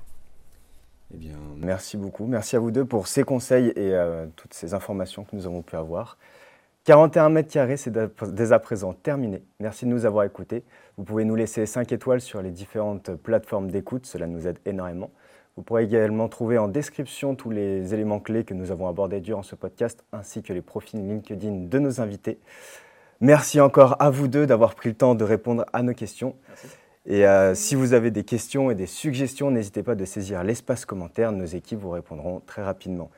Eh 1.13 1.17
bien, 1.17 1.37
merci 1.57 1.97
beaucoup. 1.97 2.27
Merci 2.27 2.55
à 2.55 2.61
vous 2.61 2.71
deux 2.71 2.85
pour 2.85 3.09
ces 3.09 3.25
conseils 3.25 3.69
et 3.69 3.95
euh, 3.95 4.27
toutes 4.37 4.55
ces 4.55 4.75
informations 4.75 5.25
que 5.25 5.35
nous 5.35 5.47
avons 5.47 5.63
pu 5.63 5.75
avoir. 5.75 6.19
41 6.85 7.29
mètres 7.29 7.53
carrés, 7.53 7.77
c'est 7.77 7.93
dès 7.93 8.53
à 8.53 8.59
présent 8.59 8.95
terminé. 8.95 9.43
Merci 9.61 9.85
de 9.85 9.91
nous 9.91 10.07
avoir 10.07 10.25
écoutés. 10.25 10.65
Vous 10.97 11.05
pouvez 11.05 11.25
nous 11.25 11.37
laisser 11.37 11.67
5 11.67 11.93
étoiles 11.93 12.23
sur 12.23 12.41
les 12.41 12.51
différentes 12.51 13.15
plateformes 13.17 13.71
d'écoute, 13.71 14.07
cela 14.07 14.27
nous 14.27 14.47
aide 14.47 14.59
énormément. 14.65 15.11
Vous 15.57 15.63
pourrez 15.63 15.85
également 15.85 16.29
trouver 16.29 16.57
en 16.57 16.69
description 16.69 17.35
tous 17.35 17.51
les 17.51 17.93
éléments 17.93 18.19
clés 18.19 18.45
que 18.45 18.55
nous 18.55 18.71
avons 18.71 18.89
abordés 18.89 19.21
durant 19.21 19.43
ce 19.43 19.57
podcast, 19.57 20.03
ainsi 20.13 20.43
que 20.43 20.55
les 20.55 20.63
profils 20.63 21.07
LinkedIn 21.07 21.67
de 21.69 21.79
nos 21.79 22.01
invités. 22.01 22.39
Merci 23.21 23.61
encore 23.61 23.97
à 24.01 24.09
vous 24.09 24.29
deux 24.29 24.47
d'avoir 24.47 24.75
pris 24.75 24.89
le 24.89 24.95
temps 24.95 25.15
de 25.15 25.25
répondre 25.25 25.67
à 25.75 25.83
nos 25.83 25.93
questions. 25.93 26.35
Et 27.05 27.27
euh, 27.27 27.55
si 27.55 27.75
vous 27.75 27.93
avez 27.93 28.11
des 28.11 28.25
questions 28.25 28.71
et 28.71 28.75
des 28.75 28.87
suggestions, 28.87 29.51
n'hésitez 29.51 29.83
pas 29.83 29.95
de 29.95 30.07
saisir 30.07 30.43
l'espace 30.45 30.87
commentaire. 30.87 31.31
Nos 31.33 31.45
équipes 31.45 31.81
vous 31.81 31.91
répondront 31.91 32.41
très 32.47 32.63
rapidement. 32.63 33.11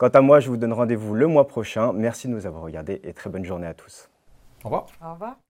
Quant 0.00 0.08
à 0.08 0.22
moi, 0.22 0.40
je 0.40 0.48
vous 0.48 0.56
donne 0.56 0.72
rendez-vous 0.72 1.14
le 1.14 1.26
mois 1.26 1.46
prochain. 1.46 1.92
Merci 1.92 2.26
de 2.26 2.32
nous 2.32 2.46
avoir 2.46 2.62
regardés 2.62 3.02
et 3.04 3.12
très 3.12 3.28
bonne 3.28 3.44
journée 3.44 3.66
à 3.66 3.74
tous. 3.74 4.08
Au 4.64 4.68
revoir. 4.68 4.86
Au 5.04 5.12
revoir. 5.12 5.36